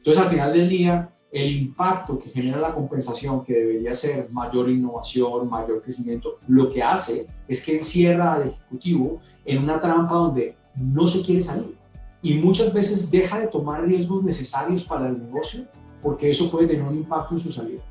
Entonces, 0.00 0.22
al 0.22 0.30
final 0.30 0.52
del 0.54 0.66
día, 0.66 1.10
el 1.30 1.56
impacto 1.56 2.18
que 2.18 2.30
genera 2.30 2.58
la 2.58 2.74
compensación, 2.74 3.44
que 3.44 3.52
debería 3.52 3.94
ser 3.94 4.30
mayor 4.30 4.70
innovación, 4.70 5.50
mayor 5.50 5.82
crecimiento, 5.82 6.38
lo 6.48 6.70
que 6.70 6.82
hace 6.82 7.26
es 7.46 7.62
que 7.62 7.76
encierra 7.76 8.32
al 8.32 8.48
ejecutivo 8.48 9.20
en 9.44 9.62
una 9.62 9.78
trampa 9.78 10.14
donde 10.14 10.56
no 10.74 11.06
se 11.06 11.20
quiere 11.20 11.42
salir. 11.42 11.76
Y 12.22 12.34
muchas 12.38 12.72
veces 12.72 13.10
deja 13.10 13.40
de 13.40 13.48
tomar 13.48 13.86
riesgos 13.86 14.24
necesarios 14.24 14.84
para 14.84 15.06
el 15.06 15.18
negocio 15.18 15.66
porque 16.00 16.30
eso 16.30 16.50
puede 16.50 16.66
tener 16.66 16.82
un 16.82 16.96
impacto 16.96 17.34
en 17.34 17.38
su 17.38 17.52
salida. 17.52 17.82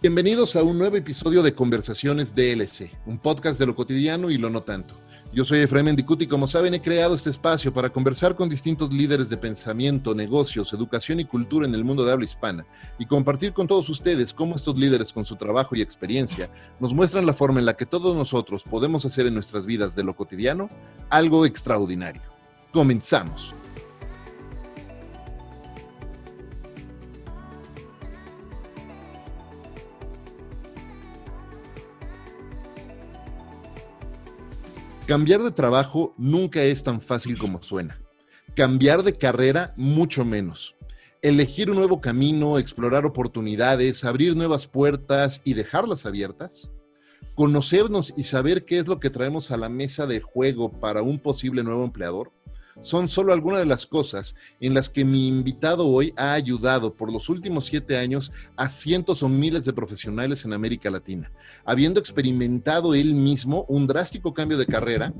Bienvenidos 0.00 0.54
a 0.54 0.62
un 0.62 0.78
nuevo 0.78 0.94
episodio 0.94 1.42
de 1.42 1.52
Conversaciones 1.52 2.32
DLC, 2.32 2.92
un 3.06 3.18
podcast 3.18 3.58
de 3.58 3.66
lo 3.66 3.74
cotidiano 3.74 4.30
y 4.30 4.38
lo 4.38 4.50
no 4.50 4.62
tanto. 4.62 4.94
Yo 5.36 5.44
soy 5.44 5.58
Efraín 5.58 5.84
Mendicuti 5.84 6.24
y 6.24 6.28
como 6.28 6.46
saben 6.46 6.72
he 6.72 6.80
creado 6.80 7.14
este 7.14 7.28
espacio 7.28 7.70
para 7.70 7.90
conversar 7.90 8.34
con 8.34 8.48
distintos 8.48 8.90
líderes 8.90 9.28
de 9.28 9.36
pensamiento, 9.36 10.14
negocios, 10.14 10.72
educación 10.72 11.20
y 11.20 11.26
cultura 11.26 11.66
en 11.66 11.74
el 11.74 11.84
mundo 11.84 12.06
de 12.06 12.12
habla 12.12 12.24
hispana 12.24 12.64
y 12.98 13.04
compartir 13.04 13.52
con 13.52 13.66
todos 13.66 13.90
ustedes 13.90 14.32
cómo 14.32 14.56
estos 14.56 14.78
líderes 14.78 15.12
con 15.12 15.26
su 15.26 15.36
trabajo 15.36 15.76
y 15.76 15.82
experiencia 15.82 16.48
nos 16.80 16.94
muestran 16.94 17.26
la 17.26 17.34
forma 17.34 17.60
en 17.60 17.66
la 17.66 17.76
que 17.76 17.84
todos 17.84 18.16
nosotros 18.16 18.62
podemos 18.62 19.04
hacer 19.04 19.26
en 19.26 19.34
nuestras 19.34 19.66
vidas 19.66 19.94
de 19.94 20.04
lo 20.04 20.16
cotidiano 20.16 20.70
algo 21.10 21.44
extraordinario. 21.44 22.22
Comenzamos. 22.72 23.52
Cambiar 35.06 35.40
de 35.40 35.52
trabajo 35.52 36.16
nunca 36.18 36.64
es 36.64 36.82
tan 36.82 37.00
fácil 37.00 37.38
como 37.38 37.62
suena. 37.62 38.02
Cambiar 38.56 39.04
de 39.04 39.16
carrera 39.16 39.72
mucho 39.76 40.24
menos. 40.24 40.74
Elegir 41.22 41.70
un 41.70 41.76
nuevo 41.76 42.00
camino, 42.00 42.58
explorar 42.58 43.06
oportunidades, 43.06 44.04
abrir 44.04 44.34
nuevas 44.34 44.66
puertas 44.66 45.42
y 45.44 45.54
dejarlas 45.54 46.06
abiertas. 46.06 46.72
Conocernos 47.36 48.14
y 48.16 48.24
saber 48.24 48.64
qué 48.64 48.80
es 48.80 48.88
lo 48.88 48.98
que 48.98 49.10
traemos 49.10 49.52
a 49.52 49.56
la 49.56 49.68
mesa 49.68 50.08
de 50.08 50.20
juego 50.20 50.72
para 50.72 51.02
un 51.02 51.20
posible 51.20 51.62
nuevo 51.62 51.84
empleador 51.84 52.32
son 52.82 53.08
solo 53.08 53.32
algunas 53.32 53.60
de 53.60 53.66
las 53.66 53.86
cosas 53.86 54.34
en 54.60 54.74
las 54.74 54.88
que 54.88 55.04
mi 55.04 55.28
invitado 55.28 55.86
hoy 55.86 56.12
ha 56.16 56.32
ayudado 56.32 56.94
por 56.94 57.12
los 57.12 57.28
últimos 57.28 57.66
siete 57.66 57.96
años 57.96 58.32
a 58.56 58.68
cientos 58.68 59.22
o 59.22 59.28
miles 59.28 59.64
de 59.64 59.72
profesionales 59.72 60.44
en 60.44 60.52
América 60.52 60.90
Latina, 60.90 61.32
habiendo 61.64 62.00
experimentado 62.00 62.94
él 62.94 63.14
mismo 63.14 63.64
un 63.68 63.86
drástico 63.86 64.34
cambio 64.34 64.58
de 64.58 64.66
carrera, 64.66 65.12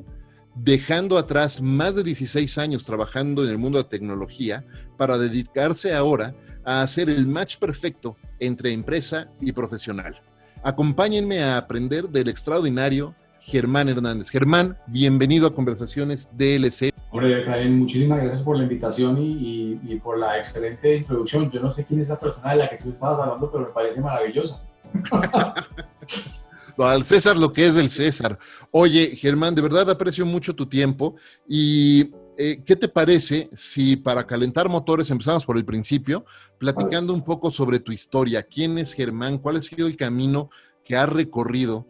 dejando 0.55 1.19
atrás 1.19 1.61
más 1.61 1.95
de 1.95 2.03
16 2.03 2.59
años 2.59 2.84
trabajando 2.84 3.45
en 3.45 3.51
el 3.51 3.59
mundo 3.59 3.79
de 3.79 3.89
tecnología 3.89 4.65
para 4.97 5.19
dedicarse 5.19 5.95
ahora 5.95 6.34
a 6.65 6.83
hacer 6.83 7.11
el 7.11 7.27
match 7.27 7.59
perfecto 7.59 8.17
entre 8.41 8.73
empresa 8.73 9.31
y 9.41 9.53
profesional. 9.53 10.21
Acompáñenme 10.62 11.43
a 11.43 11.59
aprender 11.59 12.09
del 12.09 12.29
extraordinario 12.29 13.15
Germán 13.41 13.89
Hernández. 13.89 14.31
Germán, 14.31 14.77
bienvenido 14.89 15.47
a 15.47 15.55
Conversaciones 15.55 16.29
DLC. 16.37 16.95
Hombre, 17.17 17.41
Efraín, 17.41 17.78
muchísimas 17.78 18.19
gracias 18.19 18.42
por 18.42 18.59
la 18.59 18.64
invitación 18.64 19.17
y, 19.19 19.98
por 20.05 20.19
la 20.19 20.36
excelente 20.36 20.98
introducción. 20.98 21.50
Yo 21.50 21.61
no 21.61 21.70
sé 21.70 21.83
quién 21.86 22.00
es 22.00 22.11
la 22.11 22.20
persona 22.20 22.50
de 22.50 22.56
la 22.59 22.69
que 22.69 22.77
tú 22.77 22.91
estabas 22.91 23.20
hablando, 23.20 23.50
pero 23.50 23.64
me 23.64 23.70
parece 23.70 24.03
maravillosa. 24.03 24.62
al 26.77 27.05
César 27.06 27.39
lo 27.39 27.55
que 27.55 27.69
es 27.69 27.75
del 27.75 27.89
César. 27.89 28.39
Oye, 28.70 29.17
Germán, 29.17 29.55
de 29.55 29.62
verdad 29.62 29.89
aprecio 29.89 30.27
mucho 30.27 30.55
tu 30.55 30.67
tiempo 30.67 31.17
y 31.48 32.11
eh, 32.37 32.62
¿qué 32.62 32.77
te 32.77 32.87
parece 32.87 33.48
si 33.55 33.97
para 33.97 34.27
calentar 34.27 34.69
motores 34.69 35.11
empezamos 35.11 35.47
por 35.47 35.56
el 35.56 35.64
principio, 35.64 36.27
platicando 36.59 37.14
un 37.14 37.25
poco 37.25 37.50
sobre 37.50 37.81
tu 37.81 37.92
historia? 37.92 38.42
¿Quién 38.42 38.77
es 38.77 38.92
Germán? 38.92 39.39
¿Cuál 39.39 39.56
ha 39.56 39.62
sido 39.62 39.87
el 39.87 39.97
camino 39.97 40.50
que 40.84 40.97
has 40.97 41.09
recorrido 41.09 41.87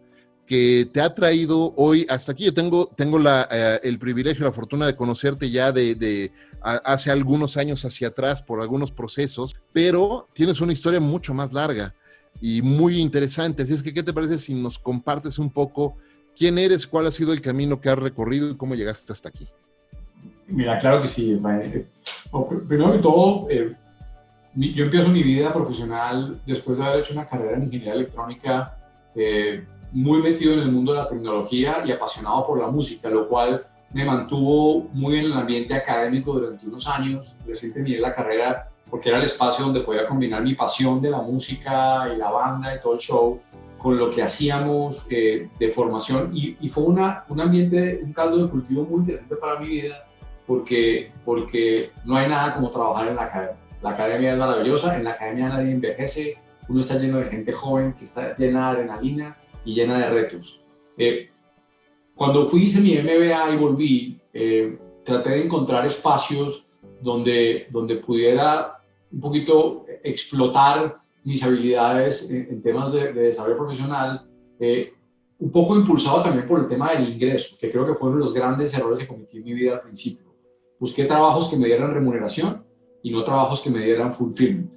que 0.47 0.89
te 0.92 1.00
ha 1.00 1.14
traído 1.14 1.75
hoy 1.77 2.06
hasta 2.08 2.32
aquí. 2.32 2.44
Yo 2.44 2.54
tengo, 2.54 2.87
tengo 2.87 3.19
la, 3.19 3.48
eh, 3.50 3.81
el 3.82 3.98
privilegio, 3.98 4.44
la 4.44 4.53
fortuna 4.53 4.87
de 4.87 4.94
conocerte 4.94 5.50
ya 5.50 5.72
de, 5.72 6.31
hace 6.62 7.10
algunos 7.10 7.56
años 7.56 7.84
hacia 7.84 8.09
atrás 8.09 8.43
por 8.43 8.60
algunos 8.60 8.91
procesos, 8.91 9.56
pero 9.72 10.26
tienes 10.32 10.60
una 10.60 10.72
historia 10.72 11.00
mucho 11.00 11.34
más 11.34 11.53
larga 11.53 11.94
y 12.41 12.62
muy 12.62 12.98
interesante. 12.98 13.62
Así 13.62 13.75
es 13.75 13.82
que, 13.82 13.93
¿qué 13.93 14.03
te 14.03 14.12
parece 14.12 14.38
si 14.38 14.54
nos 14.54 14.78
compartes 14.78 15.38
un 15.38 15.50
poco 15.50 15.97
quién 16.37 16.59
eres, 16.59 16.87
cuál 16.87 17.06
ha 17.06 17.10
sido 17.10 17.32
el 17.32 17.41
camino 17.41 17.81
que 17.81 17.88
has 17.88 17.99
recorrido 17.99 18.50
y 18.50 18.56
cómo 18.56 18.75
llegaste 18.75 19.12
hasta 19.12 19.28
aquí? 19.28 19.47
Mira, 20.49 20.78
claro 20.78 21.03
que 21.03 21.09
sí. 21.09 21.32
Eh, 21.32 21.87
primero 22.69 22.93
que 22.93 22.99
todo, 22.99 23.49
eh, 23.50 23.75
yo 24.54 24.84
empiezo 24.84 25.09
mi 25.09 25.22
vida 25.22 25.53
profesional 25.53 26.41
después 26.47 26.78
de 26.78 26.84
haber 26.84 27.00
hecho 27.00 27.15
una 27.15 27.28
carrera 27.28 27.56
en 27.56 27.65
ingeniería 27.65 27.94
electrónica 27.94 28.76
muy 29.96 30.20
metido 30.20 30.52
en 30.52 30.58
el 30.58 30.70
mundo 30.70 30.92
de 30.92 30.98
la 30.98 31.08
tecnología 31.08 31.82
y 31.86 31.90
apasionado 31.90 32.46
por 32.46 32.60
la 32.60 32.66
música, 32.66 33.08
lo 33.08 33.26
cual 33.26 33.66
me 33.94 34.04
mantuvo 34.04 34.88
muy 34.92 35.18
en 35.18 35.24
el 35.24 35.32
ambiente 35.32 35.72
académico 35.72 36.34
durante 36.34 36.66
unos 36.66 36.86
años. 36.86 37.38
Recién 37.46 37.72
terminé 37.72 37.98
la 37.98 38.14
carrera 38.14 38.68
porque 38.90 39.08
era 39.08 39.16
el 39.16 39.24
espacio 39.24 39.64
donde 39.64 39.80
podía 39.80 40.06
combinar 40.06 40.42
mi 40.42 40.54
pasión 40.54 41.00
de 41.00 41.08
la 41.08 41.22
música 41.22 42.12
y 42.14 42.18
la 42.18 42.30
banda 42.30 42.74
y 42.74 42.80
todo 42.80 42.92
el 42.92 43.00
show 43.00 43.40
con 43.78 43.96
lo 43.96 44.10
que 44.10 44.22
hacíamos 44.22 45.06
eh, 45.08 45.48
de 45.58 45.72
formación 45.72 46.30
y, 46.34 46.58
y, 46.60 46.68
fue 46.68 46.84
una, 46.84 47.24
un 47.30 47.40
ambiente, 47.40 48.00
un 48.04 48.12
caldo 48.12 48.44
de 48.44 48.50
cultivo 48.50 48.84
muy 48.84 48.98
interesante 48.98 49.36
para 49.36 49.58
mi 49.58 49.68
vida 49.68 50.04
porque, 50.46 51.10
porque 51.24 51.92
no 52.04 52.18
hay 52.18 52.28
nada 52.28 52.52
como 52.52 52.68
trabajar 52.68 53.08
en 53.08 53.16
la 53.16 53.22
academia. 53.22 53.56
La 53.82 53.90
academia 53.90 54.32
es 54.32 54.38
maravillosa, 54.38 54.94
en 54.96 55.04
la 55.04 55.12
academia 55.12 55.48
nadie 55.48 55.72
envejece, 55.72 56.36
uno 56.68 56.80
está 56.80 56.98
lleno 56.98 57.16
de 57.16 57.24
gente 57.26 57.52
joven 57.52 57.94
que 57.94 58.04
está 58.04 58.34
llena 58.36 58.72
de 58.72 58.80
adrenalina 58.80 59.36
y 59.66 59.75
llena 59.75 59.99
de 59.99 60.10
retos. 60.10 60.65
Eh, 60.97 61.28
cuando 62.15 62.47
fui, 62.47 62.62
hice 62.62 62.81
mi 62.81 62.97
MBA 62.97 63.50
y 63.53 63.56
volví, 63.59 64.19
eh, 64.32 64.78
traté 65.04 65.31
de 65.31 65.44
encontrar 65.44 65.84
espacios 65.84 66.69
donde, 67.03 67.66
donde 67.71 67.97
pudiera 67.97 68.78
un 69.12 69.21
poquito 69.21 69.84
explotar 70.03 70.97
mis 71.25 71.43
habilidades 71.43 72.31
en, 72.31 72.62
temas 72.62 72.93
de, 72.93 73.12
desarrollo 73.12 73.59
profesional, 73.59 74.26
eh, 74.60 74.93
un 75.38 75.50
poco 75.50 75.76
impulsado 75.76 76.22
también 76.22 76.47
por 76.47 76.60
el 76.60 76.69
tema 76.69 76.93
del 76.93 77.12
ingreso, 77.12 77.56
que 77.60 77.71
creo 77.71 77.87
que 77.87 77.94
fueron 77.94 78.21
los 78.21 78.32
grandes 78.32 78.72
errores 78.72 79.00
que 79.00 79.09
cometí 79.09 79.38
en 79.38 79.44
mi 79.44 79.53
vida 79.53 79.75
al 79.75 79.82
principio. 79.82 80.26
Busqué 80.78 81.05
trabajos 81.05 81.49
que 81.49 81.56
me 81.56 81.66
dieran 81.66 81.93
remuneración 81.93 82.65
y 83.03 83.10
no 83.10 83.25
trabajos 83.25 83.60
que 83.60 83.71
me 83.71 83.81
dieran 83.81 84.12
fulfillment. 84.12 84.72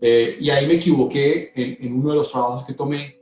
y 0.00 0.50
ahí 0.50 0.66
me 0.66 0.74
equivoqué 0.74 1.52
en, 1.54 1.86
en, 1.86 1.94
uno 1.94 2.10
de 2.10 2.16
los 2.16 2.30
trabajos 2.30 2.64
que 2.64 2.74
tomé 2.74 3.18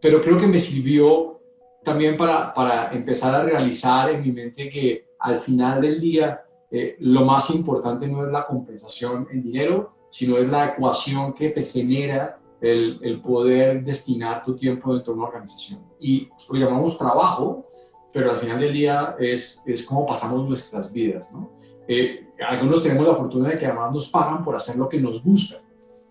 pero 0.00 0.20
creo 0.20 0.38
que 0.38 0.46
me 0.46 0.60
sirvió 0.60 1.40
también 1.82 2.16
para, 2.16 2.52
para 2.52 2.92
empezar 2.92 3.34
a 3.34 3.42
realizar 3.42 4.10
en 4.10 4.22
mi 4.22 4.32
mente 4.32 4.68
que 4.68 5.10
al 5.18 5.38
final 5.38 5.80
del 5.80 6.00
día 6.00 6.42
eh, 6.70 6.96
lo 7.00 7.24
más 7.24 7.50
importante 7.50 8.06
no 8.06 8.24
es 8.24 8.32
la 8.32 8.46
compensación 8.46 9.26
en 9.30 9.42
dinero, 9.42 9.94
sino 10.10 10.38
es 10.38 10.48
la 10.48 10.66
ecuación 10.66 11.32
que 11.32 11.50
te 11.50 11.62
genera 11.62 12.38
el, 12.60 12.98
el, 13.02 13.20
poder 13.20 13.82
destinar 13.82 14.44
tu 14.44 14.54
tiempo 14.54 14.94
dentro 14.94 15.12
de 15.12 15.18
una 15.18 15.28
organización. 15.28 15.82
Y 15.98 16.28
lo 16.52 16.58
llamamos 16.58 16.98
trabajo, 16.98 17.66
pero 18.12 18.30
al 18.30 18.38
final 18.38 18.60
del 18.60 18.72
día 18.72 19.16
es, 19.18 19.62
es 19.64 19.84
cómo 19.84 20.06
pasamos 20.06 20.46
nuestras 20.48 20.92
vidas. 20.92 21.32
¿no? 21.32 21.50
Eh, 21.88 22.28
algunos 22.46 22.82
tenemos 22.82 23.06
la 23.06 23.16
fortuna 23.16 23.48
de 23.48 23.58
que 23.58 23.66
además 23.66 23.92
nos 23.92 24.08
pagan 24.08 24.44
por 24.44 24.54
hacer 24.54 24.76
lo 24.76 24.88
que 24.88 25.00
nos 25.00 25.22
gusta. 25.24 25.58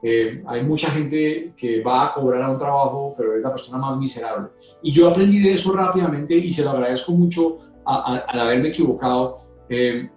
Eh, 0.01 0.43
hay 0.47 0.63
mucha 0.63 0.89
gente 0.91 1.53
que 1.57 1.81
va 1.81 2.07
a 2.07 2.13
cobrar 2.13 2.43
a 2.43 2.51
un 2.51 2.57
trabajo, 2.57 3.13
pero 3.17 3.35
es 3.35 3.41
la 3.41 3.51
persona 3.51 3.77
más 3.77 3.97
miserable. 3.97 4.49
Y 4.81 4.91
yo 4.91 5.09
aprendí 5.09 5.39
de 5.39 5.53
eso 5.53 5.73
rápidamente 5.73 6.35
y 6.35 6.53
se 6.53 6.63
lo 6.63 6.71
agradezco 6.71 7.11
mucho 7.11 7.59
al 7.85 8.39
haberme 8.39 8.69
equivocado, 8.69 9.35
eh, 9.67 10.09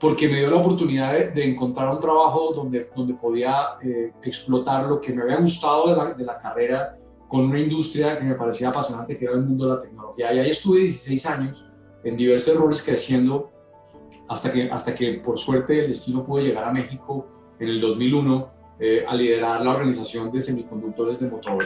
porque 0.00 0.28
me 0.28 0.38
dio 0.38 0.50
la 0.50 0.56
oportunidad 0.56 1.32
de, 1.32 1.44
encontrar 1.44 1.88
un 1.90 2.00
trabajo 2.00 2.52
donde, 2.54 2.90
donde 2.94 3.14
podía 3.14 3.78
eh, 3.82 4.12
explotar 4.22 4.86
lo 4.86 5.00
que 5.00 5.12
me 5.12 5.22
había 5.22 5.36
gustado 5.36 5.88
de 5.88 5.96
la, 5.96 6.14
de 6.14 6.24
la, 6.24 6.38
carrera 6.38 6.98
con 7.28 7.46
una 7.46 7.60
industria 7.60 8.18
que 8.18 8.24
me 8.24 8.34
parecía 8.34 8.68
apasionante, 8.68 9.16
que 9.16 9.24
era 9.24 9.34
el 9.34 9.42
mundo 9.42 9.66
de 9.66 9.76
la 9.76 9.80
tecnología. 9.80 10.34
Y 10.34 10.38
ahí 10.40 10.50
estuve 10.50 10.80
16 10.80 11.26
años 11.26 11.70
en 12.02 12.16
diversos 12.16 12.56
roles 12.56 12.82
creciendo 12.82 13.50
hasta 14.28 14.52
que, 14.52 14.70
hasta 14.70 14.94
que 14.94 15.14
por 15.14 15.38
suerte 15.38 15.80
el 15.80 15.88
destino 15.88 16.24
pude 16.24 16.44
llegar 16.44 16.64
a 16.64 16.72
México 16.72 17.26
en 17.58 17.68
el 17.68 17.80
2001 17.80 18.48
eh, 18.80 19.04
a 19.06 19.14
liderar 19.14 19.62
la 19.62 19.70
organización 19.70 20.32
de 20.32 20.42
semiconductores 20.42 21.20
de 21.20 21.30
motor. 21.30 21.64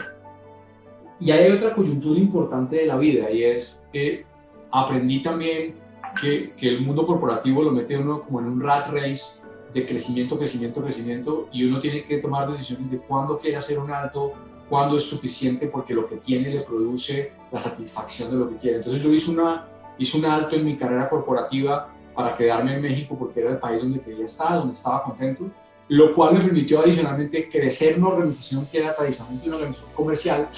Y 1.19 1.31
hay 1.31 1.51
otra 1.51 1.73
coyuntura 1.73 2.19
importante 2.19 2.75
de 2.77 2.85
la 2.85 2.97
vida 2.97 3.31
y 3.31 3.43
es 3.43 3.81
que 3.91 4.25
aprendí 4.71 5.23
también 5.23 5.75
que, 6.21 6.53
que, 6.55 6.69
el 6.69 6.81
mundo 6.81 7.07
corporativo 7.07 7.63
lo 7.63 7.71
mete 7.71 7.97
uno 7.97 8.21
como 8.21 8.39
en 8.39 8.45
un 8.45 8.61
rat 8.61 8.89
race 8.89 9.41
de 9.73 9.85
crecimiento, 9.87 10.37
crecimiento, 10.37 10.83
crecimiento 10.83 11.49
y 11.51 11.65
uno 11.65 11.79
tiene 11.79 12.03
que 12.03 12.19
tomar 12.19 12.49
decisiones 12.49 12.91
de 12.91 12.99
cuándo 12.99 13.39
quiere 13.39 13.57
hacer 13.57 13.79
un 13.79 13.91
alto, 13.91 14.33
cuándo 14.69 14.95
es 14.97 15.03
suficiente 15.03 15.67
porque 15.67 15.95
lo 15.95 16.07
que 16.07 16.17
tiene 16.17 16.51
le 16.51 16.61
produce 16.61 17.31
la 17.51 17.59
satisfacción 17.59 18.29
de 18.29 18.37
lo 18.37 18.49
que 18.49 18.57
quiere. 18.57 18.77
Entonces 18.77 19.01
yo 19.01 19.11
hice, 19.11 19.31
una, 19.31 19.67
hice 19.97 20.15
un 20.15 20.25
alto 20.25 20.55
en 20.55 20.63
mi 20.63 20.77
carrera 20.77 21.09
corporativa 21.09 21.91
para 22.13 22.35
quedarme 22.35 22.75
en 22.75 22.81
México 22.83 23.15
porque 23.17 23.39
era 23.39 23.49
el 23.49 23.57
país 23.57 23.81
donde 23.81 23.99
quería 23.99 24.25
estar, 24.25 24.53
donde 24.59 24.75
estaba 24.75 25.03
contento 25.03 25.49
lo 25.89 26.13
cual 26.13 26.35
me 26.35 26.41
permitió 26.41 26.81
adicionalmente 26.81 27.49
crecer 27.49 27.97
una 27.97 28.09
organización 28.09 28.67
que 28.67 28.77
era 28.77 28.95
tradicionalmente 28.95 29.47
una 29.47 29.57
organización 29.57 29.91
comercial 29.93 30.49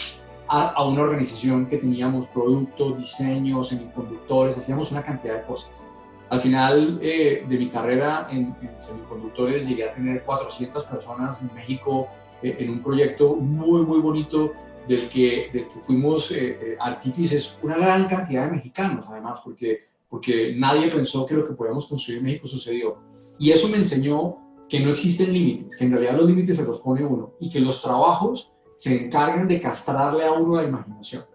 a, 0.48 0.86
una 0.86 1.04
organización 1.04 1.66
que 1.66 1.78
teníamos 1.78 2.28
productos, 2.28 2.98
diseños, 2.98 3.69
semiconductores, 3.69 4.57
hacíamos 4.57 4.92
una 4.92 5.01
cantidad 5.01 5.38
de 5.38 5.44
cosas. 5.44 5.86
Al 6.30 6.42
final 6.42 7.00
eh, 7.01 7.45
de 7.48 7.57
mi 7.57 7.69
carrera 7.69 8.28
en, 8.30 8.54
semiconductores 8.78 9.66
llegué 9.66 9.89
a 9.89 9.94
tener 9.94 10.24
400 10.24 10.83
personas 10.83 11.42
en 11.42 11.54
México 11.56 12.10
eh, 12.44 12.57
en 12.60 12.69
un 12.69 12.84
proyecto 12.84 13.36
muy, 13.36 13.84
muy 13.84 14.01
bonito 14.01 14.51
del 14.86 15.07
que, 15.07 15.50
del 15.54 15.69
que 15.69 15.80
fuimos 15.80 16.30
eh, 16.31 16.75
artífices, 16.77 17.57
una 17.63 17.77
gran 17.77 18.10
cantidad 18.10 18.45
de 18.45 18.51
mexicanos 18.51 19.06
además, 19.10 19.39
porque, 19.42 19.86
porque 20.10 20.54
nadie 20.57 20.89
pensó 20.89 21.25
que 21.25 21.36
lo 21.36 21.48
que 21.48 21.54
podíamos 21.54 21.88
construir 21.88 22.19
en 22.19 22.25
México 22.25 22.48
sucedió. 22.48 22.98
Y 23.39 23.51
eso 23.51 23.69
me 23.69 23.77
enseñó 23.77 24.41
que 24.72 24.80
no 24.80 24.92
existen 24.92 25.34
límites, 25.34 25.76
que 25.76 25.84
en 25.84 25.92
realidad 25.92 26.16
los 26.16 26.26
límites 26.26 26.56
se 26.56 26.64
los 26.64 26.80
pone 26.80 27.04
uno 27.04 27.34
y 27.42 27.50
que 27.50 27.60
los 27.60 27.82
trabajos 27.82 28.54
se 28.78 29.04
encargan 29.04 29.46
de 29.46 29.60
castrarle 29.60 30.24
a 30.24 30.32
uno 30.32 30.56
la 30.56 30.64
imaginación. 30.64 31.26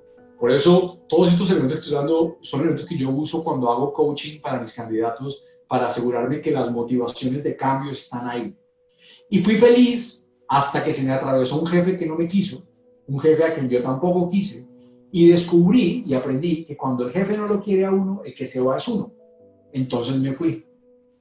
Por 0.41 0.50
eso, 0.50 1.00
todos 1.06 1.29
estos 1.29 1.50
elementos 1.50 1.77
que 1.77 1.81
estoy 1.83 1.99
dando 1.99 2.38
son 2.41 2.61
elementos 2.61 2.87
que 2.87 2.97
yo 2.97 3.11
uso 3.11 3.44
cuando 3.44 3.71
hago 3.71 3.93
coaching 3.93 4.41
para 4.41 4.59
mis 4.59 4.73
candidatos, 4.73 5.44
para 5.69 5.85
asegurarme 5.85 6.41
que 6.41 6.50
las 6.50 6.73
motivaciones 6.73 7.44
de 7.44 7.55
cambio 7.55 7.93
están 7.93 8.27
ahí. 8.27 8.56
Y 9.29 9.41
fui 9.41 9.56
feliz 9.56 10.33
hasta 10.49 10.83
que 10.83 10.94
se 10.94 11.03
me 11.03 11.12
atravesó 11.12 11.61
un 11.61 11.67
jefe 11.67 11.99
que 11.99 12.06
no 12.06 12.15
me 12.15 12.27
quiso, 12.27 12.67
un 13.06 13.21
jefe 13.21 13.44
a 13.44 13.53
quien 13.53 13.69
yo 13.69 13.83
tampoco 13.83 14.31
quise, 14.31 14.67
y 15.12 15.29
descubrí 15.29 16.05
y 16.06 16.15
aprendí 16.15 16.65
que 16.65 16.75
cuando 16.75 17.05
el 17.05 17.11
jefe 17.11 17.37
no 17.37 17.47
lo 17.47 17.61
quiere 17.61 17.85
a 17.85 17.91
uno, 17.91 18.23
el 18.25 18.33
que 18.33 18.47
se 18.47 18.62
va 18.62 18.79
es 18.79 18.88
uno. 18.88 19.12
Entonces 19.75 20.17
me 20.17 20.33
fui. 20.33 20.65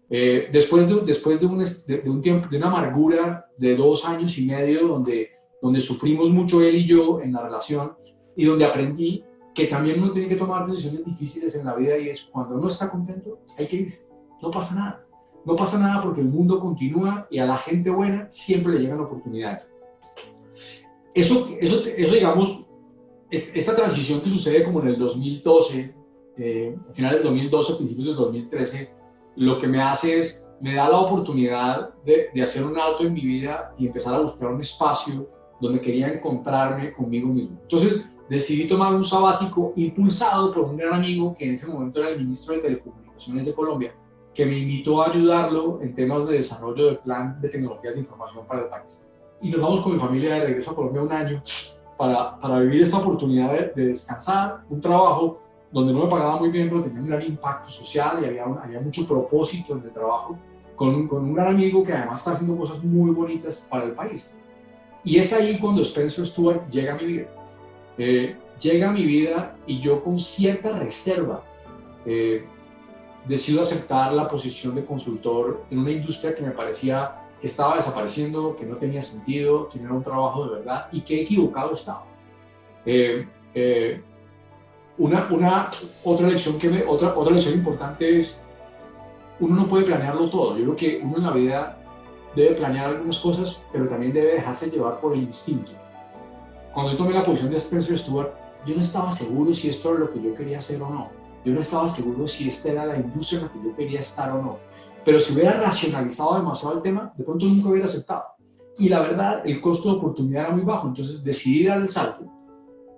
Eh, 0.09 0.49
después 0.51 0.87
de, 0.87 1.01
después 1.01 1.39
de 1.39 1.45
un, 1.47 1.57
de, 1.59 2.03
un, 2.05 2.21
tiempo, 2.21 2.47
de 2.47 2.57
una 2.57 2.67
amargura 2.67 3.47
de 3.57 3.75
dos 3.75 4.05
años 4.05 4.37
y 4.37 4.45
medio 4.45 4.87
donde, 4.87 5.31
donde 5.61 5.81
sufrimos 5.81 6.29
mucho 6.29 6.61
él 6.61 6.75
y 6.75 6.85
yo 6.85 7.21
en 7.21 7.33
la 7.33 7.41
relación 7.41 7.93
y 8.35 8.45
donde 8.45 8.65
aprendí 8.65 9.23
que 9.53 9.65
también 9.65 10.01
uno 10.01 10.11
tiene 10.11 10.27
que 10.27 10.35
tomar 10.35 10.67
decisiones 10.67 11.05
difíciles 11.05 11.55
en 11.55 11.65
la 11.65 11.75
vida 11.75 11.97
y 11.97 12.09
es 12.09 12.23
cuando 12.23 12.55
uno 12.55 12.67
está 12.67 12.91
contento, 12.91 13.39
hay 13.57 13.67
que 13.67 13.75
irse. 13.77 14.05
No 14.41 14.51
pasa 14.51 14.75
nada. 14.75 15.05
No 15.45 15.55
pasa 15.55 15.79
nada 15.79 16.01
porque 16.03 16.21
el 16.21 16.27
mundo 16.27 16.59
continúa 16.59 17.27
y 17.31 17.39
a 17.39 17.45
la 17.45 17.57
gente 17.57 17.89
buena 17.89 18.27
siempre 18.29 18.73
le 18.73 18.79
llegan 18.79 18.99
oportunidades. 18.99 19.71
Eso, 21.13 21.47
eso, 21.61 21.81
eso 21.85 22.13
digamos, 22.13 22.67
esta 23.31 23.75
transición 23.75 24.19
que 24.21 24.29
sucede 24.29 24.63
como 24.63 24.81
en 24.81 24.87
el 24.87 24.99
2012, 24.99 25.95
eh, 26.37 26.75
finales 26.91 27.19
del 27.19 27.27
2012, 27.27 27.75
principios 27.75 28.07
del 28.07 28.15
2013, 28.17 28.94
lo 29.35 29.57
que 29.57 29.67
me 29.67 29.81
hace 29.81 30.19
es, 30.19 30.45
me 30.61 30.75
da 30.75 30.89
la 30.89 30.99
oportunidad 30.99 31.93
de, 32.05 32.29
de, 32.33 32.41
hacer 32.41 32.65
un 32.65 32.79
alto 32.79 33.03
en 33.03 33.13
mi 33.13 33.21
vida 33.21 33.73
y 33.77 33.87
empezar 33.87 34.15
a 34.15 34.19
buscar 34.19 34.49
un 34.51 34.61
espacio 34.61 35.27
donde 35.59 35.81
quería 35.81 36.11
encontrarme 36.11 36.93
conmigo 36.93 37.27
mismo. 37.27 37.59
Entonces 37.61 38.09
decidí 38.29 38.67
tomar 38.67 38.93
un 38.93 39.03
sabático 39.03 39.73
impulsado 39.75 40.51
por 40.53 40.65
un 40.65 40.77
gran 40.77 40.93
amigo 40.93 41.35
que 41.37 41.45
en 41.45 41.55
ese 41.55 41.67
momento 41.67 41.99
era 41.99 42.09
el 42.09 42.19
ministro 42.19 42.55
de 42.55 42.61
Telecomunicaciones 42.61 43.45
de 43.45 43.53
Colombia, 43.53 43.95
que 44.33 44.45
me 44.45 44.57
invitó 44.57 45.01
a 45.01 45.09
ayudarlo 45.11 45.81
en 45.81 45.93
temas 45.93 46.27
de 46.27 46.37
desarrollo 46.37 46.85
del 46.85 46.99
plan 46.99 47.39
de 47.41 47.49
tecnologías 47.49 47.93
de 47.93 47.99
información 47.99 48.45
para 48.47 48.63
el 48.63 48.67
país. 48.67 49.07
Y 49.41 49.49
nos 49.49 49.61
vamos 49.61 49.81
con 49.81 49.93
mi 49.93 49.99
familia 49.99 50.35
de 50.35 50.45
regreso 50.45 50.71
a 50.71 50.75
Colombia 50.75 51.01
un 51.01 51.11
año 51.11 51.43
para, 51.97 52.39
para 52.39 52.59
vivir 52.59 52.81
esta 52.81 52.97
oportunidad 52.97 53.53
de, 53.53 53.71
de 53.75 53.87
descansar, 53.89 54.63
un 54.69 54.81
trabajo 54.81 55.44
donde 55.75 55.91
no 55.91 56.05
me 56.05 56.09
pagaba 56.09 56.37
muy 56.37 56.51
bien, 56.51 56.69
pero 56.69 56.83
tenía 56.83 57.01
un 57.01 57.07
gran 57.09 57.21
impacto 57.21 57.69
social 57.69 58.19
y 58.21 58.25
había, 58.27 58.45
había 58.45 58.79
mucho 58.79 59.05
propósito 59.05 59.75
en 59.75 59.83
el 59.83 59.91
trabajo, 59.91 60.39
con, 60.73 61.05
con, 61.05 61.25
un 61.25 61.33
gran 61.33 61.47
amigo 61.47 61.83
que 61.83 61.91
además 61.91 62.19
está 62.19 62.31
haciendo 62.31 62.55
cosas 62.55 62.81
muy 62.81 63.11
bonitas 63.11 63.67
para 63.69 63.83
el 63.83 63.91
país. 63.91 64.33
Y 65.03 65.19
es 65.19 65.33
ahí 65.33 65.59
cuando 65.59 65.81
Spencer 65.81 66.25
Stewart 66.25 66.69
llega 66.69 66.93
a 66.93 66.95
mi 66.95 67.05
vida. 67.05 67.27
Eh, 67.97 68.37
llega 68.57 68.87
a 68.87 68.93
mi 68.93 69.03
vida 69.03 69.57
y 69.67 69.81
yo 69.81 70.01
con 70.01 70.17
cierta 70.17 70.69
reserva 70.79 71.43
eh, 72.05 72.45
decido 73.27 73.61
aceptar 73.61 74.13
la 74.13 74.29
posición 74.29 74.75
de 74.75 74.85
consultor 74.85 75.65
en 75.69 75.79
una 75.79 75.91
industria 75.91 76.33
que 76.33 76.41
me 76.41 76.51
parecía 76.51 77.17
que 77.41 77.47
estaba 77.47 77.75
desapareciendo, 77.75 78.55
que 78.55 78.65
no 78.65 78.77
tenía 78.77 79.03
sentido, 79.03 79.67
que 79.67 79.77
no 79.79 79.87
era 79.87 79.93
un 79.93 80.03
trabajo 80.03 80.45
de 80.45 80.59
verdad 80.59 80.87
y 80.93 81.01
que 81.01 81.19
equivocado 81.19 81.73
estaba. 81.73 82.05
Eh, 82.85 83.27
una, 84.97 85.27
una, 85.29 85.69
otra, 86.03 86.27
lección 86.27 86.57
que 86.57 86.69
me, 86.69 86.83
otra, 86.85 87.17
otra 87.17 87.33
lección 87.33 87.55
importante 87.55 88.19
es, 88.19 88.41
uno 89.39 89.55
no 89.55 89.67
puede 89.67 89.83
planearlo 89.83 90.29
todo. 90.29 90.57
Yo 90.57 90.63
creo 90.63 90.75
que 90.75 91.01
uno 91.03 91.17
en 91.17 91.23
la 91.23 91.31
vida 91.31 91.77
debe 92.35 92.55
planear 92.55 92.91
algunas 92.91 93.19
cosas, 93.19 93.61
pero 93.71 93.87
también 93.87 94.13
debe 94.13 94.35
dejarse 94.35 94.69
llevar 94.69 94.99
por 94.99 95.13
el 95.13 95.23
instinto. 95.23 95.71
Cuando 96.73 96.91
yo 96.91 96.97
tomé 96.97 97.13
la 97.13 97.23
posición 97.23 97.51
de 97.51 97.57
Spencer 97.57 97.97
Stewart, 97.97 98.31
yo 98.65 98.75
no 98.75 98.81
estaba 98.81 99.11
seguro 99.11 99.53
si 99.53 99.69
esto 99.69 99.91
era 99.91 99.99
lo 99.99 100.11
que 100.11 100.21
yo 100.21 100.33
quería 100.33 100.57
hacer 100.57 100.81
o 100.81 100.89
no. 100.89 101.09
Yo 101.43 101.53
no 101.53 101.59
estaba 101.59 101.87
seguro 101.87 102.27
si 102.27 102.49
esta 102.49 102.71
era 102.71 102.85
la 102.85 102.97
industria 102.97 103.39
en 103.39 103.45
la 103.45 103.51
que 103.51 103.59
yo 103.63 103.75
quería 103.75 103.99
estar 103.99 104.31
o 104.31 104.41
no. 104.41 104.57
Pero 105.03 105.19
si 105.19 105.33
hubiera 105.33 105.59
racionalizado 105.59 106.35
demasiado 106.35 106.75
el 106.75 106.81
tema, 106.81 107.13
de 107.15 107.23
pronto 107.23 107.45
nunca 107.45 107.69
hubiera 107.69 107.85
aceptado. 107.85 108.23
Y 108.77 108.89
la 108.89 109.01
verdad, 109.01 109.41
el 109.45 109.61
costo 109.61 109.91
de 109.91 109.97
oportunidad 109.97 110.45
era 110.45 110.55
muy 110.55 110.63
bajo, 110.63 110.87
entonces 110.87 111.23
decidí 111.23 111.65
dar 111.65 111.77
el 111.77 111.87
salto 111.87 112.34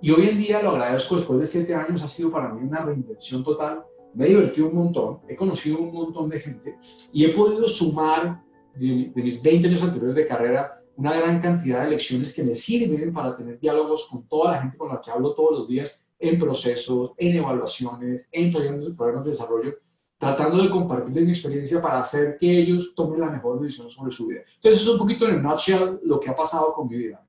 y 0.01 0.11
hoy 0.11 0.29
en 0.29 0.38
día 0.38 0.61
lo 0.61 0.71
agradezco, 0.71 1.15
después 1.15 1.39
de 1.39 1.45
siete 1.45 1.73
años 1.73 2.03
ha 2.03 2.07
sido 2.07 2.31
para 2.31 2.49
mí 2.49 2.61
una 2.67 2.83
reinvención 2.83 3.44
total. 3.44 3.83
Me 4.13 4.25
he 4.25 4.29
divertido 4.29 4.67
un 4.67 4.75
montón, 4.75 5.19
he 5.27 5.35
conocido 5.35 5.79
un 5.79 5.94
montón 5.94 6.29
de 6.29 6.39
gente 6.39 6.77
y 7.11 7.25
he 7.25 7.29
podido 7.29 7.67
sumar 7.67 8.44
de, 8.75 9.11
mis 9.15 9.41
20 9.41 9.67
años 9.67 9.83
anteriores 9.83 10.15
de 10.15 10.27
carrera 10.27 10.81
una 10.95 11.15
gran 11.15 11.39
cantidad 11.39 11.83
de 11.83 11.91
lecciones 11.91 12.33
que 12.33 12.44
me 12.44 12.55
sirven 12.55 13.13
para 13.13 13.35
tener 13.35 13.59
diálogos 13.59 14.07
con 14.07 14.27
toda 14.27 14.53
la 14.53 14.61
gente 14.61 14.77
con 14.77 14.89
la 14.89 14.99
que 14.99 15.11
hablo 15.11 15.33
todos 15.35 15.59
los 15.59 15.67
días 15.67 16.03
en 16.19 16.39
procesos, 16.39 17.11
en 17.17 17.38
evaluaciones, 17.38 18.27
en 18.31 18.51
programas 18.95 19.25
de 19.25 19.31
desarrollo, 19.31 19.75
tratando 20.17 20.63
de 20.63 20.69
compartir 20.69 21.13
mi 21.21 21.29
experiencia 21.29 21.79
para 21.79 21.99
hacer 21.99 22.38
que 22.39 22.49
ellos 22.59 22.95
tomen 22.95 23.19
la 23.19 23.29
mejor 23.29 23.61
decisión 23.61 23.89
sobre 23.91 24.11
su 24.11 24.25
vida. 24.25 24.41
Entonces, 24.55 24.81
es 24.81 24.88
un 24.88 24.97
poquito 24.97 25.27
en 25.27 25.35
el 25.35 25.44
nutshell 25.44 25.99
lo 26.03 26.19
que 26.19 26.31
ha 26.31 26.35
pasado 26.35 26.73
con 26.73 26.88
mi 26.88 26.97
vida. 26.97 27.23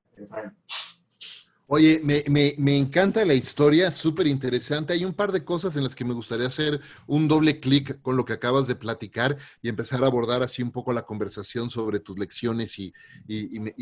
Oye, 1.71 2.01
me, 2.03 2.77
encanta 2.77 3.23
la 3.25 3.35
historia, 3.35 3.91
súper 3.91 4.25
interesante. 4.25 4.93
Hay 4.93 5.05
un 5.05 5.13
par 5.13 5.31
de 5.31 5.45
cosas 5.45 5.77
en 5.77 5.83
las 5.83 5.93
que 5.93 6.03
me 6.03 6.15
gustaría 6.15 6.47
hacer 6.47 6.81
un 7.05 7.27
doble 7.27 7.59
clic 7.59 8.01
con 8.01 8.17
lo 8.17 8.25
que 8.25 8.33
acabas 8.33 8.65
de 8.65 8.75
platicar 8.75 9.37
y 9.61 9.69
empezar 9.69 10.03
a 10.03 10.07
abordar 10.07 10.41
así 10.41 10.63
un 10.63 10.71
poco 10.71 10.93
la 10.93 11.03
conversación 11.03 11.69
sobre 11.69 11.99
tus 11.99 12.17
lecciones 12.17 12.79
y, 12.79 12.91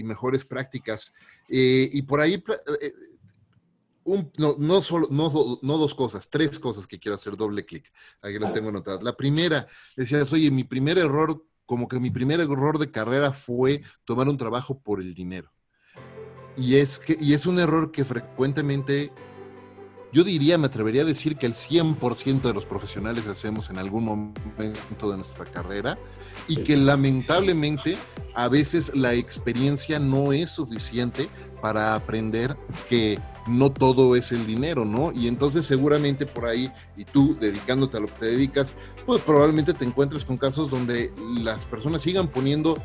mejores 0.03 0.43
prácticas. 0.43 1.13
Eh, 1.47 1.89
y 1.93 2.01
por 2.01 2.19
ahí, 2.19 2.43
eh, 2.81 2.93
no, 4.37 4.81
solo, 4.81 5.07
no, 5.09 5.29
dos 5.77 5.95
cosas, 5.95 6.29
tres 6.29 6.59
cosas 6.59 6.87
que 6.87 6.99
quiero 6.99 7.15
hacer 7.15 7.37
doble 7.37 7.63
clic. 7.63 7.89
Aquí 8.21 8.37
las 8.37 8.53
tengo 8.53 8.67
anotadas. 8.67 9.01
La 9.01 9.15
primera, 9.15 9.65
decías, 9.95 10.33
oye, 10.33 10.51
mi 10.51 10.65
primer 10.65 10.97
error, 10.97 11.41
como 11.65 11.87
que 11.87 12.01
mi 12.01 12.11
primer 12.11 12.41
error 12.41 12.79
de 12.79 12.91
carrera 12.91 13.31
fue 13.31 13.81
tomar 14.03 14.27
un 14.27 14.37
trabajo 14.37 14.77
por 14.77 14.99
el 14.99 15.13
dinero. 15.13 15.53
Y 16.57 16.75
es, 16.75 16.99
que, 16.99 17.15
y 17.19 17.33
es 17.33 17.45
un 17.45 17.59
error 17.59 17.91
que 17.91 18.03
frecuentemente, 18.03 19.11
yo 20.11 20.23
diría, 20.23 20.57
me 20.57 20.65
atrevería 20.65 21.03
a 21.03 21.05
decir 21.05 21.37
que 21.37 21.45
el 21.45 21.53
100% 21.53 22.41
de 22.41 22.53
los 22.53 22.65
profesionales 22.65 23.27
hacemos 23.27 23.69
en 23.69 23.77
algún 23.77 24.03
momento 24.03 25.11
de 25.11 25.17
nuestra 25.17 25.45
carrera 25.45 25.99
y 26.47 26.57
que 26.57 26.75
lamentablemente 26.75 27.97
a 28.33 28.47
veces 28.47 28.95
la 28.95 29.13
experiencia 29.13 29.99
no 29.99 30.33
es 30.33 30.49
suficiente 30.49 31.29
para 31.61 31.95
aprender 31.95 32.57
que 32.89 33.19
no 33.47 33.71
todo 33.71 34.15
es 34.15 34.31
el 34.31 34.45
dinero, 34.45 34.85
¿no? 34.85 35.11
Y 35.13 35.27
entonces 35.27 35.65
seguramente 35.65 36.25
por 36.25 36.45
ahí, 36.45 36.71
y 36.95 37.05
tú 37.05 37.37
dedicándote 37.39 37.97
a 37.97 37.99
lo 37.99 38.07
que 38.07 38.19
te 38.19 38.25
dedicas, 38.27 38.75
pues 39.05 39.21
probablemente 39.21 39.73
te 39.73 39.85
encuentres 39.85 40.25
con 40.25 40.37
casos 40.37 40.69
donde 40.69 41.11
las 41.41 41.65
personas 41.65 42.01
sigan 42.01 42.27
poniendo 42.27 42.81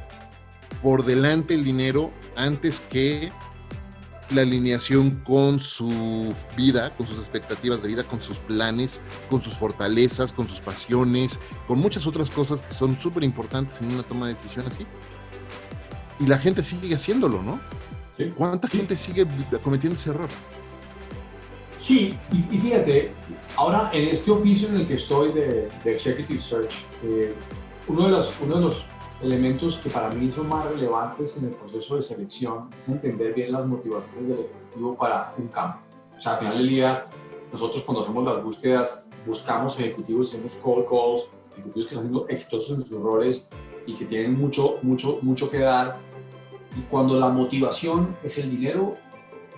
por 0.83 1.05
delante 1.05 1.55
el 1.55 1.64
dinero 1.64 2.12
antes 2.37 2.81
que 2.81 3.33
la 4.35 4.43
alineación 4.43 5.23
con 5.25 5.61
su 5.61 6.35
vida, 6.57 6.91
con 6.97 7.07
sus 7.07 7.19
expectativas 7.19 7.83
de 7.83 7.89
vida, 7.89 8.05
con 8.05 8.21
sus 8.21 8.39
planes, 8.39 9.03
con 9.31 9.41
sus 9.41 9.55
fortalezas, 9.55 10.33
con 10.33 10.49
sus 10.49 10.61
pasiones, 10.61 11.39
con 11.67 11.79
muchas 11.79 12.07
otras 12.07 12.31
cosas 12.31 12.62
que 12.62 12.75
son 12.75 12.99
súper 12.99 13.25
importantes 13.25 13.81
en 13.81 13.93
una 13.93 14.03
toma 14.03 14.27
de 14.27 14.35
decisión 14.35 14.67
así. 14.67 14.87
Y 16.21 16.27
la 16.27 16.39
gente 16.39 16.62
sigue 16.62 16.95
haciéndolo, 16.95 17.43
¿no? 17.43 17.61
¿Cuánta 18.37 18.69
gente 18.69 18.97
sigue 18.97 19.27
cometiendo 19.62 19.99
ese 19.99 20.11
error? 20.11 20.29
Sí, 21.77 22.17
y, 22.31 22.59
fíjate, 22.59 23.11
ahora 23.57 23.91
en 23.93 24.09
este 24.09 24.31
oficio 24.31 24.69
en 24.69 24.77
el 24.77 24.87
que 24.87 24.95
estoy 24.95 25.33
de, 25.33 25.69
Executive 25.85 26.41
Search, 26.41 26.85
eh, 27.03 27.35
uno, 27.89 28.05
de 28.05 28.11
los, 28.12 28.33
uno 28.41 28.55
de 28.57 28.61
los 28.61 28.85
elementos 29.23 29.79
que 29.79 29.88
para 29.88 30.11
mí 30.11 30.31
son 30.31 30.49
más 30.49 30.67
relevantes 30.67 31.37
en 31.37 31.45
el 31.45 31.50
proceso 31.50 31.97
de 31.97 32.02
selección 32.02 32.69
es 32.76 32.88
entender 32.88 33.35
bien 33.35 33.52
las 33.52 33.67
motivaciones 33.67 34.29
del 34.29 34.47
ejecutivo 34.47 34.97
para 34.97 35.33
un 35.38 35.47
cambio. 35.49 35.81
O 36.19 36.21
sea, 36.21 36.33
al 36.33 36.38
final 36.41 36.59
del 36.59 36.69
día, 36.69 37.07
nosotros 37.52 37.85
cuando 37.85 38.02
hacemos 38.02 38.25
las 38.25 38.43
búsquedas 38.43 39.07
buscamos 39.26 39.79
ejecutivos, 39.79 40.29
hacemos 40.29 40.55
call 40.57 40.85
calls, 40.88 41.29
ejecutivos 41.52 41.87
que 41.87 41.95
están 41.95 42.02
siendo 42.02 42.29
exitosos 42.29 42.76
en 42.79 42.83
sus 42.83 43.00
roles 43.00 43.49
y 43.87 43.95
que 43.95 44.05
tienen 44.07 44.38
mucho, 44.38 44.79
mucho, 44.83 45.19
mucho 45.23 45.50
que 45.50 45.59
dar. 45.59 45.99
Y 46.76 46.81
cuando 46.83 47.19
la 47.19 47.29
motivación 47.29 48.17
es 48.23 48.38
el 48.38 48.50
dinero, 48.50 48.97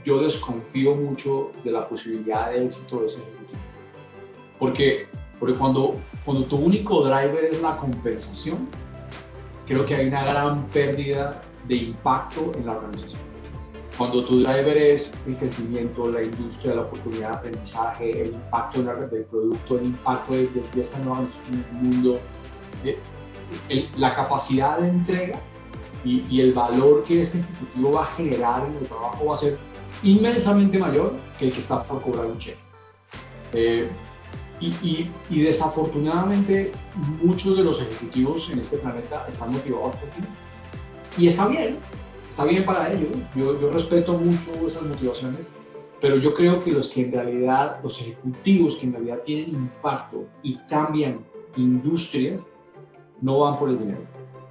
yo 0.05 0.21
desconfío 0.21 0.95
mucho 0.95 1.51
de 1.63 1.71
la 1.71 1.89
posibilidad 1.89 2.51
de 2.51 2.67
éxito 2.67 3.01
de 3.01 3.07
ese 3.07 3.21
ejecutivo. 3.21 3.61
Porque, 4.59 5.07
porque 5.39 5.57
cuando, 5.57 5.95
cuando 6.25 6.45
tu 6.45 6.57
único 6.57 7.03
driver 7.03 7.45
es 7.45 7.63
la 7.63 7.77
compensación, 7.79 8.69
creo 9.67 9.85
que 9.85 9.95
hay 9.95 10.09
una 10.09 10.25
gran 10.25 10.67
pérdida 10.67 11.43
de 11.67 11.77
impacto 11.77 12.53
en 12.57 12.67
la 12.67 12.73
organización. 12.73 13.23
Cuando 13.97 14.25
tu 14.25 14.41
driver 14.41 14.77
es 14.77 15.13
el 15.27 15.37
crecimiento, 15.37 16.11
la 16.11 16.23
industria, 16.23 16.75
la 16.75 16.83
oportunidad 16.83 17.31
de 17.31 17.37
aprendizaje, 17.37 18.23
el 18.23 18.35
impacto 18.35 18.81
en 18.81 18.87
la 18.87 18.95
red 18.95 19.07
del 19.07 19.25
producto, 19.25 19.79
el 19.79 19.85
impacto 19.87 20.33
de, 20.33 20.49
de, 20.49 20.83
esta 20.83 20.99
nueva 20.99 21.29
mundo, 21.73 22.21
eh, 22.85 23.89
la 23.97 24.13
capacidad 24.13 24.79
de 24.79 24.89
entrega 24.89 25.39
y, 26.05 26.27
y, 26.29 26.41
el 26.41 26.53
valor 26.53 27.05
que 27.05 27.21
este 27.21 27.39
ejecutivo 27.39 27.93
va 27.93 28.03
a 28.03 28.07
generar 28.07 28.67
en 28.67 28.75
el 28.75 28.87
trabajo 28.89 29.27
va 29.27 29.35
a 29.35 29.37
ser 29.37 29.59
inmensamente 30.03 30.77
mayor 30.79 31.13
que 31.39 31.47
el 31.47 31.53
que 31.53 31.61
está 31.61 31.83
por 31.85 32.03
cobrar 32.03 32.27
un 32.27 32.39
cheque. 32.39 32.59
Eh, 33.53 33.89
y, 34.83 35.11
y, 35.31 35.43
desafortunadamente 35.43 36.73
muchos 37.23 37.57
de 37.57 37.65
los 37.65 37.81
ejecutivos 37.81 38.51
en 38.51 38.61
este 38.61 38.79
planeta 38.79 39.27
están 39.29 39.53
motivados 39.53 39.97
por 39.97 40.09
ti. 40.11 40.23
Y 41.19 41.27
está 41.27 41.49
bien, 41.49 41.77
está 42.31 42.45
bien 42.45 42.65
para 42.65 42.93
ellos. 42.93 43.11
Yo, 43.35 43.61
yo 43.61 43.71
respeto 43.71 44.19
mucho 44.19 44.53
esas 44.67 44.83
motivaciones, 44.83 45.47
pero 46.01 46.17
yo 46.17 46.35
creo 46.35 46.63
que 46.63 46.71
los 46.73 46.89
que 46.89 47.03
en 47.03 47.13
realidad, 47.13 47.81
los 47.83 48.01
ejecutivos 48.01 48.77
que 48.77 48.87
en 48.87 48.93
realidad 48.93 49.23
tienen 49.25 49.51
impacto 49.51 50.27
y 50.43 50.57
cambian 50.69 51.25
industrias, 51.57 52.43
no 53.21 53.41
van 53.41 53.59
por 53.59 53.69
el 53.71 53.79
dinero, 53.79 54.03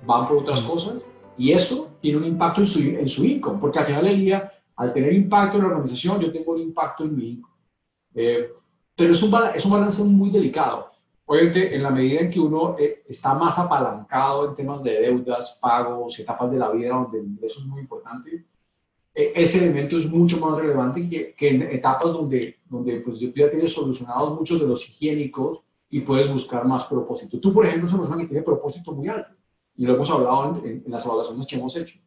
van 0.05 0.27
por 0.27 0.37
otras 0.37 0.61
cosas 0.61 1.03
y 1.37 1.51
eso 1.51 1.95
tiene 1.99 2.17
un 2.17 2.25
impacto 2.25 2.61
en 2.61 2.67
su, 2.67 2.79
en 2.79 3.09
su 3.09 3.25
income, 3.25 3.59
porque 3.59 3.79
al 3.79 3.85
final 3.85 4.03
del 4.03 4.19
día, 4.19 4.51
al 4.75 4.93
tener 4.93 5.13
impacto 5.13 5.57
en 5.57 5.63
la 5.63 5.69
organización, 5.69 6.19
yo 6.19 6.31
tengo 6.31 6.53
un 6.53 6.59
impacto 6.59 7.03
en 7.03 7.15
mi 7.15 7.29
income. 7.31 7.53
Eh, 8.15 8.51
pero 8.95 9.13
es 9.13 9.23
un, 9.23 9.33
es 9.55 9.65
un 9.65 9.71
balance 9.71 10.03
muy 10.03 10.29
delicado. 10.29 10.91
Obviamente, 11.25 11.73
en 11.73 11.83
la 11.83 11.89
medida 11.89 12.21
en 12.21 12.29
que 12.29 12.39
uno 12.39 12.75
eh, 12.77 13.03
está 13.07 13.33
más 13.33 13.57
apalancado 13.57 14.49
en 14.49 14.55
temas 14.55 14.83
de 14.83 14.99
deudas, 14.99 15.57
pagos, 15.61 16.19
etapas 16.19 16.51
de 16.51 16.57
la 16.57 16.69
vida 16.69 16.89
donde 16.89 17.19
el 17.19 17.25
ingreso 17.25 17.61
es 17.61 17.65
muy 17.65 17.81
importante, 17.81 18.45
e, 19.15 19.31
ese 19.35 19.63
elemento 19.63 19.97
es 19.97 20.09
mucho 20.09 20.37
más 20.39 20.57
relevante 20.59 21.07
que, 21.09 21.33
que, 21.33 21.49
en 21.49 21.61
etapas 21.63 22.11
donde, 22.11 22.59
donde 22.69 22.99
pues, 22.99 23.19
ya 23.19 23.49
tienes 23.49 23.71
solucionados 23.71 24.37
muchos 24.37 24.59
de 24.59 24.67
los 24.67 24.87
higiénicos 24.87 25.63
y 25.89 26.01
puedes 26.01 26.31
buscar 26.31 26.67
más 26.67 26.83
propósito. 26.85 27.39
Tú, 27.39 27.53
por 27.53 27.65
ejemplo, 27.65 27.87
eres 27.87 27.93
una 27.93 28.01
persona 28.03 28.21
que 28.21 28.27
tiene 28.27 28.43
propósito 28.43 28.91
muy 28.91 29.07
alto 29.07 29.33
y 29.75 29.85
lo 29.85 29.95
hemos 29.95 30.09
hablado 30.09 30.61
en, 30.63 30.83
en, 30.85 30.91
las 30.91 31.05
evaluaciones 31.05 31.47
que 31.47 31.55
hemos 31.55 31.75
hecho. 31.75 31.99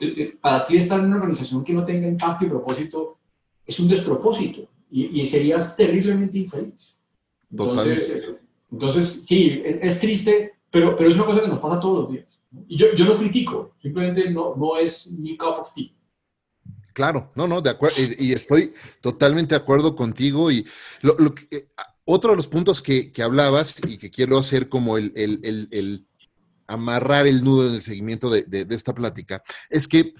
Eh, 0.00 0.14
eh, 0.16 0.38
para 0.40 0.66
ti 0.66 0.76
estar 0.76 0.98
en 1.00 1.06
una 1.06 1.16
organización 1.16 1.64
que 1.64 1.72
no 1.72 1.84
tenga 1.84 2.06
impacto 2.06 2.44
y 2.44 2.48
propósito 2.48 3.18
es 3.64 3.78
un 3.80 3.88
despropósito 3.88 4.68
y, 4.92 5.26
serías 5.26 5.74
terriblemente 5.74 6.38
infeliz. 6.38 7.00
Entonces, 7.50 8.34
entonces 8.70 9.22
sí, 9.24 9.62
es, 9.64 10.00
triste, 10.00 10.52
pero, 10.70 10.96
pero 10.96 11.08
es 11.08 11.16
una 11.16 11.24
cosa 11.24 11.40
que 11.40 11.48
nos 11.48 11.60
pasa 11.60 11.80
todos 11.80 12.04
los 12.04 12.12
días. 12.12 12.42
Y 12.68 12.76
yo, 12.76 12.94
yo 12.94 13.06
lo 13.06 13.18
critico, 13.18 13.74
simplemente 13.80 14.30
no, 14.30 14.54
no 14.54 14.76
es 14.76 15.10
mi 15.10 15.36
cup 15.36 15.60
of 15.60 15.72
tea. 15.72 15.90
Claro, 16.92 17.32
no, 17.34 17.48
no, 17.48 17.62
de 17.62 17.70
acuerdo, 17.70 17.96
y, 18.18 18.32
estoy 18.32 18.74
totalmente 19.00 19.54
de 19.54 19.60
acuerdo 19.60 19.96
contigo. 19.96 20.50
Y 20.50 20.66
lo, 21.00 21.16
lo 21.18 21.34
eh, 21.50 21.68
otro 22.04 22.32
de 22.32 22.36
los 22.36 22.48
puntos 22.48 22.82
que, 22.82 23.10
que, 23.12 23.22
hablabas 23.22 23.76
y 23.86 23.96
que 23.96 24.10
quiero 24.10 24.36
hacer 24.36 24.68
como 24.68 24.98
el, 24.98 25.12
el, 25.16 25.40
el, 25.42 25.68
el 25.70 26.06
amarrar 26.66 27.26
el 27.26 27.42
nudo 27.42 27.68
en 27.68 27.76
el 27.76 27.82
seguimiento 27.82 28.28
de, 28.28 28.42
de, 28.42 28.66
de 28.66 28.74
esta 28.74 28.94
plática 28.94 29.42
es 29.70 29.88
que 29.88 30.12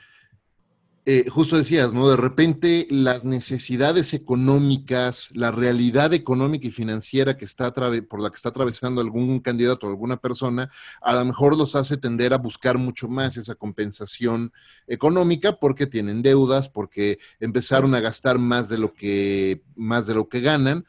eh, 1.04 1.28
justo 1.28 1.56
decías, 1.56 1.92
¿no? 1.92 2.08
De 2.08 2.16
repente 2.16 2.86
las 2.88 3.24
necesidades 3.24 4.14
económicas, 4.14 5.30
la 5.34 5.50
realidad 5.50 6.14
económica 6.14 6.68
y 6.68 6.70
financiera 6.70 7.36
que 7.36 7.44
está 7.44 7.72
por 7.72 8.20
la 8.20 8.30
que 8.30 8.36
está 8.36 8.50
atravesando 8.50 9.00
algún 9.00 9.40
candidato 9.40 9.86
o 9.86 9.90
alguna 9.90 10.16
persona, 10.16 10.70
a 11.00 11.12
lo 11.14 11.24
mejor 11.24 11.56
los 11.56 11.74
hace 11.74 11.96
tender 11.96 12.32
a 12.32 12.38
buscar 12.38 12.78
mucho 12.78 13.08
más 13.08 13.36
esa 13.36 13.56
compensación 13.56 14.52
económica 14.86 15.58
porque 15.58 15.88
tienen 15.88 16.22
deudas, 16.22 16.68
porque 16.68 17.18
empezaron 17.40 17.96
a 17.96 18.00
gastar 18.00 18.38
más 18.38 18.68
de 18.68 18.78
lo 18.78 18.94
que, 18.94 19.64
más 19.74 20.06
de 20.06 20.14
lo 20.14 20.28
que 20.28 20.40
ganan. 20.40 20.86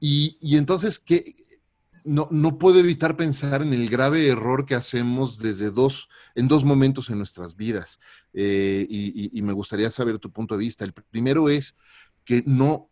Y, 0.00 0.38
y 0.40 0.56
entonces, 0.56 0.98
¿qué, 0.98 1.36
no, 2.04 2.28
no, 2.30 2.58
puedo 2.58 2.78
evitar 2.78 3.16
pensar 3.16 3.62
en 3.62 3.72
el 3.72 3.88
grave 3.88 4.26
error 4.28 4.66
que 4.66 4.74
hacemos 4.74 5.38
desde 5.38 5.70
dos, 5.70 6.08
en 6.34 6.48
dos 6.48 6.64
momentos 6.64 7.10
en 7.10 7.18
nuestras 7.18 7.56
vidas. 7.56 8.00
Eh, 8.32 8.86
y, 8.88 9.42
me 9.42 9.52
gustaría 9.52 9.90
saber 9.90 10.18
tu 10.18 10.30
punto 10.30 10.56
de 10.56 10.60
vista. 10.60 10.84
El 10.84 10.92
primero 10.92 11.48
es 11.48 11.76
que 12.24 12.42
no, 12.46 12.88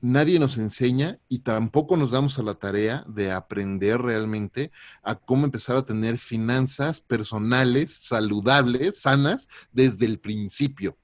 nadie 0.00 0.38
nos 0.38 0.58
enseña 0.58 1.18
y 1.28 1.40
tampoco 1.40 1.96
nos 1.96 2.10
damos 2.10 2.38
a 2.38 2.42
la 2.42 2.54
tarea 2.54 3.04
de 3.08 3.32
aprender 3.32 4.00
realmente 4.00 4.70
a 5.02 5.14
cómo 5.14 5.44
empezar 5.44 5.76
a 5.76 5.84
tener 5.84 6.16
finanzas 6.16 7.00
personales, 7.00 7.94
saludables, 7.94 9.00
sanas, 9.00 9.48
desde 9.72 10.06
el 10.06 10.18
principio 10.18 10.96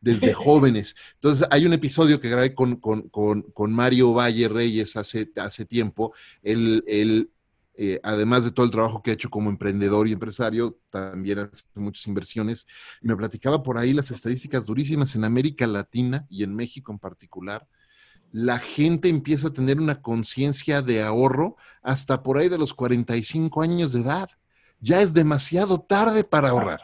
desde 0.00 0.32
jóvenes. 0.34 0.96
Entonces, 1.14 1.46
hay 1.50 1.66
un 1.66 1.72
episodio 1.72 2.20
que 2.20 2.28
grabé 2.28 2.54
con, 2.54 2.76
con, 2.76 3.72
Mario 3.72 4.12
Valle 4.12 4.48
Reyes 4.48 4.96
hace, 4.96 5.30
hace 5.36 5.64
tiempo. 5.64 6.12
Él, 6.42 6.84
él 6.86 7.30
eh, 7.74 7.98
además 8.02 8.44
de 8.44 8.50
todo 8.50 8.66
el 8.66 8.72
trabajo 8.72 9.02
que 9.02 9.10
ha 9.10 9.14
hecho 9.14 9.30
como 9.30 9.48
emprendedor 9.48 10.06
y 10.06 10.12
empresario, 10.12 10.78
también 10.90 11.38
hace 11.38 11.64
muchas 11.74 12.06
inversiones. 12.06 12.66
Y 13.00 13.08
me 13.08 13.16
platicaba 13.16 13.62
por 13.62 13.78
ahí 13.78 13.92
las 13.92 14.10
estadísticas 14.10 14.66
durísimas 14.66 15.14
en 15.14 15.24
América 15.24 15.66
Latina 15.66 16.26
y 16.28 16.42
en 16.42 16.54
México 16.54 16.92
en 16.92 16.98
particular. 16.98 17.66
La 18.30 18.58
gente 18.58 19.08
empieza 19.08 19.48
a 19.48 19.52
tener 19.52 19.80
una 19.80 20.00
conciencia 20.00 20.82
de 20.82 21.02
ahorro 21.02 21.56
hasta 21.82 22.22
por 22.22 22.38
ahí 22.38 22.48
de 22.48 22.58
los 22.58 22.74
45 22.74 23.62
años 23.62 23.92
de 23.92 24.00
edad. 24.00 24.30
Ya 24.80 25.00
es 25.00 25.14
demasiado 25.14 25.80
tarde 25.80 26.24
para 26.24 26.50
ahorrar. 26.50 26.80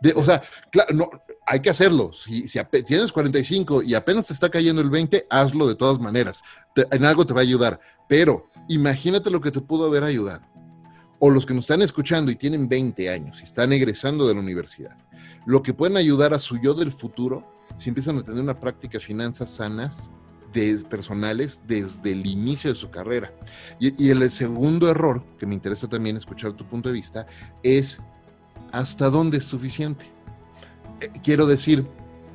De, 0.00 0.12
o 0.12 0.24
sea, 0.24 0.42
claro, 0.70 0.94
no, 0.94 1.10
hay 1.48 1.60
que 1.60 1.70
hacerlo. 1.70 2.12
Si, 2.12 2.44
tienes 2.84 3.10
45 3.10 3.82
y 3.82 3.94
apenas 3.94 4.26
te 4.26 4.34
está 4.34 4.50
cayendo 4.50 4.82
el 4.82 4.90
20, 4.90 5.26
hazlo 5.30 5.66
de 5.66 5.74
todas 5.74 5.98
maneras. 5.98 6.42
en 6.76 7.04
algo 7.04 7.26
te 7.26 7.32
va 7.32 7.40
a 7.40 7.42
ayudar. 7.42 7.80
Pero 8.06 8.50
imagínate 8.68 9.30
lo 9.30 9.40
que 9.40 9.50
te 9.50 9.60
pudo 9.60 9.86
haber 9.86 10.04
ayudado. 10.04 10.46
O 11.18 11.30
los 11.30 11.46
que 11.46 11.54
nos 11.54 11.64
están 11.64 11.82
escuchando 11.82 12.30
y 12.30 12.36
tienen 12.36 12.68
20 12.68 13.10
años 13.10 13.40
y 13.40 13.44
están 13.44 13.72
egresando 13.72 14.28
de 14.28 14.34
la 14.34 14.40
universidad. 14.40 14.96
Lo 15.46 15.62
que 15.62 15.74
pueden 15.74 15.96
ayudar 15.96 16.34
a 16.34 16.38
su 16.38 16.60
yo 16.60 16.74
del 16.74 16.92
futuro 16.92 17.50
si 17.76 17.88
empiezan 17.88 18.18
a 18.18 18.22
tener 18.22 18.42
una 18.42 18.60
práctica 18.60 18.98
de 18.98 19.04
finanzas 19.04 19.50
sanas, 19.50 20.12
de, 20.52 20.78
personales, 20.88 21.62
desde 21.66 22.12
el 22.12 22.26
inicio 22.26 22.70
de 22.70 22.76
su 22.76 22.90
carrera. 22.90 23.32
Y 23.80 24.10
el 24.10 24.30
segundo 24.30 24.90
error, 24.90 25.24
que 25.38 25.46
me 25.46 25.54
interesa 25.54 25.88
también 25.88 26.16
escuchar 26.16 26.52
tu 26.52 26.66
punto 26.66 26.88
de 26.88 26.94
vista, 26.94 27.26
es 27.62 28.00
hasta 28.72 29.10
dónde 29.10 29.38
es 29.38 29.44
suficiente. 29.44 30.17
Eh, 31.00 31.10
quiero 31.22 31.46
decir, 31.46 31.86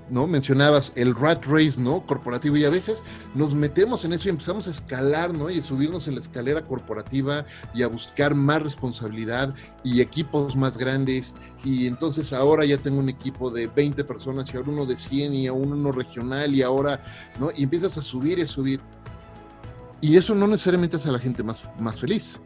¿no? 0.10 0.28
Mencionabas 0.28 0.92
el 0.96 1.16
rat 1.16 1.46
race, 1.46 1.80
¿no? 1.80 2.06
Corporativo 2.06 2.58
y 2.58 2.66
a 2.66 2.70
veces 2.70 3.04
nos 3.36 3.56
metemos 3.56 4.06
en 4.06 4.14
eso 4.14 4.28
y 4.28 4.32
empezamos 4.32 4.68
a 4.68 4.72
escalar, 4.72 5.36
¿no? 5.36 5.50
Y 5.50 5.62
subirnos 5.62 6.08
en 6.08 6.16
la 6.16 6.22
escalera 6.22 6.66
corporativa 6.66 7.46
y 7.74 7.84
a 7.84 7.88
buscar 7.88 8.36
más 8.36 8.62
responsabilidad 8.62 9.54
y 9.84 10.02
equipos 10.02 10.56
más 10.56 10.78
grandes 10.78 11.36
y 11.64 11.88
entonces 11.88 12.34
ahora 12.34 12.66
ya 12.66 12.78
tengo 12.78 13.00
un 13.00 13.10
equipo 13.10 13.50
de 13.50 13.68
20 13.68 14.04
personas 14.04 14.54
y 14.54 14.58
ahora 14.58 14.72
uno 14.72 14.86
de 14.86 14.98
100 14.98 15.34
y 15.34 15.48
ahora 15.48 15.64
uno 15.64 15.92
regional 15.92 16.54
y 16.54 16.62
ahora, 16.62 17.04
¿no? 17.40 17.50
Y 17.56 17.64
empiezas 17.64 17.98
a 17.98 18.02
subir 18.02 18.40
y 18.40 18.44
a 18.44 18.48
subir. 18.48 18.82
Y 20.02 20.18
eso 20.18 20.36
no 20.36 20.48
necesariamente 20.48 20.98
hace 20.98 21.08
a 21.08 21.14
la 21.14 21.20
gente 21.20 21.44
más, 21.44 21.70
más 21.80 22.02
feliz. 22.02 22.38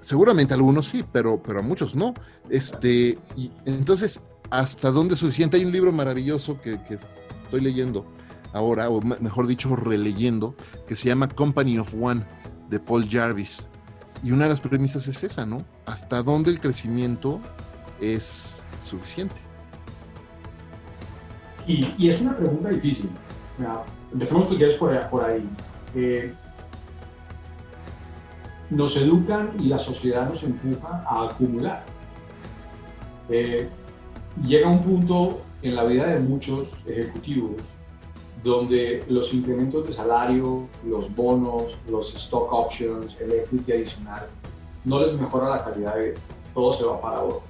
Seguramente 0.00 0.52
a 0.52 0.56
algunos 0.56 0.86
sí, 0.86 1.02
pero, 1.12 1.42
pero 1.42 1.60
a 1.60 1.62
muchos 1.62 1.94
no. 1.94 2.12
Este, 2.50 3.18
y 3.36 3.50
entonces 3.64 4.20
hasta 4.50 4.90
dónde 4.90 5.14
es 5.14 5.20
suficiente. 5.20 5.56
Hay 5.56 5.64
un 5.64 5.72
libro 5.72 5.92
maravilloso 5.92 6.60
que, 6.60 6.78
estoy 6.88 7.60
leyendo 7.60 8.06
ahora, 8.52 8.88
o 8.88 9.00
mejor 9.00 9.46
dicho, 9.46 9.74
releyendo, 9.76 10.54
que 10.86 10.94
se 10.96 11.08
llama 11.08 11.28
Company 11.28 11.78
of 11.78 11.92
One, 12.00 12.24
de 12.70 12.80
Paul 12.80 13.08
Jarvis. 13.08 13.68
Y 14.22 14.32
una 14.32 14.44
de 14.44 14.50
las 14.50 14.60
premisas 14.60 15.06
es 15.08 15.22
esa, 15.22 15.44
¿no? 15.44 15.58
¿Hasta 15.86 16.22
dónde 16.22 16.50
el 16.50 16.60
crecimiento 16.60 17.40
es 18.00 18.64
suficiente? 18.80 19.36
Y, 21.66 22.08
es 22.08 22.20
una 22.20 22.36
pregunta 22.36 22.68
difícil. 22.70 23.10
empecemos 24.12 24.46
por, 24.78 25.10
por 25.10 25.24
ahí. 25.24 25.48
Eh, 25.94 26.34
nos 28.70 28.96
educan 28.96 29.52
y 29.58 29.64
la 29.64 29.78
sociedad 29.78 30.28
nos 30.28 30.42
empuja 30.42 31.04
a 31.08 31.28
acumular. 31.28 31.84
Eh, 33.28 33.68
llega 34.42 34.68
un 34.68 34.82
punto 34.82 35.42
en 35.62 35.76
la 35.76 35.84
vida 35.84 36.06
de 36.06 36.20
muchos 36.20 36.86
ejecutivos 36.86 37.62
donde 38.42 39.02
los 39.08 39.32
incrementos 39.32 39.86
de 39.86 39.92
salario, 39.92 40.68
los 40.84 41.14
bonos, 41.14 41.78
los 41.88 42.14
stock 42.14 42.52
options, 42.52 43.18
el 43.20 43.32
equity 43.32 43.72
adicional, 43.72 44.26
no 44.84 45.00
les 45.00 45.18
mejora 45.18 45.48
la 45.48 45.64
calidad 45.64 45.94
de 45.96 46.10
vida. 46.10 46.20
todo 46.52 46.72
se 46.72 46.84
va 46.84 47.00
para 47.00 47.18
abajo. 47.18 47.42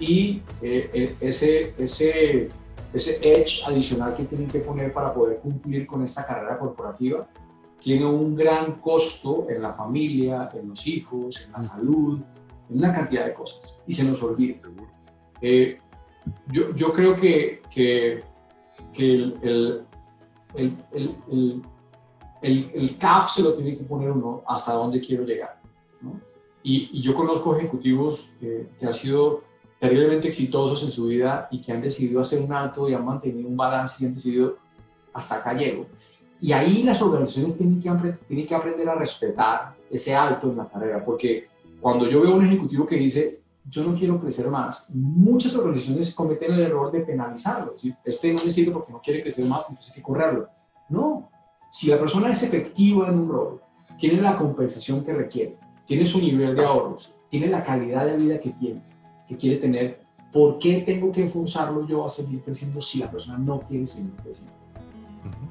Y 0.00 0.42
eh, 0.62 0.90
eh, 0.94 1.16
ese, 1.20 1.74
ese, 1.76 2.48
ese 2.92 3.18
edge 3.22 3.62
adicional 3.66 4.16
que 4.16 4.24
tienen 4.24 4.48
que 4.48 4.60
poner 4.60 4.92
para 4.94 5.12
poder 5.12 5.38
cumplir 5.40 5.86
con 5.86 6.02
esta 6.02 6.26
carrera 6.26 6.58
corporativa 6.58 7.28
tiene 7.78 8.06
un 8.06 8.34
gran 8.34 8.80
costo 8.80 9.46
en 9.50 9.60
la 9.60 9.74
familia, 9.74 10.48
en 10.54 10.70
los 10.70 10.86
hijos, 10.86 11.44
en 11.44 11.52
la 11.52 11.62
salud, 11.62 12.20
en 12.70 12.78
una 12.78 12.94
cantidad 12.94 13.26
de 13.26 13.34
cosas. 13.34 13.78
Y 13.86 13.92
se 13.92 14.04
nos 14.04 14.22
olvida. 14.22 14.56
Eh, 15.42 15.78
yo, 16.50 16.74
yo, 16.74 16.92
creo 16.92 17.16
que, 17.16 17.62
que, 17.70 18.22
que 18.92 19.14
el, 19.14 19.84
el, 20.54 20.76
el, 20.92 21.62
el, 22.74 22.96
CAP 22.96 23.28
se 23.28 23.42
lo 23.42 23.54
tiene 23.54 23.76
que 23.76 23.84
poner 23.84 24.10
uno 24.10 24.42
hasta 24.46 24.72
dónde 24.72 25.00
quiero 25.00 25.24
llegar. 25.24 25.60
¿no? 26.00 26.20
Y, 26.62 26.90
y, 26.92 27.02
yo 27.02 27.14
conozco 27.14 27.56
ejecutivos 27.56 28.30
que 28.40 28.86
han 28.86 28.94
sido 28.94 29.42
terriblemente 29.80 30.28
exitosos 30.28 30.80
en 30.84 30.92
su 30.92 31.06
vida 31.06 31.48
y 31.50 31.60
que 31.60 31.72
han 31.72 31.82
decidido 31.82 32.20
hacer 32.20 32.40
un 32.40 32.52
alto 32.52 32.88
y 32.88 32.94
han 32.94 33.04
mantenido 33.04 33.48
un 33.48 33.56
balance 33.56 33.96
y 34.00 34.06
han 34.06 34.14
decidido 34.14 34.58
hasta 35.12 35.36
acá 35.36 35.54
llego. 35.54 35.86
Y 36.40 36.52
ahí 36.52 36.82
las 36.84 37.02
organizaciones 37.02 37.56
tienen 37.56 37.80
que, 37.80 38.12
tienen 38.26 38.46
que 38.46 38.54
aprender 38.54 38.88
a 38.88 38.94
respetar 38.94 39.74
ese 39.90 40.14
alto 40.14 40.50
en 40.50 40.56
la 40.56 40.68
carrera, 40.68 41.04
porque 41.04 41.48
cuando 41.80 42.08
yo 42.08 42.20
veo 42.22 42.34
un 42.34 42.46
ejecutivo 42.46 42.86
que 42.86 42.96
dice, 42.96 43.41
yo 43.68 43.84
no 43.84 43.94
quiero 43.94 44.20
crecer 44.20 44.48
más, 44.48 44.88
muchas 44.90 45.54
organizaciones 45.54 46.14
cometen 46.14 46.52
el 46.52 46.60
error 46.60 46.90
de 46.90 47.00
penalizarlo. 47.00 47.74
Si 47.76 47.94
este 48.04 48.32
no 48.32 48.44
me 48.44 48.50
sirve 48.50 48.72
porque 48.72 48.92
no 48.92 49.00
quiere 49.00 49.22
crecer 49.22 49.44
más, 49.46 49.66
entonces 49.68 49.90
hay 49.90 49.96
que 49.96 50.02
correrlo. 50.02 50.48
No, 50.88 51.30
si 51.70 51.86
la 51.86 51.98
persona 51.98 52.30
es 52.30 52.42
efectiva 52.42 53.08
en 53.08 53.18
un 53.18 53.28
rol, 53.28 53.60
tiene 53.98 54.20
la 54.20 54.36
compensación 54.36 55.04
que 55.04 55.12
requiere, 55.12 55.56
tiene 55.86 56.04
su 56.04 56.20
nivel 56.20 56.56
de 56.56 56.64
ahorros, 56.64 57.14
tiene 57.28 57.46
la 57.46 57.62
calidad 57.62 58.06
de 58.06 58.16
vida 58.16 58.40
que 58.40 58.50
tiene, 58.50 58.82
que 59.26 59.36
quiere 59.36 59.56
tener, 59.56 60.00
¿por 60.32 60.58
qué 60.58 60.82
tengo 60.82 61.12
que 61.12 61.28
forzarlo 61.28 61.86
yo 61.86 62.04
a 62.04 62.10
seguir 62.10 62.42
creciendo 62.42 62.80
si 62.80 62.98
la 62.98 63.10
persona 63.10 63.38
no 63.38 63.60
quiere 63.60 63.86
seguir 63.86 64.12
creciendo? 64.22 64.52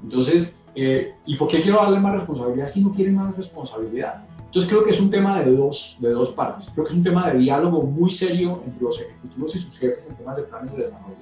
Entonces, 0.03 0.59
eh, 0.75 1.15
¿y 1.25 1.35
por 1.37 1.47
qué 1.47 1.61
quiero 1.61 1.77
darle 1.77 1.99
más 1.99 2.13
responsabilidad 2.13 2.67
si 2.67 2.83
no 2.83 2.91
quiere 2.91 3.11
más 3.11 3.35
responsabilidad? 3.35 4.25
Entonces 4.51 4.69
creo 4.69 4.83
que 4.83 4.89
es 4.89 4.99
un 4.99 5.09
tema 5.09 5.41
de 5.41 5.55
dos, 5.55 5.97
de 6.01 6.09
dos 6.09 6.31
partes. 6.31 6.69
Creo 6.73 6.83
que 6.83 6.91
es 6.91 6.97
un 6.97 7.05
tema 7.05 7.31
de 7.31 7.39
diálogo 7.39 7.83
muy 7.83 8.11
serio 8.11 8.61
entre 8.65 8.83
los 8.83 8.99
ejecutivos 8.99 9.55
y 9.55 9.59
sus 9.59 9.79
jefes 9.79 10.09
en 10.09 10.17
temas 10.17 10.35
de 10.35 10.43
planes 10.43 10.75
de 10.75 10.83
desarrollo, 10.83 11.15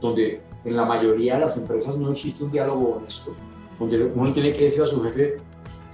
donde 0.00 0.40
en 0.64 0.74
la 0.74 0.86
mayoría 0.86 1.34
de 1.34 1.40
las 1.40 1.58
empresas 1.58 1.98
no 1.98 2.10
existe 2.10 2.42
un 2.42 2.50
diálogo 2.50 2.94
honesto, 2.96 3.34
donde 3.78 4.04
uno 4.06 4.32
tiene 4.32 4.54
que 4.54 4.64
decir 4.64 4.82
a 4.82 4.86
su 4.86 4.98
jefe, 5.02 5.36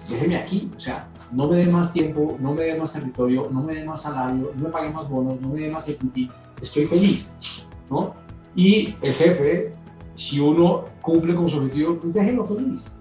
déjeme 0.08 0.36
aquí, 0.36 0.70
o 0.76 0.78
sea, 0.78 1.08
no 1.32 1.48
me 1.48 1.56
dé 1.56 1.66
más 1.66 1.92
tiempo, 1.92 2.36
no 2.38 2.54
me 2.54 2.62
dé 2.62 2.78
más 2.78 2.92
territorio, 2.92 3.48
no 3.50 3.64
me 3.64 3.74
dé 3.74 3.84
más 3.84 4.02
salario, 4.02 4.52
no 4.54 4.62
me 4.62 4.70
pague 4.70 4.90
más 4.90 5.08
bonos, 5.08 5.40
no 5.40 5.48
me 5.48 5.62
dé 5.62 5.70
más 5.72 5.88
equity, 5.88 6.30
estoy 6.62 6.86
feliz, 6.86 7.66
¿no? 7.90 8.14
Y 8.54 8.94
el 9.02 9.12
jefe, 9.14 9.74
si 10.14 10.38
uno 10.38 10.84
cumple 11.02 11.34
con 11.34 11.48
su 11.48 11.56
objetivo, 11.56 11.96
pues 11.96 12.14
déjenlo 12.14 12.46
feliz. 12.46 12.96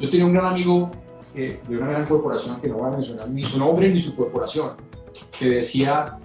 Yo 0.00 0.08
tenía 0.08 0.24
un 0.24 0.32
gran 0.32 0.46
amigo 0.46 0.90
de 1.34 1.60
una 1.68 1.88
gran 1.88 2.06
corporación, 2.06 2.60
que 2.60 2.68
no 2.68 2.76
voy 2.76 2.88
a 2.88 2.96
mencionar 2.96 3.28
ni 3.28 3.42
su 3.42 3.58
nombre 3.58 3.88
ni 3.90 3.98
su 3.98 4.16
corporación, 4.16 4.72
que 5.38 5.48
decía 5.50 6.18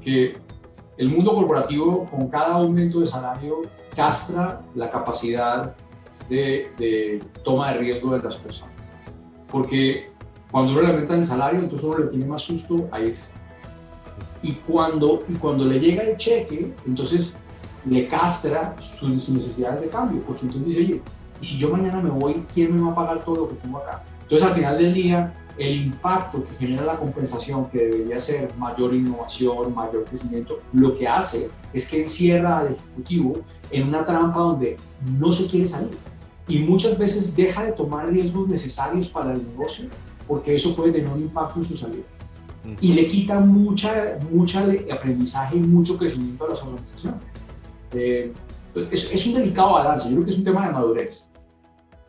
que 0.00 0.38
el 0.96 1.08
mundo 1.08 1.34
corporativo 1.34 2.08
con 2.10 2.28
cada 2.28 2.54
aumento 2.54 3.00
de 3.00 3.06
salario 3.06 3.62
castra 3.94 4.62
la 4.74 4.90
capacidad 4.90 5.74
de, 6.28 6.70
de 6.78 7.22
toma 7.44 7.72
de 7.72 7.78
riesgo 7.78 8.16
de 8.16 8.22
las 8.22 8.36
personas. 8.36 8.74
Porque 9.50 10.10
cuando 10.50 10.72
uno 10.72 10.82
le 10.82 10.88
aumenta 10.88 11.14
el 11.14 11.24
salario, 11.24 11.60
entonces 11.60 11.86
uno 11.86 11.98
le 11.98 12.06
tiene 12.06 12.26
más 12.26 12.42
susto 12.42 12.88
a 12.90 13.00
ese. 13.00 13.30
Y 14.42 14.52
cuando, 14.52 15.24
y 15.28 15.34
cuando 15.34 15.64
le 15.64 15.80
llega 15.80 16.02
el 16.02 16.16
cheque, 16.16 16.72
entonces 16.86 17.36
le 17.84 18.08
castra 18.08 18.74
sus, 18.80 19.28
necesidades 19.28 19.80
de 19.80 19.88
cambio, 19.88 20.22
porque 20.22 20.42
entonces 20.42 20.68
dice, 20.68 20.80
oye, 20.80 21.02
y 21.40 21.44
si 21.44 21.58
yo 21.58 21.70
mañana 21.70 22.00
me 22.00 22.10
voy, 22.10 22.44
¿quién 22.52 22.74
me 22.74 22.82
va 22.82 22.92
a 22.92 22.94
pagar 22.94 23.24
todo 23.24 23.36
lo 23.36 23.48
que 23.48 23.54
tengo 23.56 23.78
acá? 23.78 24.02
Entonces, 24.26 24.48
al 24.48 24.54
final 24.54 24.76
del 24.76 24.92
día, 24.92 25.32
el 25.56 25.82
impacto 25.82 26.42
que 26.42 26.54
genera 26.54 26.84
la 26.84 26.98
compensación, 26.98 27.70
que 27.70 27.78
debería 27.78 28.18
ser 28.18 28.52
mayor 28.58 28.92
innovación, 28.92 29.72
mayor 29.72 30.04
crecimiento, 30.04 30.58
lo 30.72 30.92
que 30.92 31.06
hace 31.06 31.48
es 31.72 31.88
que 31.88 32.02
encierra 32.02 32.58
al 32.58 32.72
ejecutivo 32.72 33.34
en 33.70 33.86
una 33.88 34.04
trampa 34.04 34.40
donde 34.40 34.76
no 35.18 35.32
se 35.32 35.46
quiere 35.46 35.68
salir. 35.68 35.96
Y 36.48 36.58
muchas 36.58 36.98
veces 36.98 37.36
deja 37.36 37.64
de 37.64 37.72
tomar 37.72 38.08
riesgos 38.08 38.48
necesarios 38.48 39.08
para 39.08 39.32
el 39.32 39.46
negocio 39.46 39.88
porque 40.26 40.56
eso 40.56 40.74
puede 40.74 40.92
tener 40.92 41.08
un 41.10 41.22
impacto 41.22 41.60
en 41.60 41.64
su 41.64 41.76
salida. 41.76 42.04
Y 42.80 42.94
le 42.94 43.06
quita 43.06 43.38
mucha, 43.38 44.18
mucha 44.28 44.66
aprendizaje 44.92 45.56
y 45.56 45.60
mucho 45.60 45.96
crecimiento 45.96 46.46
a 46.46 46.48
las 46.48 46.62
organizaciones. 46.62 47.20
Eh, 47.92 48.32
es, 48.90 49.12
es, 49.12 49.26
un 49.26 49.34
delicado 49.34 49.74
balance, 49.74 50.08
yo 50.08 50.16
creo 50.16 50.24
que 50.24 50.32
es 50.32 50.38
un 50.38 50.44
tema 50.44 50.66
de 50.66 50.72
madurez. 50.72 51.28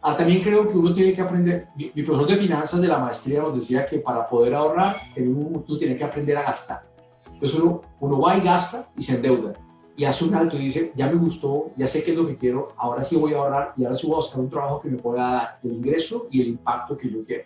Ah, 0.02 0.16
también 0.16 0.42
creo 0.42 0.68
que 0.68 0.78
uno 0.78 0.94
tiene 0.94 1.14
que 1.14 1.22
aprender, 1.22 1.68
mi, 1.76 1.90
profesor 2.04 2.28
de 2.28 2.38
finanzas 2.38 2.82
de 2.82 2.88
la 2.88 3.00
maestría 3.00 3.42
nos 3.42 3.56
decía 3.56 3.86
que 3.86 4.00
para 4.00 4.28
poder 4.28 4.54
ahorrar, 4.54 4.98
uno, 5.18 5.64
tiene 5.78 5.96
que 5.96 6.04
aprender 6.04 6.38
a 6.38 6.44
gastar. 6.44 6.88
Entonces 7.26 7.60
uno, 7.60 7.82
uno 8.00 8.22
va 8.22 8.38
y 8.38 8.42
gasta 8.42 8.90
y 8.98 9.02
se 9.02 9.16
endeuda. 9.16 9.54
Y 9.96 10.06
hace 10.06 10.26
un 10.26 10.36
alto 10.36 10.56
y 10.56 10.60
dice, 10.60 10.92
ya 10.96 11.08
me 11.08 11.16
gustó, 11.16 11.72
ya 11.76 11.88
sé 11.88 12.04
qué 12.04 12.12
es 12.12 12.18
lo 12.18 12.28
que 12.28 12.38
quiero, 12.38 12.70
ahora 12.78 13.02
sí 13.02 13.16
voy 13.16 13.34
a 13.34 13.38
ahorrar 13.38 13.74
y 13.76 13.84
ahora 13.84 13.98
sí 13.98 14.06
voy 14.06 14.14
a 14.14 14.18
buscar 14.18 14.40
un 14.40 14.50
trabajo 14.50 14.80
que 14.80 14.90
me 14.90 14.98
pueda 14.98 15.32
dar 15.32 15.60
el 15.64 15.72
ingreso 15.74 16.28
y 16.30 16.42
el 16.42 16.48
impacto 16.50 16.96
que 16.96 17.10
yo 17.10 17.26
quiero. 17.26 17.46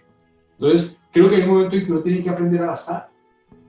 Entonces, 0.60 0.98
creo 1.12 1.30
que 1.30 1.38
hay 1.38 1.44
un 1.44 1.50
momento 1.50 1.76
en 1.76 1.86
que 1.86 1.92
uno 1.92 2.02
tiene 2.02 2.22
que 2.22 2.30
aprender 2.30 2.62
a 2.62 2.68
gastar. 2.68 3.10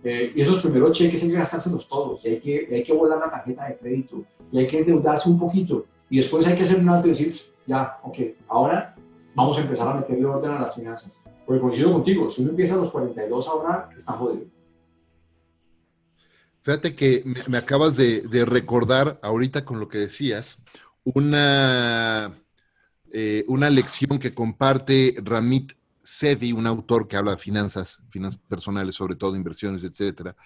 Eh, 0.04 0.32
y 0.34 0.40
esos 0.40 0.60
primeros 0.60 0.92
cheques 0.92 1.22
hay 1.22 1.30
que 1.30 1.36
gastárselos 1.36 1.88
todos, 1.88 2.24
y 2.24 2.28
hay 2.28 2.40
que, 2.40 2.68
hay 2.72 2.82
que 2.82 2.92
volar 2.92 3.20
la 3.20 3.30
tarjeta 3.30 3.68
de 3.68 3.76
crédito, 3.76 4.24
y 4.50 4.58
hay 4.58 4.66
que 4.66 4.80
endeudarse 4.80 5.28
un 5.28 5.38
poquito, 5.38 5.86
y 6.10 6.16
después 6.16 6.44
hay 6.44 6.56
que 6.56 6.64
hacer 6.64 6.80
un 6.80 6.88
alto 6.88 7.06
y 7.06 7.10
decir, 7.10 7.32
ya, 7.66 7.98
ok, 8.02 8.18
ahora 8.48 8.94
vamos 9.34 9.58
a 9.58 9.60
empezar 9.62 9.88
a 9.88 9.94
meterle 9.94 10.24
orden 10.26 10.52
a 10.52 10.60
las 10.60 10.74
finanzas. 10.74 11.22
Porque 11.46 11.60
coincido 11.60 11.92
contigo, 11.92 12.30
si 12.30 12.42
uno 12.42 12.50
empieza 12.50 12.74
a 12.74 12.78
los 12.78 12.90
42 12.90 13.46
a 13.46 13.50
ahorrar, 13.50 13.88
está 13.96 14.12
jodido. 14.12 14.46
Fíjate 16.62 16.94
que 16.94 17.24
me, 17.48 17.58
acabas 17.58 17.96
de, 17.96 18.22
recordar 18.46 19.18
ahorita 19.22 19.64
con 19.64 19.80
lo 19.80 19.88
que 19.88 19.98
decías, 19.98 20.58
una, 21.02 22.32
eh, 23.12 23.44
una 23.48 23.68
lección 23.68 24.20
que 24.20 24.32
comparte 24.32 25.14
Ramit 25.24 25.72
Sethi, 26.04 26.52
un 26.52 26.66
autor 26.66 27.08
que 27.08 27.16
habla 27.16 27.32
de 27.32 27.38
finanzas, 27.38 27.98
finanzas 28.10 28.40
personales, 28.48 28.94
sobre 28.94 29.16
todo 29.16 29.34
inversiones, 29.34 29.82
etcétera. 29.82 30.36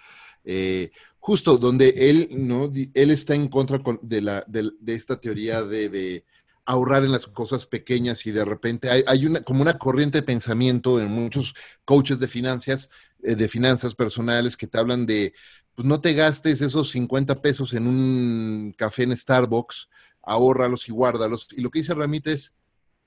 Eh, 0.43 0.91
justo 1.19 1.57
donde 1.57 1.89
él, 1.89 2.29
¿no? 2.31 2.71
él 2.93 3.11
está 3.11 3.35
en 3.35 3.47
contra 3.49 3.81
de, 4.01 4.21
la, 4.21 4.43
de, 4.47 4.71
esta 4.87 5.19
teoría 5.19 5.61
de, 5.61 6.23
ahorrar 6.67 7.05
en 7.05 7.13
las 7.13 7.25
cosas 7.25 7.65
pequeñas 7.65 8.25
y 8.25 8.31
de 8.31 8.43
repente 8.43 8.89
hay, 8.89 9.25
una, 9.25 9.41
como 9.41 9.61
una 9.61 9.77
corriente 9.77 10.19
de 10.19 10.23
pensamiento 10.23 10.99
en 10.99 11.09
muchos 11.09 11.55
coaches 11.85 12.19
de 12.19 12.27
finanzas, 12.27 12.89
eh, 13.23 13.35
de 13.35 13.47
finanzas 13.47 13.95
personales 13.95 14.57
que 14.57 14.67
te 14.67 14.77
hablan 14.77 15.05
de, 15.05 15.33
pues 15.73 15.87
no 15.87 16.01
te 16.01 16.13
gastes 16.13 16.61
esos 16.61 16.89
50 16.89 17.41
pesos 17.41 17.73
en 17.73 17.87
un 17.87 18.75
café 18.77 19.03
en 19.03 19.15
Starbucks, 19.15 19.87
ahórralos 20.21 20.89
y 20.89 20.91
guárdalos. 20.91 21.47
Y 21.55 21.61
lo 21.61 21.69
que 21.69 21.79
dice 21.79 21.93
Ramita 21.93 22.31
es, 22.31 22.53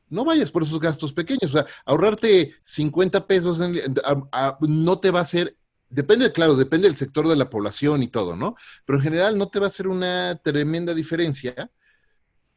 no 0.09 0.25
vayas 0.25 0.51
por 0.51 0.62
esos 0.62 0.81
gastos 0.81 1.12
pequeños. 1.12 1.55
O 1.55 1.59
sea, 1.59 1.66
ahorrarte 1.85 2.55
50 2.62 3.27
pesos 3.27 3.61
no 4.61 4.99
te 5.01 5.11
va 5.11 5.18
a 5.18 5.23
hacer, 5.23 5.55
depende, 5.90 6.33
claro, 6.33 6.57
depende 6.57 6.88
del 6.88 6.96
sector 6.96 7.29
de 7.29 7.37
la 7.37 7.51
población 7.51 8.03
y 8.03 8.09
todo, 8.09 8.37
¿no? 8.37 8.57
Pero 8.87 8.99
en 8.99 9.05
general 9.05 9.37
no 9.37 9.49
te 9.49 9.59
va 9.59 9.66
a 9.66 9.68
hacer 9.68 9.87
una 9.87 10.40
tremenda 10.42 10.94
diferencia. 10.94 11.70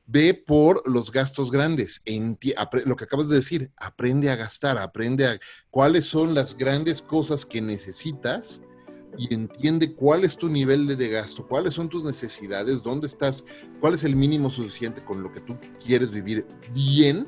Ve 0.06 0.34
por 0.34 0.88
los 0.90 1.12
gastos 1.12 1.52
grandes. 1.52 2.02
lo 2.86 2.96
que 2.96 3.04
acabas 3.04 3.30
de 3.30 3.36
decir, 3.36 3.72
aprende 3.78 4.30
a 4.30 4.36
gastar, 4.36 4.78
aprende 4.78 5.28
a 5.28 5.40
cuáles 5.70 6.06
son 6.06 6.34
las 6.34 6.58
grandes 6.58 7.02
cosas 7.02 7.46
que 7.46 7.62
necesitas 7.62 8.62
y 9.18 9.34
entiende 9.34 9.94
cuál 9.94 10.24
es 10.24 10.38
tu 10.38 10.50
nivel 10.50 10.88
de, 10.88 11.10
gasto, 11.10 11.48
cuáles 11.48 11.74
son 11.76 11.88
tus 11.88 12.04
necesidades, 12.04 12.84
dónde 12.84 13.08
estás, 13.08 13.46
cuál 13.80 13.94
es 13.94 14.04
el 14.04 14.16
mínimo 14.16 14.50
suficiente 14.50 15.04
con 15.04 15.22
lo 15.22 15.32
que 15.32 15.42
tú 15.42 15.58
quieres 15.80 16.12
vivir 16.12 16.46
bien 16.74 17.28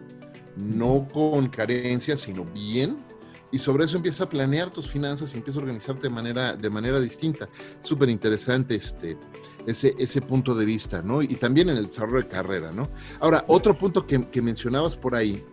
no 0.56 1.08
con 1.12 1.50
carencias, 1.50 2.22
sino 2.22 2.46
bien. 2.46 3.04
Y 3.52 3.60
sobre 3.60 3.86
eso 3.86 3.98
empieza 3.98 4.26
a 4.26 4.30
planear 4.30 4.70
tus 4.70 4.88
finanzas 4.90 5.34
y 5.34 5.38
empieza 5.38 5.60
a 5.60 5.64
organizarte 5.64 6.08
de 6.08 6.14
manera, 6.14 6.56
de 6.56 6.70
manera 6.70 7.00
distinta. 7.00 7.48
Súper 7.80 8.10
interesante 8.10 8.76
este, 8.76 9.18
ese, 9.66 9.96
ese 9.98 10.22
punto 10.22 10.56
de 10.56 10.66
vista, 10.66 11.02
¿no? 11.02 11.22
Y 11.22 11.36
también 11.36 11.70
en 11.70 11.78
el 11.78 11.86
desarrollo 11.86 12.24
de 12.24 12.28
carrera, 12.28 12.72
¿no? 12.72 12.90
Ahora, 13.20 13.44
otro 13.48 13.78
punto 13.78 14.06
que, 14.06 14.42
mencionabas 14.42 14.96
por 14.96 15.16
ahí 15.16 15.44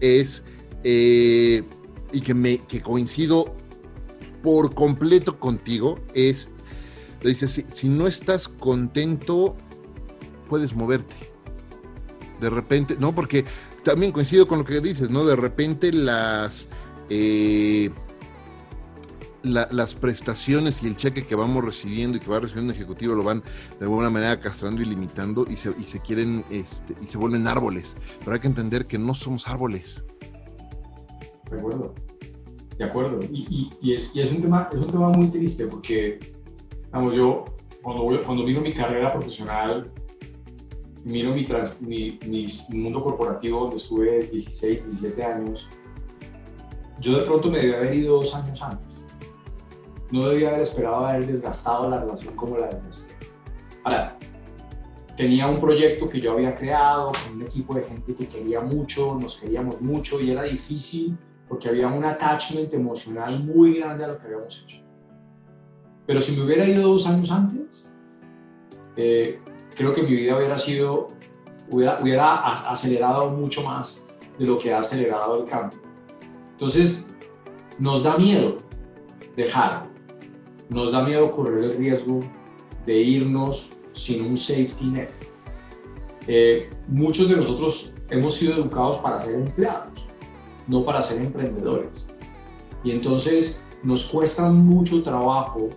es, 0.00 0.44
eh, 0.84 1.62
y 2.12 2.20
que, 2.20 2.34
me, 2.34 2.58
que 2.58 2.80
coincido 2.80 3.54
por 4.42 4.74
completo 4.74 5.38
contigo, 5.38 6.00
es, 6.14 6.50
le 7.22 7.30
dices, 7.30 7.50
si, 7.52 7.64
si 7.70 7.88
no 7.88 8.06
estás 8.06 8.48
contento, 8.48 9.56
puedes 10.48 10.74
moverte. 10.74 11.14
De 12.40 12.50
repente, 12.50 12.96
no, 12.98 13.14
porque 13.14 13.44
también 13.84 14.12
coincido 14.12 14.46
con 14.48 14.58
lo 14.58 14.64
que 14.64 14.80
dices, 14.80 15.10
¿no? 15.10 15.24
De 15.24 15.36
repente 15.36 15.92
las... 15.92 16.68
Eh, 17.08 17.90
las 19.42 19.94
prestaciones 19.94 20.82
y 20.82 20.86
el 20.86 20.96
cheque 20.96 21.24
que 21.26 21.34
vamos 21.34 21.64
recibiendo 21.64 22.16
y 22.16 22.20
que 22.20 22.30
va 22.30 22.40
recibiendo 22.40 22.72
el 22.72 22.78
ejecutivo 22.78 23.14
lo 23.14 23.24
van 23.24 23.42
de 23.78 23.84
alguna 23.84 24.10
manera 24.10 24.38
castrando 24.40 24.82
y 24.82 24.84
limitando 24.84 25.46
y 25.48 25.56
se, 25.56 25.70
y 25.78 25.82
se 25.82 26.00
quieren 26.00 26.44
este, 26.50 26.94
y 27.00 27.06
se 27.06 27.18
vuelven 27.18 27.46
árboles. 27.46 27.96
Pero 28.20 28.32
hay 28.32 28.40
que 28.40 28.48
entender 28.48 28.86
que 28.86 28.98
no 28.98 29.14
somos 29.14 29.48
árboles. 29.48 30.04
De 31.50 31.58
acuerdo. 31.58 31.94
De 32.78 32.84
acuerdo. 32.84 33.20
Y, 33.30 33.70
y, 33.80 33.94
es, 33.94 34.10
y 34.14 34.20
es, 34.20 34.30
un 34.30 34.40
tema, 34.40 34.68
es 34.72 34.78
un 34.78 34.86
tema 34.86 35.08
muy 35.10 35.28
triste 35.28 35.66
porque, 35.66 36.18
vamos, 36.90 37.14
yo 37.14 37.44
cuando, 37.82 38.24
cuando 38.24 38.44
vino 38.44 38.60
mi 38.60 38.72
carrera 38.72 39.12
profesional, 39.12 39.90
miro 41.04 41.32
mi, 41.32 41.46
mi, 41.80 42.18
mi 42.28 42.78
mundo 42.78 43.02
corporativo 43.02 43.60
donde 43.60 43.76
estuve 43.76 44.26
16, 44.26 44.84
17 44.84 45.24
años, 45.24 45.68
yo 47.00 47.18
de 47.18 47.24
pronto 47.24 47.50
me 47.50 47.58
debía 47.58 47.78
haber 47.78 47.94
ido 47.94 48.16
dos 48.16 48.34
años 48.34 48.62
antes. 48.62 49.01
No 50.12 50.28
debía 50.28 50.50
haber 50.50 50.62
esperado 50.62 51.06
haber 51.06 51.26
desgastado 51.26 51.90
la 51.90 51.98
relación 51.98 52.36
como 52.36 52.58
la 52.58 52.68
desgasté. 52.68 53.14
Ahora, 53.82 54.16
tenía 55.16 55.46
un 55.48 55.58
proyecto 55.58 56.08
que 56.08 56.20
yo 56.20 56.32
había 56.32 56.54
creado 56.54 57.12
con 57.12 57.36
un 57.36 57.42
equipo 57.42 57.74
de 57.74 57.82
gente 57.82 58.14
que 58.14 58.28
quería 58.28 58.60
mucho, 58.60 59.18
nos 59.20 59.36
queríamos 59.38 59.80
mucho 59.80 60.20
y 60.20 60.30
era 60.30 60.44
difícil 60.44 61.18
porque 61.48 61.68
había 61.68 61.88
un 61.88 62.04
attachment 62.04 62.72
emocional 62.72 63.42
muy 63.44 63.78
grande 63.78 64.04
a 64.04 64.08
lo 64.08 64.18
que 64.18 64.26
habíamos 64.26 64.62
hecho. 64.62 64.78
Pero 66.06 66.20
si 66.20 66.32
me 66.36 66.44
hubiera 66.44 66.66
ido 66.66 66.88
dos 66.88 67.06
años 67.06 67.30
antes, 67.30 67.90
eh, 68.96 69.38
creo 69.74 69.94
que 69.94 70.02
mi 70.02 70.12
vida 70.12 70.36
hubiera 70.36 70.58
sido, 70.58 71.08
hubiera 71.70 72.52
acelerado 72.70 73.30
mucho 73.30 73.62
más 73.62 74.04
de 74.38 74.46
lo 74.46 74.58
que 74.58 74.72
ha 74.72 74.78
acelerado 74.78 75.42
el 75.42 75.46
cambio. 75.46 75.78
Entonces, 76.52 77.06
nos 77.78 78.02
da 78.02 78.16
miedo 78.16 78.58
dejar, 79.36 79.86
nos 80.72 80.92
da 80.92 81.02
miedo 81.02 81.30
correr 81.30 81.64
el 81.64 81.76
riesgo 81.76 82.20
de 82.86 82.98
irnos 82.98 83.72
sin 83.92 84.24
un 84.24 84.38
safety 84.38 84.86
net. 84.86 85.10
Eh, 86.26 86.70
muchos 86.88 87.28
de 87.28 87.36
nosotros 87.36 87.92
hemos 88.10 88.36
sido 88.36 88.54
educados 88.54 88.98
para 88.98 89.20
ser 89.20 89.34
empleados, 89.34 90.06
no 90.66 90.84
para 90.84 91.02
ser 91.02 91.20
emprendedores. 91.20 92.08
Y 92.84 92.92
entonces 92.92 93.62
nos 93.82 94.04
cuesta 94.04 94.48
mucho 94.50 95.02
trabajo 95.02 95.68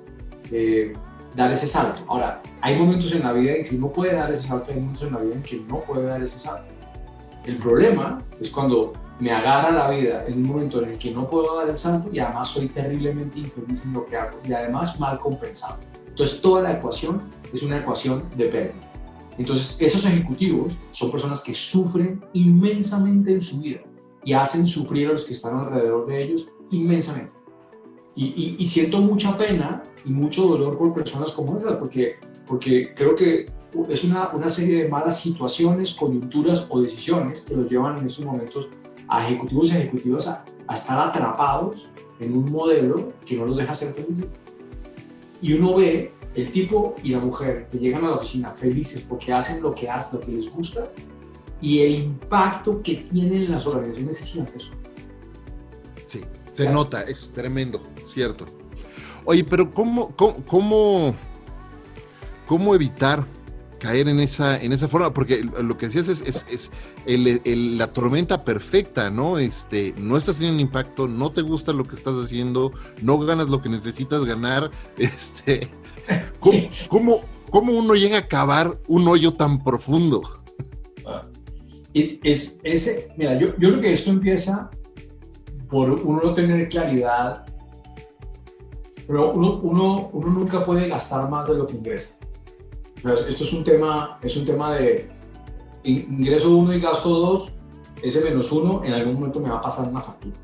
eh, 0.52 0.94
dar 1.36 1.52
ese 1.52 1.68
salto. 1.68 2.02
Ahora, 2.08 2.42
hay 2.62 2.78
momentos 2.78 3.12
en 3.14 3.24
la 3.24 3.34
vida 3.34 3.56
en 3.56 3.66
que 3.66 3.76
uno 3.76 3.92
puede 3.92 4.14
dar 4.14 4.32
ese 4.32 4.48
salto, 4.48 4.72
hay 4.72 4.80
momentos 4.80 5.04
en 5.04 5.14
la 5.14 5.20
vida 5.20 5.36
en 5.36 5.44
que 5.44 5.58
no 5.68 5.82
puede 5.82 6.06
dar 6.06 6.22
ese 6.22 6.40
salto. 6.40 6.74
El 7.46 7.58
problema 7.58 8.24
es 8.40 8.50
cuando 8.50 8.94
me 9.20 9.32
agarra 9.32 9.72
la 9.72 9.90
vida 9.90 10.26
en 10.28 10.36
un 10.36 10.44
momento 10.44 10.82
en 10.82 10.92
el 10.92 10.98
que 10.98 11.12
no 11.12 11.30
puedo 11.30 11.58
dar 11.58 11.70
el 11.70 11.78
salto 11.78 12.10
y 12.12 12.20
además 12.20 12.50
soy 12.50 12.68
terriblemente 12.68 13.40
infeliz 13.40 13.86
en 13.86 13.94
lo 13.94 14.06
que 14.06 14.18
hago 14.18 14.40
y 14.48 14.52
además 14.52 15.00
mal 15.00 15.20
compensado. 15.20 15.80
Entonces 16.08 16.42
toda 16.42 16.62
la 16.62 16.74
ecuación 16.74 17.22
es 17.54 17.64
una 17.64 17.80
ecuación 17.80 18.26
de 18.36 18.46
pérdida. 18.46 18.92
Entonces 19.38 19.76
esos 19.80 20.06
ejecutivos 20.06 20.78
son 20.92 21.12
personas 21.12 21.42
que 21.42 21.54
sufren 21.54 22.24
inmensamente 22.34 23.34
en 23.34 23.42
su 23.42 23.60
vida 23.60 23.82
y 24.24 24.34
hacen 24.34 24.68
sufrir 24.68 25.10
a 25.10 25.14
los 25.14 25.26
que 25.26 25.34
están 25.34 25.58
alrededor 25.60 26.08
de 26.08 26.24
ellos 26.24 26.48
inmensamente. 26.72 27.34
Y, 28.18 28.56
y, 28.58 28.68
siento 28.70 29.02
mucha 29.02 29.38
pena 29.38 29.84
y 30.06 30.10
mucho 30.10 30.48
dolor 30.48 30.78
por 30.78 30.94
personas 30.94 31.34
como 31.34 31.60
esas, 31.60 31.76
porque, 31.76 32.16
porque 32.48 32.94
creo 32.96 33.14
que 33.14 33.52
es 33.90 34.06
una, 34.06 34.30
una 34.30 34.50
serie 34.50 34.84
de 34.84 34.90
malas 34.90 35.20
situaciones, 35.20 35.94
coyunturas 35.94 36.66
o 36.70 36.80
decisiones 36.80 37.42
que 37.42 37.58
los 37.58 37.70
llevan 37.70 37.98
en 37.98 38.08
esos 38.08 38.24
momentos 38.24 38.70
a 39.08 39.26
ejecutivos 39.26 39.70
y 39.70 39.78
ejecutivas 39.78 40.28
a, 40.28 40.46
estar 40.74 40.98
atrapados 40.98 41.90
en 42.20 42.36
un 42.36 42.52
modelo 42.52 43.14
que 43.26 43.38
no 43.38 43.46
los 43.46 43.58
deja 43.58 43.76
ser 43.76 43.94
felices. 43.94 44.26
Y 45.42 45.54
uno 45.54 45.76
ve 45.76 46.12
el 46.34 46.52
tipo 46.52 46.96
y 47.04 47.10
la 47.10 47.20
mujer 47.20 47.68
que 47.72 47.78
llegan 47.78 48.04
a 48.06 48.10
la 48.10 48.16
oficina 48.16 48.50
felices 48.50 49.06
porque 49.08 49.32
hacen 49.32 49.62
lo 49.62 49.76
que 49.76 49.90
hacen, 49.90 50.20
lo 50.20 50.26
que 50.26 50.32
les 50.32 50.52
gusta, 50.52 50.90
y 51.62 51.82
el 51.82 51.96
impacto 51.96 52.82
que 52.82 52.96
tienen 52.96 53.44
en 53.44 53.52
las 53.52 53.66
organizaciones 53.68 54.22
es 54.22 54.28
gigantesco. 54.28 54.76
Sí, 56.06 56.22
se 56.54 56.70
nota, 56.70 57.04
es 57.04 57.32
tremendo, 57.32 57.82
cierto. 58.06 58.46
Oye, 59.24 59.44
pero 59.44 59.74
¿cómo, 59.74 60.16
cómo, 60.16 60.44
cómo, 60.46 61.16
cómo 62.46 62.76
evitar 62.76 63.26
caer 63.80 64.08
en 64.08 64.20
esa, 64.20 64.62
en 64.62 64.74
esa 64.74 64.88
forma, 64.88 65.14
porque 65.14 65.44
lo 65.62 65.78
que 65.78 65.88
decías 65.88 66.08
es, 66.08 66.46
es, 66.50 66.72
la 67.06 67.92
tormenta 67.94 68.44
perfecta, 68.44 69.10
¿no? 69.10 69.38
Este, 69.38 69.94
no 69.98 70.18
estás 70.18 70.38
teniendo 70.38 70.62
impacto, 70.62 71.08
no 71.08 71.32
te 71.32 71.42
gusta 71.42 71.74
lo 71.74 71.86
que 71.86 71.96
estás 71.96 72.16
haciendo, 72.16 72.72
no 73.02 73.18
ganas 73.20 73.50
lo 73.50 73.62
que 73.62 73.70
necesitas 73.70 74.26
ganar. 74.26 74.72
Este, 74.98 75.68
¿cómo, 76.90 77.22
cómo, 77.50 77.74
uno 77.74 77.96
llega 77.96 78.18
a 78.18 78.28
cavar 78.28 78.80
un 78.88 79.08
hoyo 79.08 79.34
tan 79.34 79.64
profundo? 79.64 80.22
Es, 81.94 82.60
ese, 82.64 83.10
mira, 83.18 83.38
yo, 83.40 83.48
yo 83.58 83.70
creo 83.70 83.82
que 83.82 83.94
esto 83.94 84.10
empieza 84.10 84.70
por 85.70 85.92
uno 85.92 86.22
no 86.24 86.34
tener 86.34 86.68
claridad, 86.70 87.46
pero 89.08 89.34
uno, 89.34 89.60
uno, 89.62 90.10
uno 90.14 90.28
nunca 90.28 90.66
puede 90.66 90.88
gastar 90.88 91.30
más 91.30 91.48
de 91.48 91.56
lo 91.56 91.68
que 91.68 91.76
ingresa 91.76 92.15
esto 93.28 93.44
es 93.44 93.54
un 93.54 93.64
tema, 93.64 94.20
es 94.22 94.36
un 94.36 94.46
tema 94.46 94.76
de 94.76 95.10
ingreso 95.84 96.56
1 96.56 96.74
y 96.74 96.80
gasto 96.80 97.10
2, 97.10 97.54
ese 98.02 98.22
menos 98.22 98.52
1 98.52 98.84
en 98.84 98.94
algún 98.94 99.16
momento 99.16 99.40
me 99.40 99.50
va 99.50 99.58
a 99.58 99.62
pasar 99.62 99.88
una 99.90 100.02
factura. 100.02 100.36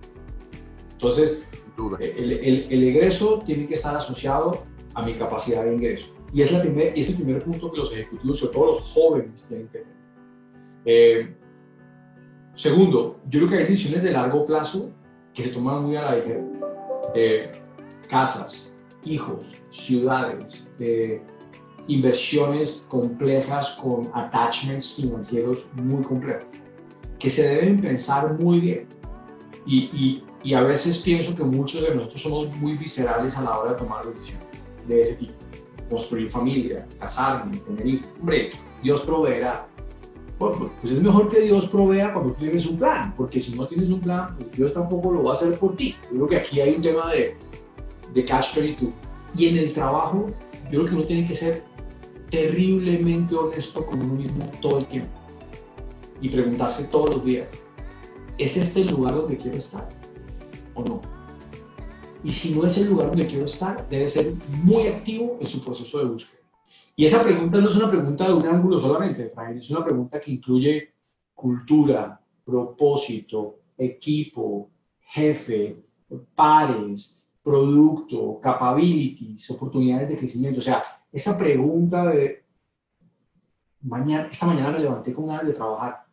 Entonces, 0.93 1.43
eh, 1.99 2.15
el, 2.17 2.31
el, 2.33 2.67
el, 2.69 2.83
ingreso 2.83 3.39
tiene 3.45 3.67
que 3.67 3.73
estar 3.73 3.95
asociado 3.95 4.63
a 4.93 5.03
mi 5.03 5.15
capacidad 5.15 5.63
de 5.63 5.73
ingreso. 5.73 6.13
Y 6.33 6.43
es, 6.43 6.51
la 6.51 6.61
primer, 6.61 6.97
es 6.97 7.09
el 7.09 7.15
primer 7.15 7.43
punto 7.43 7.71
que 7.71 7.77
los 7.79 7.91
ejecutivos, 7.91 8.39
sobre 8.39 8.53
todo 8.53 8.65
los 8.67 8.91
jóvenes, 8.93 9.45
tienen 9.47 9.67
que 9.67 9.79
tener. 9.79 9.95
Eh, 10.85 11.35
segundo, 12.53 13.19
yo 13.27 13.39
creo 13.39 13.49
que 13.49 13.57
hay 13.57 13.63
decisiones 13.63 14.03
de 14.03 14.11
largo 14.11 14.45
plazo 14.45 14.91
que 15.33 15.41
se 15.43 15.49
toman 15.49 15.83
muy 15.83 15.95
a 15.95 16.03
la 16.03 16.15
ligera. 16.17 16.43
Eh, 17.15 17.51
casas, 18.07 18.75
hijos, 19.03 19.61
ciudades, 19.71 20.69
inversiones 21.87 22.85
complejas 22.87 23.71
con 23.81 24.09
attachments 24.13 24.95
financieros 24.95 25.69
muy 25.73 26.03
complejos, 26.03 26.45
que 27.19 27.29
se 27.29 27.47
deben 27.47 27.81
pensar 27.81 28.39
muy 28.39 28.59
bien. 28.59 28.87
Y, 29.65 29.77
y, 29.93 30.23
y, 30.43 30.53
a 30.55 30.61
veces 30.61 30.97
pienso 30.97 31.35
que 31.35 31.43
muchos 31.43 31.83
de 31.83 31.93
nosotros 31.93 32.21
somos 32.21 32.55
muy 32.55 32.75
viscerales 32.75 33.37
a 33.37 33.43
la 33.43 33.59
hora 33.59 33.73
de 33.73 33.77
tomar 33.77 34.03
decisiones 34.03 34.47
de 34.87 35.01
ese 35.01 35.15
tipo. 35.15 35.33
Construir 35.89 36.29
familia, 36.29 36.87
casarme, 36.99 37.57
tener 37.57 37.85
hijos. 37.85 38.07
Hombre, 38.19 38.49
Dios 38.81 39.01
proveerá. 39.01 39.67
Pues, 40.39 40.57
pues 40.81 40.93
es 40.93 40.99
mejor 40.99 41.29
que 41.29 41.41
Dios 41.41 41.67
provea 41.67 42.11
cuando 42.11 42.33
tú 42.33 42.39
tienes 42.39 42.65
un 42.65 42.77
plan, 42.77 43.13
porque 43.15 43.39
si 43.39 43.53
no 43.55 43.67
tienes 43.67 43.91
un 43.91 44.01
plan, 44.01 44.35
pues 44.37 44.51
Dios 44.53 44.73
tampoco 44.73 45.11
lo 45.11 45.23
va 45.23 45.33
a 45.33 45.35
hacer 45.35 45.55
por 45.59 45.75
ti. 45.75 45.95
Yo 46.05 46.15
creo 46.15 46.27
que 46.27 46.37
aquí 46.37 46.59
hay 46.59 46.73
un 46.73 46.81
tema 46.81 47.11
de, 47.11 47.37
de 48.11 48.25
catch 48.25 48.55
22. 48.55 48.91
Y 49.35 49.47
en 49.47 49.57
el 49.59 49.73
trabajo, 49.73 50.25
yo 50.71 50.79
creo 50.79 50.85
que 50.85 50.95
uno 50.95 51.03
tiene 51.03 51.27
que 51.27 51.35
ser 51.35 51.63
terriblemente 52.31 53.35
honesto 53.35 53.85
con 53.85 54.01
uno 54.01 54.15
mismo 54.15 54.49
todo 54.61 54.79
el 54.79 54.87
tiempo 54.87 55.11
y 56.21 56.29
preguntarse 56.29 56.85
todos 56.85 57.15
los 57.15 57.25
días, 57.25 57.49
¿es 58.37 58.57
este 58.57 58.81
el 58.81 58.91
lugar 58.91 59.15
donde 59.15 59.37
quiero 59.37 59.57
estar 59.57 59.87
o 60.73 60.83
no? 60.83 61.01
Y 62.23 62.31
si 62.31 62.55
no 62.55 62.65
es 62.65 62.77
el 62.77 62.87
lugar 62.89 63.07
donde 63.07 63.27
quiero 63.27 63.45
estar, 63.45 63.87
debe 63.89 64.07
ser 64.09 64.33
muy 64.63 64.87
activo 64.87 65.37
en 65.41 65.47
su 65.47 65.63
proceso 65.63 65.99
de 65.99 66.05
búsqueda. 66.05 66.39
Y 66.95 67.05
esa 67.05 67.21
pregunta 67.21 67.59
no 67.59 67.69
es 67.69 67.75
una 67.75 67.89
pregunta 67.89 68.27
de 68.27 68.33
un 68.33 68.45
ángulo 68.45 68.79
solamente, 68.79 69.31
es 69.55 69.69
una 69.69 69.83
pregunta 69.83 70.19
que 70.19 70.31
incluye 70.31 70.93
cultura, 71.33 72.21
propósito, 72.45 73.59
equipo, 73.77 74.69
jefe, 75.01 75.83
pares, 76.35 77.20
producto, 77.43 78.39
capabilities, 78.41 79.49
oportunidades 79.51 80.09
de 80.09 80.17
crecimiento. 80.17 80.59
O 80.59 80.63
sea, 80.63 80.83
esa 81.11 81.37
pregunta 81.37 82.05
de, 82.05 82.43
mañana, 83.81 84.27
esta 84.31 84.45
mañana 84.45 84.71
me 84.71 84.79
levanté 84.79 85.13
con 85.13 85.27
ganas 85.27 85.47
de 85.47 85.53
trabajar 85.53 86.05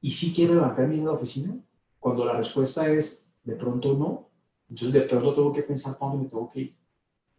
y 0.00 0.10
si 0.10 0.34
quiero 0.34 0.54
levantarme 0.54 0.96
en 0.96 1.06
la 1.06 1.12
oficina, 1.12 1.56
cuando 2.00 2.24
la 2.24 2.32
respuesta 2.34 2.90
es 2.90 3.30
de 3.44 3.54
pronto 3.54 3.94
no, 3.94 4.28
entonces 4.68 4.92
de 4.92 5.02
pronto 5.02 5.32
tengo 5.32 5.52
que 5.52 5.62
pensar 5.62 5.96
cuándo 5.96 6.18
me 6.18 6.28
tengo 6.28 6.48
que 6.50 6.60
ir. 6.60 6.76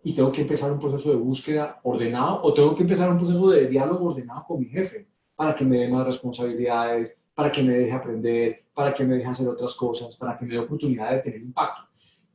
Y 0.02 0.14
tengo 0.14 0.32
que 0.32 0.42
empezar 0.42 0.72
un 0.72 0.80
proceso 0.80 1.10
de 1.10 1.16
búsqueda 1.16 1.80
ordenado 1.84 2.42
o 2.42 2.54
tengo 2.54 2.74
que 2.76 2.84
empezar 2.84 3.10
un 3.12 3.18
proceso 3.18 3.50
de 3.50 3.68
diálogo 3.68 4.10
ordenado 4.10 4.46
con 4.46 4.60
mi 4.60 4.66
jefe 4.66 5.08
para 5.36 5.54
que 5.54 5.66
me 5.66 5.78
dé 5.78 5.90
más 5.90 6.06
responsabilidades, 6.06 7.18
para 7.34 7.52
que 7.52 7.64
me 7.64 7.74
deje 7.74 7.92
aprender, 7.92 8.66
para 8.74 8.94
que 8.94 9.04
me 9.04 9.16
deje 9.16 9.28
hacer 9.28 9.48
otras 9.48 9.76
cosas, 9.76 10.16
para 10.16 10.38
que 10.38 10.46
me 10.46 10.54
dé 10.54 10.60
oportunidad 10.60 11.12
de 11.12 11.20
tener 11.20 11.42
impacto. 11.42 11.84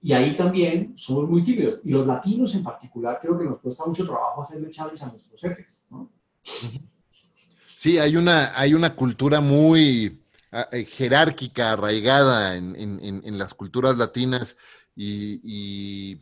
Y 0.01 0.13
ahí 0.13 0.37
también 0.37 0.95
somos 0.97 1.29
muy 1.29 1.43
tímidos. 1.43 1.81
Y 1.85 1.91
los 1.91 2.07
latinos 2.07 2.55
en 2.55 2.63
particular 2.63 3.19
creo 3.21 3.39
que 3.39 3.45
nos 3.45 3.59
cuesta 3.61 3.85
mucho 3.85 4.05
trabajo 4.05 4.43
hacerle 4.43 4.71
chaves 4.71 5.03
a 5.03 5.11
nuestros 5.11 5.41
jefes. 5.41 5.85
¿no? 5.91 6.11
Sí, 7.77 7.99
hay 7.99 8.17
una, 8.17 8.59
hay 8.59 8.75
una 8.75 8.95
cultura 8.95 9.41
muy 9.41 10.21
ah, 10.53 10.69
eh, 10.73 10.85
jerárquica, 10.85 11.73
arraigada 11.73 12.57
en, 12.57 12.75
en, 12.77 13.39
las 13.39 13.55
culturas 13.55 13.97
latinas 13.97 14.57
y, 14.97 16.19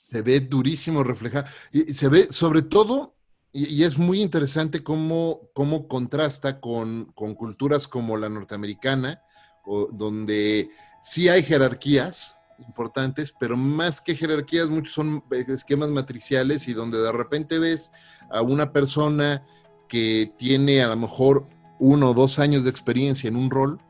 Se 0.00 0.22
ve 0.22 0.40
durísimo 0.40 1.02
reflejado. 1.02 1.46
Y 1.72 1.94
se 1.94 2.08
ve, 2.08 2.26
sobre 2.30 2.62
todo, 2.62 3.14
y, 3.52 3.82
es 3.82 3.98
muy 3.98 4.20
interesante 4.20 4.82
cómo, 4.82 5.48
cómo 5.52 5.88
contrasta 5.88 6.60
con, 6.60 7.06
con, 7.14 7.34
culturas 7.34 7.88
como 7.88 8.16
la 8.16 8.28
norteamericana, 8.28 9.22
o, 9.64 9.88
donde 9.92 10.70
sí 11.00 11.28
hay 11.28 11.42
jerarquías 11.42 12.36
importantes, 12.66 13.34
pero 13.38 13.56
más 13.56 14.00
que 14.00 14.14
jerarquías, 14.14 14.68
muchos 14.68 14.94
son 14.94 15.24
esquemas 15.30 15.90
matriciales 15.90 16.68
y 16.68 16.72
donde 16.72 16.98
de 16.98 17.12
repente 17.12 17.58
ves 17.58 17.92
a 18.30 18.42
una 18.42 18.72
persona 18.72 19.44
que 19.88 20.32
tiene 20.38 20.82
a 20.82 20.88
lo 20.88 20.96
mejor 20.96 21.46
uno 21.78 22.10
o 22.10 22.14
dos 22.14 22.38
años 22.38 22.64
de 22.64 22.70
experiencia 22.70 23.28
en 23.28 23.36
un 23.36 23.50
rol, 23.50 23.80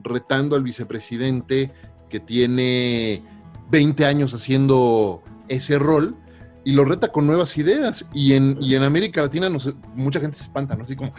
retando 0.00 0.56
al 0.56 0.62
vicepresidente 0.62 1.72
que 2.08 2.20
tiene 2.20 3.24
20 3.70 4.04
años 4.04 4.34
haciendo 4.34 5.22
ese 5.48 5.78
rol 5.78 6.16
y 6.64 6.72
lo 6.72 6.84
reta 6.84 7.12
con 7.12 7.26
nuevas 7.26 7.56
ideas. 7.58 8.08
Y 8.14 8.32
en, 8.32 8.58
y 8.60 8.74
en 8.74 8.82
América 8.82 9.22
Latina 9.22 9.48
mucha 9.94 10.20
gente 10.20 10.36
se 10.36 10.44
espanta, 10.44 10.74
¿no? 10.74 10.84
Así 10.84 10.96
como, 10.96 11.12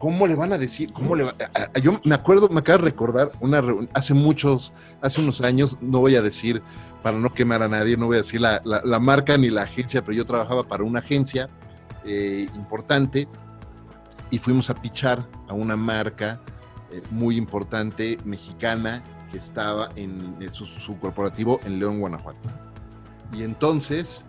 ¿cómo 0.00 0.26
le 0.26 0.34
van 0.34 0.52
a 0.52 0.58
decir? 0.58 0.92
¿Cómo 0.94 1.14
le 1.14 1.26
Yo 1.82 2.00
me 2.04 2.14
acuerdo, 2.14 2.48
me 2.48 2.60
acabo 2.60 2.78
de 2.78 2.84
recordar 2.86 3.30
una 3.38 3.62
hace 3.92 4.14
muchos, 4.14 4.72
hace 5.02 5.20
unos 5.20 5.42
años, 5.42 5.76
no 5.82 6.00
voy 6.00 6.16
a 6.16 6.22
decir, 6.22 6.62
para 7.02 7.18
no 7.18 7.32
quemar 7.32 7.62
a 7.62 7.68
nadie, 7.68 7.98
no 7.98 8.06
voy 8.06 8.16
a 8.16 8.22
decir 8.22 8.40
la, 8.40 8.98
marca 8.98 9.36
ni 9.36 9.50
la 9.50 9.62
agencia, 9.62 10.02
pero 10.02 10.14
yo 10.16 10.24
trabajaba 10.24 10.66
para 10.66 10.84
una 10.84 11.00
agencia 11.00 11.50
eh, 12.06 12.48
importante 12.56 13.28
y 14.30 14.38
fuimos 14.38 14.70
a 14.70 14.74
pichar 14.74 15.28
a 15.48 15.52
una 15.52 15.76
marca 15.76 16.40
eh, 16.90 17.02
muy 17.10 17.36
importante 17.36 18.18
mexicana 18.24 19.04
que 19.30 19.36
estaba 19.36 19.90
en, 19.96 20.34
su, 20.50 20.98
corporativo 20.98 21.60
en 21.64 21.78
León, 21.78 22.00
Guanajuato. 22.00 22.48
Y 23.34 23.42
entonces, 23.42 24.24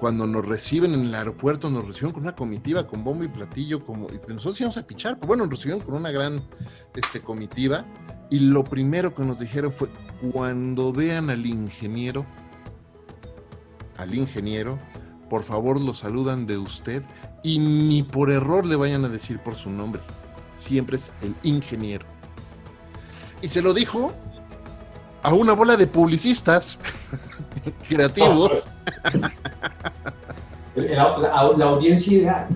cuando 0.00 0.26
nos 0.26 0.44
reciben 0.44 0.94
en 0.94 1.06
el 1.06 1.14
aeropuerto, 1.14 1.70
nos 1.70 1.86
reciben 1.86 2.12
con 2.12 2.22
una 2.22 2.34
comitiva, 2.34 2.86
con 2.86 3.04
bombo 3.04 3.24
y 3.24 3.28
platillo, 3.28 3.84
como 3.84 4.06
y 4.08 4.32
nosotros 4.32 4.60
íbamos 4.60 4.76
a 4.78 4.86
pichar, 4.86 5.18
pues 5.18 5.28
bueno, 5.28 5.44
nos 5.44 5.54
recibieron 5.54 5.84
con 5.84 5.94
una 5.94 6.10
gran 6.10 6.42
este, 6.94 7.20
comitiva. 7.20 7.84
Y 8.30 8.40
lo 8.40 8.64
primero 8.64 9.14
que 9.14 9.22
nos 9.22 9.38
dijeron 9.38 9.72
fue, 9.72 9.88
cuando 10.32 10.92
vean 10.92 11.30
al 11.30 11.46
ingeniero, 11.46 12.26
al 13.96 14.14
ingeniero, 14.14 14.78
por 15.30 15.42
favor 15.42 15.80
lo 15.80 15.94
saludan 15.94 16.46
de 16.46 16.58
usted 16.58 17.02
y 17.42 17.58
ni 17.58 18.02
por 18.02 18.30
error 18.30 18.66
le 18.66 18.76
vayan 18.76 19.04
a 19.04 19.08
decir 19.08 19.38
por 19.38 19.54
su 19.54 19.70
nombre. 19.70 20.02
Siempre 20.52 20.96
es 20.96 21.12
el 21.22 21.34
ingeniero. 21.42 22.06
Y 23.42 23.48
se 23.48 23.62
lo 23.62 23.74
dijo 23.74 24.12
a 25.24 25.32
una 25.32 25.54
bola 25.54 25.76
de 25.76 25.88
publicistas 25.88 26.78
creativos. 27.88 28.68
La, 30.76 31.04
audiencia 31.04 32.12
ideal. 32.12 32.48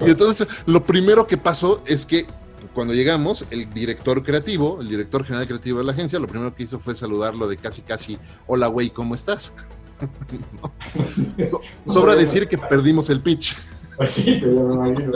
Y 0.00 0.10
entonces 0.10 0.46
lo 0.64 0.84
primero 0.84 1.26
que 1.26 1.36
pasó 1.36 1.82
es 1.86 2.06
que 2.06 2.24
cuando 2.72 2.94
llegamos, 2.94 3.46
el 3.50 3.68
director 3.74 4.22
creativo, 4.22 4.78
el 4.80 4.88
director 4.88 5.24
general 5.24 5.46
creativo 5.48 5.78
de 5.78 5.84
la 5.84 5.92
agencia, 5.92 6.20
lo 6.20 6.28
primero 6.28 6.54
que 6.54 6.62
hizo 6.62 6.78
fue 6.78 6.94
saludarlo 6.94 7.48
de 7.48 7.56
casi 7.56 7.82
casi, 7.82 8.16
hola 8.46 8.68
güey, 8.68 8.90
¿cómo 8.90 9.16
estás? 9.16 9.54
Sobra 11.92 12.14
decir 12.14 12.46
que 12.46 12.58
perdimos 12.58 13.10
el 13.10 13.20
pitch. 13.20 13.56
Pues 13.96 14.10
sí, 14.10 14.38
pero 14.40 14.68
me 14.68 14.74
imagino, 14.74 15.12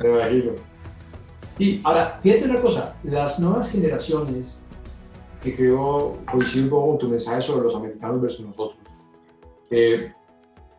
me 0.00 0.08
imagino. 0.08 0.52
Y 1.58 1.80
ahora, 1.84 2.18
fíjate 2.20 2.44
una 2.46 2.60
cosa, 2.60 2.96
las 3.04 3.38
nuevas 3.38 3.70
generaciones, 3.70 4.56
que 5.42 5.54
creo 5.54 6.16
poco 6.70 6.86
con 6.88 6.98
tu 6.98 7.08
mensaje 7.08 7.42
sobre 7.42 7.64
los 7.64 7.74
americanos 7.74 8.22
versus 8.22 8.46
nosotros, 8.46 8.78
eh, 9.70 10.12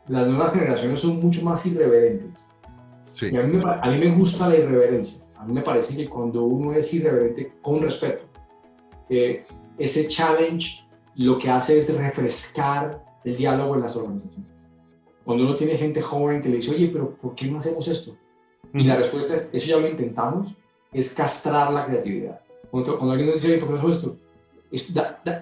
las 0.07 0.27
nuevas 0.27 0.53
generaciones 0.53 0.99
son 0.99 1.19
mucho 1.19 1.43
más 1.43 1.65
irreverentes. 1.65 2.39
Sí. 3.13 3.35
a, 3.35 3.43
mí 3.43 3.57
me, 3.57 3.63
a 3.63 3.85
mí 3.91 3.99
me 3.99 4.15
gusta 4.15 4.49
la 4.49 4.57
irreverencia. 4.57 5.25
A 5.37 5.45
mí 5.45 5.53
me 5.53 5.61
parece 5.61 5.95
que 5.95 6.09
cuando 6.09 6.45
uno 6.45 6.73
es 6.73 6.93
irreverente 6.93 7.53
con 7.61 7.81
respeto, 7.81 8.23
eh, 9.09 9.45
ese 9.77 10.07
challenge 10.07 10.85
lo 11.15 11.37
que 11.37 11.49
hace 11.49 11.77
es 11.77 11.95
refrescar 11.97 13.03
el 13.23 13.37
diálogo 13.37 13.75
en 13.75 13.81
las 13.81 13.95
organizaciones. 13.95 14.51
Cuando 15.23 15.43
uno 15.43 15.55
tiene 15.55 15.75
gente 15.75 16.01
joven 16.01 16.41
que 16.41 16.49
le 16.49 16.57
dice, 16.57 16.71
oye, 16.71 16.89
pero 16.91 17.15
¿por 17.15 17.35
qué 17.35 17.47
no 17.47 17.59
hacemos 17.59 17.87
esto? 17.87 18.15
Y 18.73 18.83
la 18.83 18.95
respuesta 18.95 19.35
es, 19.35 19.49
eso 19.53 19.67
ya 19.67 19.77
lo 19.77 19.87
intentamos, 19.87 20.55
es 20.91 21.13
castrar 21.13 21.71
la 21.71 21.85
creatividad. 21.85 22.41
Cuando, 22.71 22.99
alguien 23.01 23.29
nos 23.29 23.41
dice, 23.41 23.53
oye, 23.53 23.57
¿por 23.57 23.67
qué 23.67 23.73
no 23.73 23.79
hacemos 23.79 23.97
esto? 23.97 24.17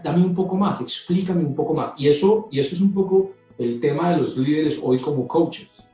Dame 0.04 0.24
un 0.24 0.36
poco 0.36 0.56
más, 0.58 0.82
explícame 0.82 1.44
un 1.44 1.56
poco 1.56 1.74
más. 1.74 1.94
Y 1.98 2.08
eso, 2.08 2.48
y 2.52 2.60
eso 2.60 2.76
es 2.76 2.82
un 2.82 2.94
poco 2.94 3.32
el 3.58 3.80
tema 3.80 4.12
de 4.12 4.18
los 4.18 4.38
líderes 4.38 4.80
hoy 4.82 4.98
como 5.00 5.28
coaches. 5.28 5.88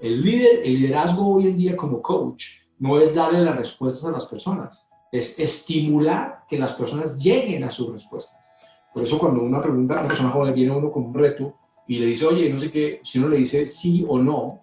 El, 0.00 0.22
líder, 0.22 0.60
el 0.64 0.74
liderazgo 0.74 1.34
hoy 1.34 1.46
en 1.46 1.56
día 1.56 1.76
como 1.76 2.02
coach 2.02 2.62
no 2.78 2.98
es 2.98 3.14
darle 3.14 3.44
las 3.44 3.56
respuestas 3.56 4.04
a 4.04 4.10
las 4.10 4.26
personas, 4.26 4.88
es 5.12 5.38
estimular 5.38 6.44
que 6.48 6.58
las 6.58 6.72
personas 6.72 7.22
lleguen 7.22 7.62
a 7.64 7.70
sus 7.70 7.92
respuestas. 7.92 8.52
Por 8.92 9.04
eso 9.04 9.18
cuando 9.18 9.42
una 9.42 9.60
pregunta 9.60 9.94
a 9.94 10.00
una 10.00 10.08
persona 10.08 10.30
joven 10.30 10.54
viene 10.54 10.72
uno 10.72 10.90
con 10.90 11.04
un 11.04 11.14
reto 11.14 11.54
y 11.86 11.98
le 11.98 12.06
dice, 12.06 12.26
oye, 12.26 12.50
no 12.50 12.58
sé 12.58 12.70
qué, 12.70 13.00
si 13.04 13.18
uno 13.18 13.28
le 13.28 13.38
dice 13.38 13.66
sí 13.66 14.04
o 14.06 14.18
no, 14.18 14.60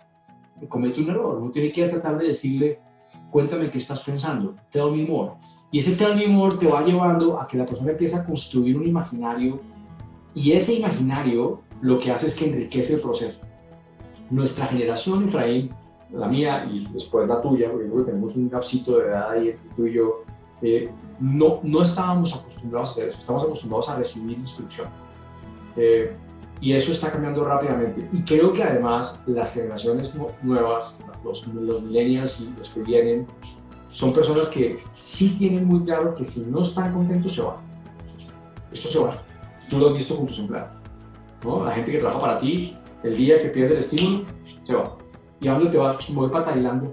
comete 0.68 1.02
un 1.02 1.10
error. 1.10 1.38
Uno 1.38 1.52
tiene 1.52 1.72
que 1.72 1.88
tratar 1.88 2.18
de 2.18 2.28
decirle, 2.28 2.80
cuéntame 3.32 3.70
qué 3.70 3.78
estás 3.78 4.02
pensando, 4.02 4.56
tell 4.72 4.92
me 4.92 5.06
more. 5.06 5.34
Y 5.72 5.80
ese 5.80 6.28
more 6.28 6.58
te 6.58 6.68
va 6.68 6.84
llevando 6.84 7.40
a 7.40 7.48
que 7.48 7.58
la 7.58 7.66
persona 7.66 7.92
empiece 7.92 8.16
a 8.16 8.26
construir 8.26 8.76
un 8.76 8.88
imaginario 8.88 9.60
y 10.34 10.52
ese 10.54 10.74
imaginario 10.74 11.62
lo 11.82 12.00
que 12.00 12.12
hace 12.12 12.28
es 12.28 12.36
que 12.36 12.50
enriquece 12.50 12.96
el 12.96 13.02
proceso. 13.02 13.42
Nuestra 14.30 14.66
generación, 14.66 15.28
Efraín, 15.28 15.72
la 16.12 16.28
mía 16.28 16.68
y 16.72 16.88
después 16.92 17.28
la 17.28 17.42
tuya, 17.42 17.72
porque 17.72 17.88
creo 17.88 18.06
que 18.06 18.12
tenemos 18.12 18.36
un 18.36 18.50
gapcito 18.50 18.98
de 18.98 19.08
edad 19.08 19.32
ahí 19.32 19.50
entre 19.50 19.70
tú 19.76 19.86
y 19.86 19.94
yo, 19.94 20.24
eh, 20.62 20.90
no, 21.20 21.60
no 21.64 21.82
estábamos 21.82 22.36
acostumbrados 22.36 22.90
a 22.90 22.92
hacer 22.94 23.10
eso, 23.10 23.20
estamos 23.20 23.44
acostumbrados 23.44 23.90
a 23.90 23.96
recibir 23.96 24.38
instrucciones. 24.38 24.94
Eh, 25.76 26.16
y 26.62 26.74
eso 26.74 26.92
está 26.92 27.12
cambiando 27.12 27.46
rápidamente. 27.46 28.08
Y 28.12 28.24
creo 28.24 28.52
que 28.52 28.64
además 28.64 29.20
las 29.26 29.54
generaciones 29.54 30.14
nuevas, 30.42 31.02
los, 31.24 31.48
los 31.48 31.82
millennials 31.84 32.42
y 32.42 32.54
los 32.58 32.70
que 32.70 32.82
vienen, 32.82 33.28
son 33.90 34.14
personas 34.14 34.48
que 34.48 34.80
sí 34.94 35.36
tienen 35.38 35.66
muy 35.66 35.82
claro 35.82 36.16
que 36.16 36.24
si 36.24 36.42
no 36.42 36.64
están 36.64 36.94
contentos 36.94 37.34
se 37.34 37.42
van. 37.42 37.58
Esto 38.72 38.90
se 38.92 39.00
va. 39.00 39.22
Tú 39.70 39.78
lo 39.78 39.90
has 39.90 39.98
visto 39.98 40.16
con 40.16 40.28
tus 40.28 40.40
empleados. 40.40 40.78
¿no? 41.44 41.66
La 41.66 41.72
gente 41.72 41.92
que 41.92 41.98
trabaja 41.98 42.20
para 42.20 42.40
ti, 42.40 42.78
el 43.04 43.18
día 43.18 43.40
que 43.40 43.50
pierde 43.50 43.74
el 43.74 43.80
estímulo, 43.80 44.26
se 44.66 44.74
va. 44.74 44.98
¿Y 45.42 45.48
a 45.48 45.54
dónde 45.54 45.70
te 45.70 45.78
vas? 45.78 45.98
Voy 46.10 46.30
para 46.30 46.46
Tailandia 46.46 46.90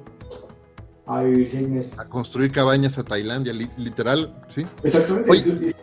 a 1.06 1.22
vivir 1.22 1.50
seis 1.50 1.68
meses. 1.68 1.98
A 1.98 2.08
construir 2.08 2.50
cabañas 2.50 2.98
a 2.98 3.04
Tailandia, 3.04 3.52
literal, 3.52 4.34
¿sí? 4.48 4.66
Exactamente. 4.82 5.30
Oye, 5.30 5.74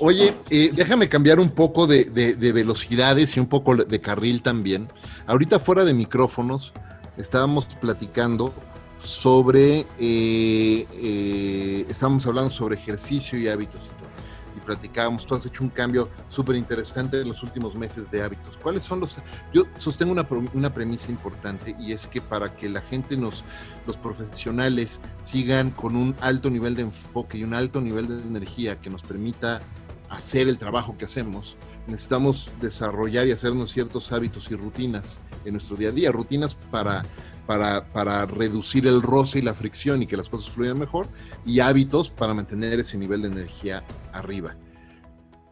Oye 0.00 0.34
eh, 0.50 0.70
déjame 0.74 1.08
cambiar 1.08 1.40
un 1.40 1.50
poco 1.50 1.86
de, 1.86 2.04
velocidades 2.52 3.36
y 3.36 3.40
un 3.40 3.46
poco 3.46 3.76
de 3.76 4.00
carril 4.00 4.42
también. 4.42 4.88
Ahorita 5.26 5.58
fuera 5.58 5.84
de 5.84 5.94
micrófonos 5.94 6.72
estábamos 7.16 7.66
platicando 7.66 8.52
sobre, 9.02 9.80
eh, 9.98 10.86
eh, 10.92 11.86
estábamos 11.88 12.26
hablando 12.26 12.50
sobre 12.50 12.76
ejercicio 12.76 13.38
y 13.38 13.48
hábitos 13.48 13.90
platicábamos, 14.62 15.26
tú 15.26 15.34
has 15.34 15.44
hecho 15.44 15.62
un 15.62 15.70
cambio 15.70 16.08
súper 16.28 16.56
interesante 16.56 17.20
en 17.20 17.28
los 17.28 17.42
últimos 17.42 17.76
meses 17.76 18.10
de 18.10 18.22
hábitos. 18.22 18.56
¿Cuáles 18.56 18.84
son 18.84 19.00
los...? 19.00 19.16
Yo 19.52 19.64
sostengo 19.76 20.12
una, 20.12 20.26
una, 20.54 20.72
premisa 20.72 21.10
importante 21.10 21.76
y 21.78 21.92
es 21.92 22.06
que 22.06 22.20
para 22.20 22.56
que 22.56 22.68
la 22.68 22.80
gente, 22.80 23.16
nos, 23.16 23.44
los 23.86 23.96
profesionales, 23.96 25.00
sigan 25.20 25.70
con 25.70 25.96
un 25.96 26.14
alto 26.20 26.50
nivel 26.50 26.74
de 26.74 26.82
enfoque 26.82 27.38
y 27.38 27.44
un 27.44 27.54
alto 27.54 27.80
nivel 27.80 28.08
de 28.08 28.22
energía 28.22 28.80
que 28.80 28.90
nos 28.90 29.02
permita 29.02 29.60
hacer 30.08 30.48
el 30.48 30.58
trabajo 30.58 30.96
que 30.96 31.06
hacemos, 31.06 31.56
necesitamos 31.86 32.50
desarrollar 32.60 33.26
y 33.26 33.32
hacernos 33.32 33.72
ciertos 33.72 34.12
hábitos 34.12 34.50
y 34.50 34.56
rutinas 34.56 35.18
en 35.44 35.52
nuestro 35.52 35.76
día 35.76 35.88
a 35.88 35.92
día, 35.92 36.12
rutinas 36.12 36.54
para 36.54 37.02
para, 37.52 37.84
para, 37.92 38.24
reducir 38.24 38.86
el 38.86 39.02
roce 39.02 39.40
y 39.40 39.42
la 39.42 39.52
fricción 39.52 40.02
y 40.02 40.06
que 40.06 40.16
las 40.16 40.30
cosas 40.30 40.50
fluyan 40.50 40.78
mejor, 40.78 41.08
y 41.44 41.60
hábitos 41.60 42.08
para 42.08 42.32
mantener 42.32 42.80
ese 42.80 42.96
nivel 42.96 43.20
de 43.20 43.28
energía 43.28 43.84
arriba. 44.12 44.56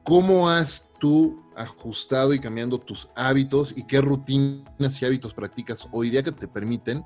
¿Cómo 0.02 0.48
has 0.48 0.88
tú 0.98 1.44
ajustado 1.54 2.32
y 2.32 2.38
cambiando 2.38 2.78
tus 2.78 3.08
hábitos 3.14 3.74
y 3.76 3.86
qué 3.86 4.00
rutinas 4.00 5.02
y 5.02 5.04
hábitos 5.04 5.34
practicas 5.34 5.88
hoy 5.92 6.08
día 6.08 6.22
que 6.22 6.32
te 6.32 6.48
permiten 6.48 7.04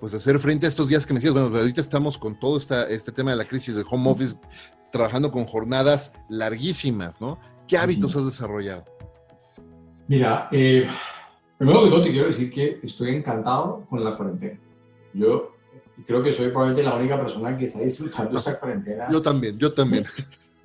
pues 0.00 0.12
hacer 0.14 0.40
frente 0.40 0.66
a 0.66 0.68
estos 0.68 0.88
días 0.88 1.06
que 1.06 1.12
me 1.12 1.20
decías, 1.20 1.32
bueno, 1.32 1.56
ahorita 1.56 1.80
estamos 1.80 2.18
con 2.18 2.38
todo 2.38 2.56
esta, 2.56 2.88
este 2.88 3.12
tema 3.12 3.30
de 3.30 3.36
la 3.36 3.44
crisis 3.44 3.76
del 3.76 3.84
home 3.88 4.10
office, 4.10 4.34
trabajando 4.90 5.30
con 5.30 5.46
jornadas 5.46 6.12
larguísimas, 6.28 7.20
¿no? 7.20 7.38
¿Qué 7.68 7.78
hábitos 7.78 8.16
has 8.16 8.24
desarrollado? 8.26 8.84
Mira, 10.08 10.48
eh, 10.50 10.88
Primero 11.58 11.84
que 11.84 11.90
todo 11.90 12.02
te 12.02 12.10
quiero 12.10 12.26
decir 12.26 12.50
que 12.50 12.80
estoy 12.82 13.14
encantado 13.14 13.86
con 13.88 14.02
la 14.02 14.16
cuarentena. 14.16 14.58
Yo 15.12 15.52
creo 16.06 16.22
que 16.22 16.32
soy 16.32 16.48
probablemente 16.48 16.82
la 16.82 16.96
única 16.96 17.20
persona 17.20 17.56
que 17.56 17.66
está 17.66 17.80
disfrutando 17.80 18.38
esta 18.38 18.58
cuarentena. 18.58 19.08
Yo 19.10 19.22
también, 19.22 19.58
yo 19.58 19.72
también. 19.72 20.04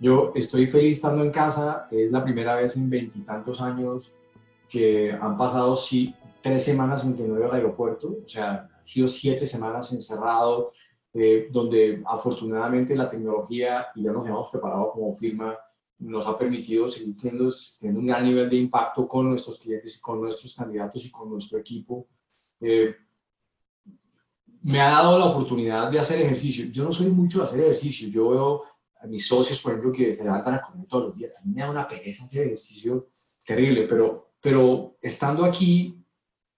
Yo 0.02 0.32
estoy 0.34 0.66
feliz 0.68 0.96
estando 0.96 1.26
en 1.26 1.30
casa, 1.30 1.90
es 1.92 2.10
la 2.10 2.24
primera 2.24 2.56
vez 2.56 2.78
en 2.78 2.90
veintitantos 2.90 3.60
años 3.60 4.16
que 4.70 5.12
han 5.12 5.38
pasado 5.38 5.76
sí, 5.76 6.16
tres 6.42 6.64
semanas 6.64 7.04
en 7.04 7.18
que 7.18 7.24
no 7.24 7.36
al 7.36 7.54
aeropuerto, 7.54 8.16
o 8.24 8.28
sea, 8.28 8.70
han 8.78 8.86
sido 8.86 9.10
siete 9.10 9.46
semanas 9.46 9.92
encerrado, 9.92 10.72
eh, 11.14 11.50
donde 11.52 12.02
afortunadamente 12.06 12.96
la 12.96 13.10
tecnología, 13.10 13.88
y 13.94 14.04
ya 14.04 14.14
nos 14.14 14.26
hemos 14.26 14.50
preparado 14.50 14.92
como 14.94 15.14
firma, 15.16 15.58
nos 16.00 16.26
ha 16.26 16.38
permitido 16.38 16.90
seguir 16.90 17.16
teniendo, 17.18 17.52
un 17.82 18.08
gran 18.08 18.24
nivel 18.24 18.50
de 18.50 18.56
impacto 18.56 19.08
con 19.08 19.30
nuestros 19.30 19.60
clientes 19.60 19.98
y 19.98 20.02
con 20.02 20.22
nuestros 20.22 20.54
candidatos 20.54 21.06
y 21.06 21.12
con 21.12 21.30
nuestro 21.30 21.58
equipo. 21.60 22.08
Eh, 22.62 22.96
me 24.62 24.82
ha 24.82 24.90
dado 24.90 25.18
la 25.18 25.26
oportunidad 25.26 25.90
de 25.92 26.00
hacer 26.00 26.22
ejercicio. 26.22 26.66
Yo 26.72 26.84
no 26.84 26.92
soy 26.92 27.10
mucho 27.10 27.40
de 27.40 27.46
hacer 27.46 27.62
ejercicio. 27.62 28.10
Yo 28.10 28.30
veo 28.30 28.64
a 29.02 29.08
mis 29.08 29.28
socios, 29.28 29.62
por 29.62 29.72
ejemplo, 29.72 29.92
que 29.92 30.14
se 30.14 30.24
levantan 30.24 30.56
a 30.56 30.62
comer 30.62 30.86
todos 30.88 31.10
los 31.10 31.18
días. 31.18 31.32
A 31.38 31.46
mí 31.46 31.54
me 31.54 31.62
da 31.62 31.70
una 31.70 31.88
pereza 31.88 32.26
hacer 32.26 32.48
ejercicio 32.48 33.10
terrible, 33.44 33.88
pero, 33.88 34.34
pero 34.42 34.98
estando 35.02 35.46
aquí 35.46 36.00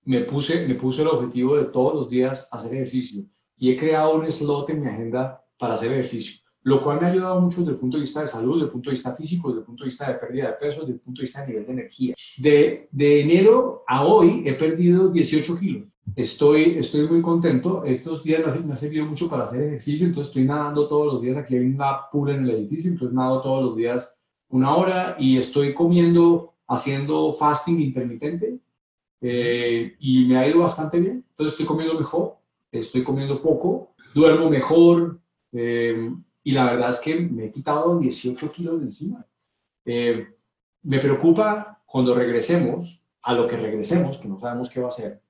me 0.03 0.21
puse, 0.21 0.67
me 0.67 0.75
puse 0.75 1.01
el 1.01 1.07
objetivo 1.07 1.57
de 1.57 1.65
todos 1.65 1.93
los 1.93 2.09
días 2.09 2.47
hacer 2.51 2.73
ejercicio 2.73 3.23
y 3.57 3.71
he 3.71 3.77
creado 3.77 4.15
un 4.15 4.29
slot 4.29 4.69
en 4.71 4.81
mi 4.81 4.87
agenda 4.87 5.45
para 5.57 5.75
hacer 5.75 5.91
ejercicio, 5.91 6.40
lo 6.63 6.81
cual 6.81 6.99
me 6.99 7.07
ha 7.07 7.11
ayudado 7.11 7.41
mucho 7.41 7.61
desde 7.61 7.73
el 7.73 7.77
punto 7.77 7.97
de 7.97 8.01
vista 8.01 8.21
de 8.21 8.27
salud, 8.27 8.53
desde 8.55 8.65
el 8.65 8.71
punto 8.71 8.89
de 8.89 8.93
vista 8.93 9.15
físico, 9.15 9.49
desde 9.49 9.61
el 9.61 9.65
punto 9.65 9.83
de 9.83 9.89
vista 9.89 10.07
de 10.07 10.19
pérdida 10.19 10.47
de 10.47 10.53
peso, 10.53 10.81
desde 10.81 10.93
el 10.93 10.99
punto 10.99 11.19
de 11.19 11.23
vista 11.23 11.41
de 11.41 11.47
nivel 11.47 11.65
de 11.65 11.71
energía. 11.71 12.15
De, 12.37 12.87
de 12.91 13.21
enero 13.21 13.83
a 13.87 14.05
hoy 14.05 14.43
he 14.45 14.53
perdido 14.53 15.09
18 15.09 15.59
kilos. 15.59 15.87
Estoy, 16.15 16.77
estoy 16.77 17.07
muy 17.07 17.21
contento. 17.21 17.83
Estos 17.85 18.23
días 18.23 18.63
me 18.65 18.73
ha 18.73 18.77
servido 18.77 19.05
mucho 19.05 19.29
para 19.29 19.45
hacer 19.45 19.63
ejercicio, 19.63 20.05
entonces 20.05 20.29
estoy 20.29 20.45
nadando 20.45 20.87
todos 20.87 21.13
los 21.13 21.21
días. 21.21 21.37
Aquí 21.37 21.55
hay 21.55 21.65
una 21.65 22.09
pool 22.11 22.31
en 22.31 22.43
el 22.43 22.51
edificio, 22.51 22.91
entonces 22.91 23.15
nado 23.15 23.41
todos 23.41 23.63
los 23.63 23.75
días 23.75 24.17
una 24.49 24.75
hora 24.75 25.15
y 25.17 25.37
estoy 25.37 25.73
comiendo, 25.73 26.53
haciendo 26.67 27.33
fasting 27.33 27.79
intermitente 27.79 28.59
eh, 29.21 29.95
y 29.99 30.25
me 30.25 30.37
ha 30.37 30.47
ido 30.47 30.59
bastante 30.59 30.99
bien. 30.99 31.25
Entonces 31.31 31.53
estoy 31.53 31.65
comiendo 31.65 31.97
mejor, 31.97 32.35
estoy 32.71 33.03
comiendo 33.03 33.41
poco, 33.41 33.93
duermo 34.13 34.49
mejor 34.49 35.19
eh, 35.53 36.11
y 36.43 36.51
la 36.51 36.65
verdad 36.65 36.89
es 36.89 36.99
que 36.99 37.15
me 37.19 37.45
he 37.45 37.51
quitado 37.51 37.99
18 37.99 38.51
kilos 38.51 38.79
de 38.79 38.85
encima. 38.85 39.25
Eh, 39.85 40.27
me 40.83 40.99
preocupa 40.99 41.81
cuando 41.85 42.15
regresemos, 42.15 43.03
a 43.23 43.33
lo 43.33 43.47
que 43.47 43.57
regresemos, 43.57 44.17
que 44.17 44.27
no 44.27 44.39
sabemos 44.39 44.69
qué 44.69 44.79
va 44.79 44.87
a 44.87 44.91
ser, 44.91 45.21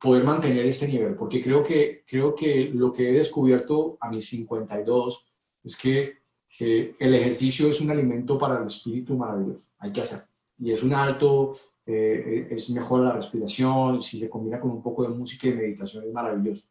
poder 0.00 0.24
mantener 0.24 0.64
este 0.66 0.88
nivel, 0.88 1.14
porque 1.14 1.42
creo 1.42 1.62
que, 1.62 2.04
creo 2.06 2.34
que 2.34 2.70
lo 2.72 2.92
que 2.92 3.10
he 3.10 3.12
descubierto 3.12 3.98
a 4.00 4.08
mis 4.08 4.28
52 4.28 5.26
es 5.64 5.76
que, 5.76 6.18
que 6.48 6.94
el 6.98 7.14
ejercicio 7.14 7.68
es 7.68 7.80
un 7.80 7.90
alimento 7.90 8.38
para 8.38 8.60
el 8.60 8.68
espíritu 8.68 9.16
maravilloso, 9.16 9.70
hay 9.78 9.92
que 9.92 10.00
hacerlo. 10.00 10.28
Y 10.58 10.72
es 10.72 10.82
un 10.82 10.94
alto 10.94 11.56
eh, 11.90 12.48
es 12.50 12.68
mejor 12.68 13.00
la 13.00 13.12
respiración, 13.12 14.02
si 14.02 14.18
se 14.20 14.28
combina 14.28 14.60
con 14.60 14.72
un 14.72 14.82
poco 14.82 15.04
de 15.04 15.08
música 15.08 15.48
y 15.48 15.54
meditación 15.54 16.04
es 16.04 16.12
maravilloso. 16.12 16.68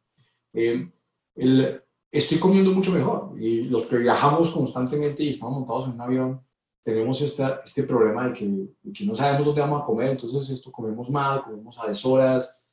Eh, 0.53 0.87
el, 1.33 1.81
estoy 2.11 2.39
comiendo 2.39 2.71
mucho 2.71 2.91
mejor 2.91 3.33
y 3.39 3.63
los 3.63 3.85
que 3.85 3.97
viajamos 3.97 4.51
constantemente 4.51 5.23
y 5.23 5.29
estamos 5.29 5.55
montados 5.59 5.87
en 5.87 5.93
un 5.93 6.01
avión, 6.01 6.41
tenemos 6.83 7.21
esta, 7.21 7.61
este 7.65 7.83
problema 7.83 8.27
de 8.27 8.33
que, 8.33 8.91
que, 8.93 9.05
no 9.05 9.13
sabemos 9.15 9.45
dónde 9.45 9.61
vamos 9.61 9.81
a 9.81 9.85
comer, 9.85 10.11
entonces 10.11 10.49
esto 10.49 10.71
comemos 10.71 11.09
mal, 11.09 11.43
comemos 11.43 11.77
a 11.79 11.87
deshoras. 11.87 12.63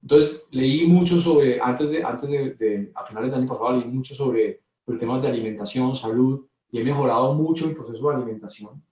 Entonces 0.00 0.46
leí 0.50 0.86
mucho 0.86 1.20
sobre, 1.20 1.60
antes 1.60 1.90
de, 1.90 2.02
antes 2.02 2.30
de, 2.30 2.90
a 2.94 3.04
finales 3.04 3.30
del 3.30 3.40
año 3.40 3.48
pasado, 3.48 3.76
leí 3.76 3.88
mucho 3.88 4.14
sobre 4.14 4.62
el 4.86 4.98
tema 4.98 5.20
de 5.20 5.28
alimentación, 5.28 5.94
salud, 5.94 6.46
y 6.70 6.80
he 6.80 6.84
mejorado 6.84 7.34
mucho 7.34 7.68
el 7.68 7.74
proceso 7.74 8.08
de 8.08 8.16
alimentación, 8.16 8.82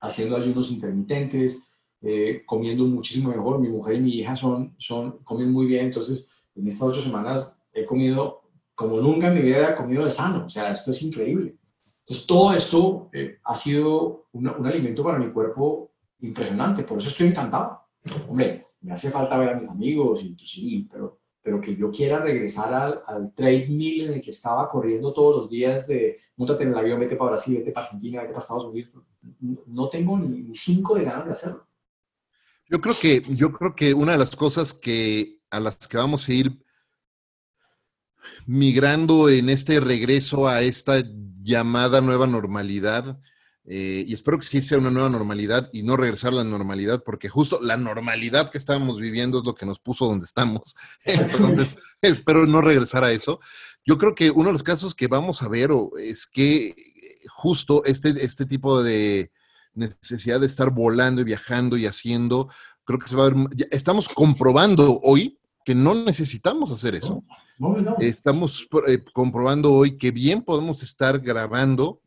haciendo 0.00 0.36
ayunos 0.36 0.70
intermitentes, 0.70 1.76
eh, 2.00 2.42
comiendo 2.46 2.84
muchísimo 2.84 3.30
mejor. 3.30 3.58
Mi 3.58 3.68
mujer 3.68 3.96
y 3.96 4.00
mi 4.00 4.14
hija 4.18 4.36
son, 4.36 4.76
son, 4.78 5.18
comen 5.24 5.50
muy 5.50 5.66
bien, 5.66 5.86
entonces 5.86 6.30
en 6.54 6.68
estas 6.68 6.82
ocho 6.82 7.02
semanas 7.02 7.52
he 7.72 7.84
comido 7.84 8.47
como 8.78 9.00
nunca 9.00 9.26
en 9.26 9.34
mi 9.34 9.42
vida 9.42 9.70
he 9.70 9.74
comido 9.74 10.04
de 10.04 10.10
sano, 10.12 10.44
o 10.46 10.48
sea, 10.48 10.70
esto 10.70 10.92
es 10.92 11.02
increíble. 11.02 11.56
Entonces 11.98 12.24
todo 12.28 12.52
esto 12.52 13.10
eh, 13.12 13.38
ha 13.42 13.56
sido 13.56 14.28
un, 14.30 14.46
alimento 14.46 15.02
para 15.02 15.18
mi 15.18 15.32
cuerpo 15.32 15.90
impresionante, 16.20 16.84
por 16.84 16.98
eso 16.98 17.08
estoy 17.08 17.26
encantado. 17.26 17.80
Hombre, 18.28 18.62
me 18.82 18.92
hace 18.92 19.10
falta 19.10 19.36
ver 19.36 19.48
a 19.48 19.58
mis 19.58 19.68
amigos, 19.68 20.22
y 20.22 20.36
sí, 20.44 20.88
pero, 20.88 21.18
pero 21.42 21.60
que 21.60 21.74
yo 21.74 21.90
quiera 21.90 22.20
regresar 22.20 22.72
al, 22.72 23.02
al 23.04 23.32
mill 23.68 24.02
en 24.02 24.12
el 24.12 24.20
que 24.20 24.30
estaba 24.30 24.70
corriendo 24.70 25.12
todos 25.12 25.38
los 25.38 25.50
días 25.50 25.88
de 25.88 26.16
montate 26.36 26.62
en 26.62 26.68
el 26.68 26.78
avión, 26.78 27.00
vete 27.00 27.16
para 27.16 27.32
Brasil, 27.32 27.56
vete 27.58 27.72
para 27.72 27.86
Argentina, 27.86 28.20
vete 28.20 28.32
para 28.32 28.44
Estados 28.44 28.66
Unidos, 28.66 28.92
no 29.66 29.88
tengo 29.88 30.16
ni 30.16 30.54
cinco 30.54 30.94
de 30.94 31.02
ganas 31.02 31.26
de 31.26 31.32
hacerlo. 31.32 31.66
Yo 32.70 32.80
creo 32.80 32.94
que, 32.94 33.22
yo 33.34 33.50
creo 33.50 33.74
que 33.74 33.92
una 33.92 34.12
de 34.12 34.18
las 34.18 34.36
cosas 34.36 34.72
que 34.72 35.40
a 35.50 35.58
las 35.58 35.88
que 35.88 35.96
vamos 35.96 36.28
a 36.28 36.32
ir 36.32 36.67
migrando 38.46 39.28
en 39.28 39.48
este 39.48 39.80
regreso 39.80 40.48
a 40.48 40.62
esta 40.62 41.02
llamada 41.40 42.00
nueva 42.00 42.26
normalidad, 42.26 43.18
eh, 43.70 44.04
y 44.06 44.14
espero 44.14 44.38
que 44.38 44.46
sí 44.46 44.62
sea 44.62 44.78
una 44.78 44.90
nueva 44.90 45.10
normalidad 45.10 45.68
y 45.72 45.82
no 45.82 45.96
regresar 45.96 46.32
a 46.32 46.36
la 46.36 46.44
normalidad, 46.44 47.02
porque 47.04 47.28
justo 47.28 47.60
la 47.62 47.76
normalidad 47.76 48.50
que 48.50 48.58
estábamos 48.58 48.98
viviendo 48.98 49.38
es 49.38 49.44
lo 49.44 49.54
que 49.54 49.66
nos 49.66 49.78
puso 49.78 50.06
donde 50.06 50.24
estamos. 50.24 50.74
Entonces, 51.04 51.76
espero 52.00 52.46
no 52.46 52.62
regresar 52.62 53.04
a 53.04 53.12
eso. 53.12 53.40
Yo 53.84 53.98
creo 53.98 54.14
que 54.14 54.30
uno 54.30 54.48
de 54.48 54.54
los 54.54 54.62
casos 54.62 54.94
que 54.94 55.06
vamos 55.06 55.42
a 55.42 55.48
ver 55.48 55.70
es 56.00 56.26
que 56.26 56.74
justo 57.34 57.84
este, 57.84 58.10
este 58.24 58.46
tipo 58.46 58.82
de, 58.82 59.30
necesidad 59.78 60.40
de 60.40 60.46
estar 60.46 60.70
volando 60.70 61.22
y 61.22 61.24
viajando 61.24 61.76
y 61.76 61.86
haciendo. 61.86 62.48
Creo 62.84 62.98
que 62.98 63.08
se 63.08 63.16
va 63.16 63.26
a 63.26 63.30
ver, 63.30 63.48
estamos 63.70 64.08
comprobando 64.08 65.00
hoy 65.02 65.38
que 65.64 65.74
no 65.74 65.94
necesitamos 65.94 66.70
hacer 66.70 66.94
eso. 66.94 67.24
Estamos 67.98 68.68
eh, 68.86 69.02
comprobando 69.12 69.72
hoy 69.72 69.96
que 69.96 70.10
bien 70.10 70.42
podemos 70.42 70.82
estar 70.82 71.18
grabando 71.18 72.00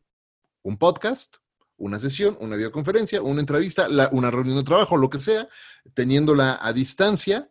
un 0.62 0.78
podcast, 0.78 1.36
una 1.76 1.98
sesión, 1.98 2.36
una 2.40 2.56
videoconferencia, 2.56 3.22
una 3.22 3.40
entrevista, 3.40 3.88
una 4.12 4.30
reunión 4.30 4.56
de 4.56 4.64
trabajo, 4.64 4.96
lo 4.96 5.10
que 5.10 5.20
sea, 5.20 5.48
teniéndola 5.94 6.58
a 6.62 6.72
distancia 6.72 7.50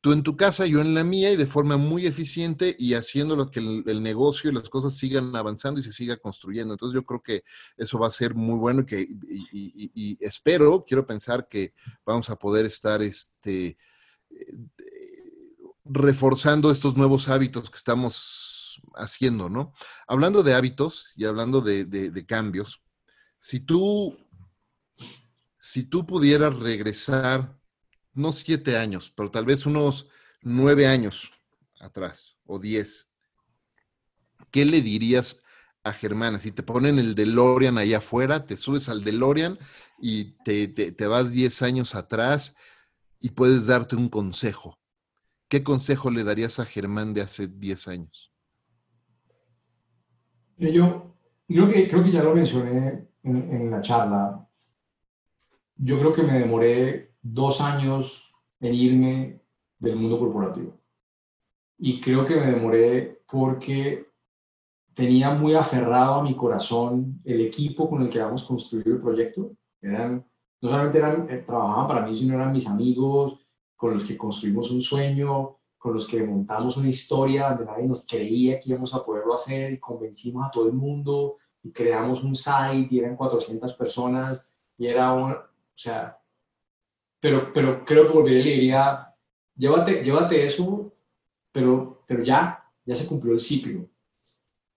tú 0.00 0.12
en 0.12 0.22
tu 0.22 0.36
casa, 0.36 0.66
yo 0.66 0.80
en 0.80 0.94
la 0.94 1.04
mía 1.04 1.30
y 1.30 1.36
de 1.36 1.46
forma 1.46 1.76
muy 1.76 2.06
eficiente 2.06 2.74
y 2.78 2.94
haciendo 2.94 3.50
que 3.50 3.60
el, 3.60 4.02
negocio 4.02 4.50
y 4.50 4.54
las 4.54 4.68
cosas 4.70 4.96
sigan 4.96 5.34
avanzando 5.36 5.80
y 5.80 5.82
se 5.82 5.92
siga 5.92 6.16
construyendo. 6.16 6.72
Entonces 6.72 6.94
yo 6.94 7.04
creo 7.04 7.22
que 7.22 7.42
eso 7.76 7.98
va 7.98 8.06
a 8.06 8.10
ser 8.10 8.34
muy 8.34 8.58
bueno 8.58 8.82
y, 8.82 8.86
que, 8.86 9.06
y, 9.52 10.16
espero, 10.20 10.84
quiero 10.86 11.06
pensar 11.06 11.48
que 11.48 11.74
vamos 12.04 12.30
a 12.30 12.36
poder 12.36 12.64
estar 12.64 13.02
este, 13.02 13.76
reforzando 15.92 16.70
estos 16.70 16.96
nuevos 16.96 17.28
hábitos 17.28 17.68
que 17.68 17.76
estamos 17.76 18.80
haciendo, 18.94 19.50
¿no? 19.50 19.74
Hablando 20.06 20.42
de 20.42 20.54
hábitos 20.54 21.12
y 21.16 21.24
hablando 21.24 21.60
de, 21.60 22.26
cambios, 22.26 22.82
si 23.38 23.60
tú, 23.60 24.16
si 25.56 25.84
tú 25.84 26.06
pudieras 26.06 26.56
regresar 26.56 27.58
no 28.12 28.32
siete 28.32 28.76
años, 28.76 29.12
pero 29.14 29.30
tal 29.30 29.46
vez 29.46 29.66
unos 29.66 30.08
nueve 30.42 30.86
años 30.86 31.32
atrás 31.80 32.36
o 32.44 32.58
diez, 32.58 33.08
¿qué 34.50 34.64
le 34.64 34.80
dirías 34.82 35.42
a 35.82 35.92
Germana? 35.92 36.38
Si 36.38 36.52
te 36.52 36.62
ponen 36.62 36.98
el 36.98 37.14
DeLorean 37.14 37.78
ahí 37.78 37.94
afuera, 37.94 38.46
te 38.46 38.56
subes 38.56 38.88
al 38.88 39.02
DeLorean 39.02 39.58
y 40.00 40.36
te, 40.44 40.68
te, 40.68 41.06
vas 41.06 41.32
diez 41.32 41.62
años 41.62 41.94
atrás 41.94 42.56
y 43.18 43.30
puedes 43.30 43.66
darte 43.66 43.96
un 43.96 44.08
consejo. 44.08 44.79
¿Qué 45.50 45.64
consejo 45.64 46.12
le 46.12 46.22
darías 46.22 46.60
a 46.60 46.64
Germán 46.64 47.12
de 47.12 47.22
hace 47.22 47.48
diez 47.48 47.88
años? 47.88 48.32
Yo 50.56 51.16
creo 51.48 51.68
que, 51.68 51.88
creo 51.88 52.04
que 52.04 52.12
ya 52.12 52.22
lo 52.22 52.36
mencioné 52.36 53.08
en, 53.24 53.36
en 53.52 53.68
la 53.68 53.80
charla. 53.80 54.48
Yo 55.74 55.98
creo 55.98 56.12
que 56.12 56.22
me 56.22 56.38
demoré 56.38 57.14
dos 57.20 57.60
años 57.60 58.32
en 58.60 58.74
irme 58.74 59.40
del 59.80 59.96
mundo 59.96 60.20
corporativo. 60.20 60.78
Y 61.78 62.00
creo 62.00 62.24
que 62.24 62.36
me 62.36 62.52
demoré 62.52 63.24
porque 63.28 64.06
tenía 64.94 65.30
muy 65.30 65.54
aferrado 65.54 66.14
a 66.14 66.22
mi 66.22 66.36
corazón 66.36 67.20
el 67.24 67.40
equipo 67.40 67.90
con 67.90 68.02
el 68.02 68.08
que 68.08 68.20
habíamos 68.20 68.44
construido 68.44 68.94
el 68.94 69.02
proyecto. 69.02 69.50
Eran, 69.82 70.24
no 70.60 70.68
solamente 70.68 70.98
eran, 70.98 71.28
eh, 71.28 71.42
trabajaban 71.44 71.88
para 71.88 72.06
mí, 72.06 72.14
sino 72.14 72.34
eran 72.34 72.52
mis 72.52 72.68
amigos 72.68 73.39
con 73.80 73.94
los 73.94 74.04
que 74.04 74.18
construimos 74.18 74.70
un 74.70 74.82
sueño, 74.82 75.56
con 75.78 75.94
los 75.94 76.06
que 76.06 76.22
montamos 76.22 76.76
una 76.76 76.90
historia 76.90 77.48
donde 77.48 77.64
nadie 77.64 77.88
nos 77.88 78.06
creía 78.06 78.60
que 78.60 78.68
íbamos 78.68 78.92
a 78.92 79.02
poderlo 79.02 79.32
hacer 79.32 79.72
y 79.72 79.80
convencimos 79.80 80.46
a 80.46 80.50
todo 80.50 80.66
el 80.66 80.74
mundo 80.74 81.38
y 81.62 81.72
creamos 81.72 82.22
un 82.22 82.36
site 82.36 82.88
y 82.90 82.98
eran 82.98 83.16
400 83.16 83.72
personas 83.72 84.52
y 84.76 84.86
era 84.86 85.10
un, 85.14 85.32
o 85.32 85.38
sea, 85.74 86.20
pero, 87.18 87.54
pero 87.54 87.82
creo 87.82 88.06
que 88.06 88.12
volvería 88.12 88.40
y 88.40 88.44
le 88.44 88.50
diría, 88.50 89.14
llévate, 89.56 90.04
llévate 90.04 90.44
eso, 90.44 90.92
pero, 91.50 92.04
pero 92.06 92.22
ya, 92.22 92.62
ya 92.84 92.94
se 92.94 93.06
cumplió 93.06 93.32
el 93.32 93.40
ciclo. 93.40 93.88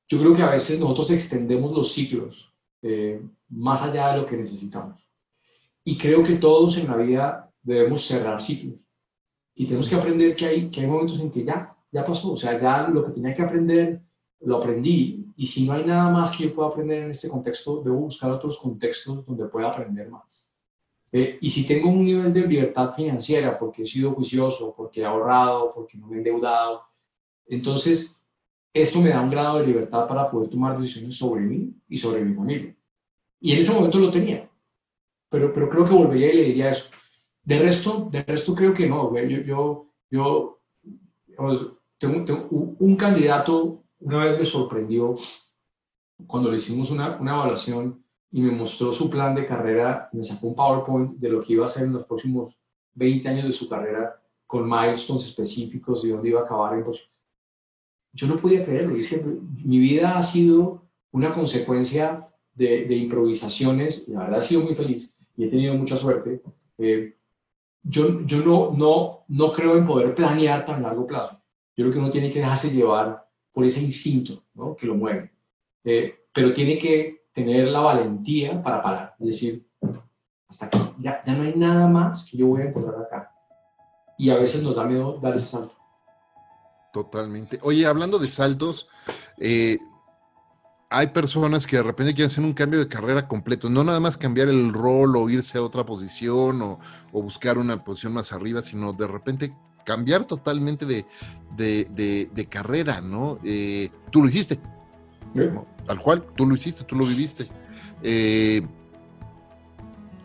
Yo 0.07 0.17
creo 0.17 0.33
que 0.33 0.43
a 0.43 0.51
veces 0.51 0.79
nosotros 0.79 1.11
extendemos 1.11 1.73
los 1.73 1.91
ciclos 1.91 2.53
eh, 2.81 3.21
más 3.49 3.83
allá 3.83 4.13
de 4.13 4.21
lo 4.21 4.25
que 4.25 4.37
necesitamos. 4.37 5.05
Y 5.83 5.97
creo 5.97 6.23
que 6.23 6.35
todos 6.35 6.77
en 6.77 6.87
la 6.87 6.95
vida 6.95 7.53
debemos 7.61 8.07
cerrar 8.07 8.41
ciclos. 8.41 8.82
Y 9.55 9.65
tenemos 9.65 9.87
que 9.87 9.95
aprender 9.95 10.35
que 10.35 10.45
hay, 10.45 10.69
que 10.69 10.81
hay 10.81 10.87
momentos 10.87 11.19
en 11.19 11.29
que 11.29 11.43
ya, 11.43 11.75
ya 11.91 12.03
pasó. 12.03 12.33
O 12.33 12.37
sea, 12.37 12.59
ya 12.59 12.87
lo 12.87 13.03
que 13.03 13.11
tenía 13.11 13.33
que 13.33 13.41
aprender, 13.41 14.01
lo 14.41 14.57
aprendí. 14.57 15.31
Y 15.35 15.45
si 15.45 15.65
no 15.65 15.73
hay 15.73 15.85
nada 15.85 16.09
más 16.09 16.35
que 16.35 16.45
yo 16.45 16.53
pueda 16.53 16.69
aprender 16.69 17.03
en 17.03 17.11
este 17.11 17.29
contexto, 17.29 17.81
debo 17.83 17.97
buscar 17.97 18.31
otros 18.31 18.59
contextos 18.59 19.25
donde 19.25 19.45
pueda 19.45 19.69
aprender 19.69 20.09
más. 20.09 20.49
Eh, 21.11 21.37
y 21.41 21.49
si 21.49 21.67
tengo 21.67 21.89
un 21.89 22.03
nivel 22.03 22.33
de 22.33 22.47
libertad 22.47 22.91
financiera, 22.93 23.57
porque 23.57 23.83
he 23.83 23.85
sido 23.85 24.13
juicioso, 24.13 24.73
porque 24.75 25.01
he 25.01 25.05
ahorrado, 25.05 25.71
porque 25.73 25.97
no 25.97 26.07
me 26.07 26.15
he 26.15 26.17
endeudado, 26.17 26.81
entonces 27.45 28.19
esto 28.73 28.99
me 28.99 29.09
da 29.09 29.21
un 29.21 29.29
grado 29.29 29.59
de 29.59 29.67
libertad 29.67 30.07
para 30.07 30.29
poder 30.31 30.49
tomar 30.49 30.75
decisiones 30.75 31.15
sobre 31.15 31.41
mí 31.41 31.71
y 31.87 31.97
sobre 31.97 32.25
mi 32.25 32.33
familia. 32.33 32.75
Y 33.39 33.51
en 33.51 33.59
ese 33.59 33.71
momento 33.71 33.99
lo 33.99 34.09
tenía. 34.09 34.49
Pero, 35.29 35.53
pero 35.53 35.69
creo 35.69 35.85
que 35.85 35.93
volvería 35.93 36.33
y 36.33 36.37
le 36.37 36.43
diría 36.43 36.71
eso. 36.71 36.85
De 37.43 37.59
resto, 37.59 38.09
de 38.11 38.23
resto 38.23 38.55
creo 38.55 38.73
que 38.73 38.87
no. 38.87 39.13
Yo, 39.17 39.87
yo, 40.09 40.59
yo 41.37 41.77
tengo, 41.97 42.47
un 42.51 42.95
candidato, 42.95 43.83
una 43.99 44.25
vez 44.25 44.39
me 44.39 44.45
sorprendió 44.45 45.15
cuando 46.27 46.49
le 46.49 46.57
hicimos 46.57 46.89
una, 46.91 47.17
una 47.17 47.33
evaluación 47.33 48.03
y 48.31 48.41
me 48.41 48.51
mostró 48.51 48.91
su 48.91 49.09
plan 49.09 49.35
de 49.35 49.45
carrera, 49.45 50.09
me 50.13 50.23
sacó 50.23 50.47
un 50.47 50.55
PowerPoint 50.55 51.17
de 51.19 51.29
lo 51.29 51.41
que 51.41 51.53
iba 51.53 51.65
a 51.65 51.67
hacer 51.67 51.83
en 51.83 51.93
los 51.93 52.05
próximos 52.05 52.57
20 52.95 53.29
años 53.29 53.45
de 53.45 53.51
su 53.51 53.67
carrera 53.67 54.19
con 54.47 54.69
milestones 54.69 55.25
específicos 55.25 56.03
y 56.03 56.09
dónde 56.09 56.29
iba 56.29 56.41
a 56.41 56.43
acabar. 56.43 56.77
Entonces, 56.77 57.03
yo 58.13 58.27
no 58.27 58.37
podía 58.37 58.63
creerlo. 58.63 58.97
Y 58.97 59.03
siempre, 59.03 59.33
mi 59.63 59.79
vida 59.79 60.17
ha 60.17 60.23
sido 60.23 60.83
una 61.11 61.33
consecuencia 61.33 62.27
de, 62.53 62.85
de, 62.85 62.95
improvisaciones. 62.95 64.07
La 64.07 64.21
verdad, 64.21 64.43
he 64.43 64.47
sido 64.47 64.61
muy 64.61 64.75
feliz 64.75 65.15
y 65.35 65.45
he 65.45 65.47
tenido 65.47 65.73
mucha 65.75 65.97
suerte. 65.97 66.41
Eh, 66.77 67.15
yo 67.83 68.21
yo 68.25 68.37
no, 68.39 68.71
no, 68.71 69.25
no 69.27 69.51
creo 69.51 69.77
en 69.77 69.85
poder 69.85 70.15
planear 70.15 70.65
tan 70.65 70.81
largo 70.81 71.05
plazo. 71.05 71.39
Yo 71.75 71.83
creo 71.83 71.91
que 71.91 71.99
uno 71.99 72.09
tiene 72.09 72.31
que 72.31 72.39
dejarse 72.39 72.69
llevar 72.69 73.27
por 73.51 73.65
ese 73.65 73.81
instinto 73.81 74.43
¿no? 74.53 74.75
que 74.75 74.85
lo 74.85 74.95
mueve. 74.95 75.31
Eh, 75.83 76.27
pero 76.33 76.53
tiene 76.53 76.77
que 76.77 77.25
tener 77.33 77.67
la 77.67 77.79
valentía 77.79 78.61
para 78.61 78.81
parar, 78.81 79.15
es 79.19 79.27
decir, 79.27 79.67
hasta 80.47 80.67
aquí, 80.67 80.79
ya, 80.99 81.23
ya 81.25 81.33
no 81.33 81.43
hay 81.43 81.53
nada 81.55 81.87
más 81.87 82.29
que 82.29 82.37
yo 82.37 82.47
voy 82.47 82.61
a 82.61 82.65
encontrar 82.65 83.01
acá. 83.01 83.31
Y 84.17 84.29
a 84.29 84.35
veces 84.35 84.61
nos 84.61 84.75
da 84.75 84.85
miedo 84.85 85.19
dar 85.19 85.35
ese 85.35 85.47
salto. 85.47 85.75
Totalmente. 86.93 87.57
Oye, 87.63 87.87
hablando 87.87 88.19
de 88.19 88.29
saltos, 88.29 88.87
eh, 89.39 89.79
hay 90.93 91.07
personas 91.07 91.65
que 91.65 91.77
de 91.77 91.83
repente 91.83 92.13
quieren 92.13 92.29
hacer 92.29 92.43
un 92.43 92.53
cambio 92.53 92.79
de 92.79 92.87
carrera 92.87 93.27
completo, 93.27 93.67
no 93.67 93.83
nada 93.83 93.99
más 93.99 94.15
cambiar 94.15 94.47
el 94.47 94.71
rol 94.71 95.15
o 95.17 95.27
irse 95.27 95.57
a 95.57 95.63
otra 95.63 95.85
posición 95.85 96.61
o, 96.61 96.79
buscar 97.11 97.57
una 97.57 97.83
posición 97.83 98.13
más 98.13 98.31
arriba, 98.31 98.61
sino 98.61 98.93
de 98.93 99.07
repente 99.07 99.55
cambiar 99.85 100.25
totalmente 100.25 100.85
de, 100.85 101.05
de, 101.57 102.29
de, 102.31 102.45
carrera, 102.45 103.01
¿no? 103.01 103.39
Eh, 103.43 103.89
tú 104.11 104.21
lo 104.21 104.29
hiciste. 104.29 104.59
Tal 105.87 105.99
cual, 105.99 106.25
tú 106.35 106.45
lo 106.45 106.53
hiciste, 106.53 106.83
tú 106.83 106.95
lo 106.95 107.07
viviste. 107.07 107.47
Eh, 108.03 108.61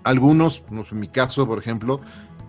algunos, 0.04 0.64
en 0.70 1.00
mi 1.00 1.08
caso, 1.08 1.46
por 1.46 1.58
ejemplo, 1.58 2.00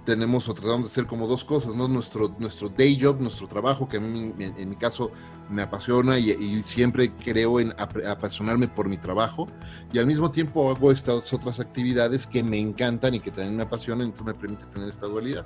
tenemos 0.03 0.49
o 0.49 0.53
tratamos 0.53 0.81
de 0.81 0.87
hacer 0.87 1.07
como 1.07 1.25
dos 1.25 1.45
cosas, 1.45 1.75
¿no? 1.75 1.87
Nuestro, 1.87 2.35
nuestro 2.37 2.67
day 2.67 2.99
job, 2.99 3.21
nuestro 3.21 3.47
trabajo, 3.47 3.87
que 3.87 3.97
a 3.97 3.99
mí 4.01 4.33
en, 4.39 4.69
mi 4.69 4.75
caso 4.75 5.11
me 5.49 5.61
apasiona 5.61 6.17
y, 6.17 6.61
siempre 6.63 7.11
creo 7.13 7.59
en 7.59 7.73
apasionarme 8.07 8.67
por 8.67 8.87
mi 8.87 8.97
trabajo, 8.97 9.47
y 9.91 9.99
al 9.99 10.05
mismo 10.05 10.31
tiempo 10.31 10.69
hago 10.69 10.91
estas 10.91 11.33
otras 11.33 11.59
actividades 11.59 12.27
que 12.27 12.43
me 12.43 12.59
encantan 12.59 13.15
y 13.15 13.19
que 13.19 13.31
también 13.31 13.57
me 13.57 13.63
apasionan, 13.63 14.07
entonces 14.07 14.27
me 14.27 14.39
permite 14.39 14.65
tener 14.65 14.87
esta 14.87 15.07
dualidad. 15.07 15.45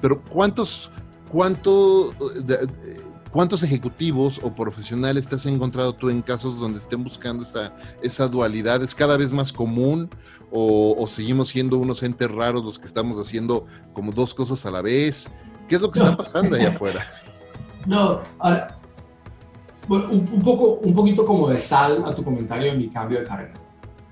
Pero 0.00 0.22
¿cuántos, 0.24 0.90
cuánto... 1.28 2.14
¿Cuántos 3.32 3.62
ejecutivos 3.62 4.38
o 4.42 4.54
profesionales 4.54 5.26
te 5.26 5.36
has 5.36 5.46
encontrado 5.46 5.94
tú 5.94 6.10
en 6.10 6.20
casos 6.20 6.60
donde 6.60 6.78
estén 6.78 7.02
buscando 7.02 7.42
esa, 7.42 7.74
esa 8.02 8.28
dualidad? 8.28 8.82
¿Es 8.82 8.94
cada 8.94 9.16
vez 9.16 9.32
más 9.32 9.54
común 9.54 10.10
o, 10.50 11.06
seguimos 11.08 11.48
siendo 11.48 11.78
unos 11.78 12.02
entes 12.02 12.30
raros 12.30 12.62
los 12.62 12.78
que 12.78 12.84
estamos 12.84 13.16
haciendo 13.18 13.66
como 13.94 14.12
dos 14.12 14.34
cosas 14.34 14.66
a 14.66 14.70
la 14.70 14.82
vez? 14.82 15.30
¿Qué 15.66 15.76
es 15.76 15.80
lo 15.80 15.90
que 15.90 16.00
está 16.00 16.14
pasando 16.14 16.56
allá 16.56 16.68
afuera? 16.76 17.06
No, 17.86 18.20
ahora, 18.38 18.78
un, 19.88 20.42
poco, 20.42 20.80
un 20.82 20.94
poquito 20.94 21.24
como 21.24 21.48
de 21.48 21.58
sal 21.58 22.04
a 22.06 22.12
tu 22.12 22.22
comentario 22.22 22.72
de 22.72 22.78
mi 22.78 22.88
cambio 22.88 23.20
de 23.20 23.26
carrera. 23.26 23.52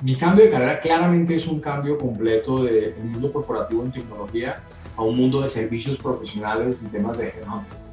Mi 0.02 0.16
cambio 0.16 0.44
de 0.44 0.50
carrera 0.50 0.80
claramente 0.80 1.36
es 1.36 1.46
un 1.46 1.60
cambio 1.60 1.98
completo 1.98 2.64
del 2.64 2.96
mundo 3.04 3.32
corporativo 3.32 3.84
en 3.84 3.92
tecnología 3.92 4.56
a 4.96 5.02
un 5.02 5.16
mundo 5.16 5.42
de 5.42 5.48
servicios 5.48 5.98
profesionales 5.98 6.80
y 6.82 6.86
temas 6.88 7.18
de 7.18 7.28
headhunting 7.28 7.90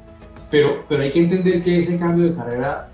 pero, 0.50 0.84
pero 0.88 1.02
hay 1.02 1.10
que 1.10 1.20
entender 1.20 1.62
que 1.62 1.78
ese 1.78 1.98
cambio 1.98 2.30
de 2.30 2.34
carrera 2.34 2.88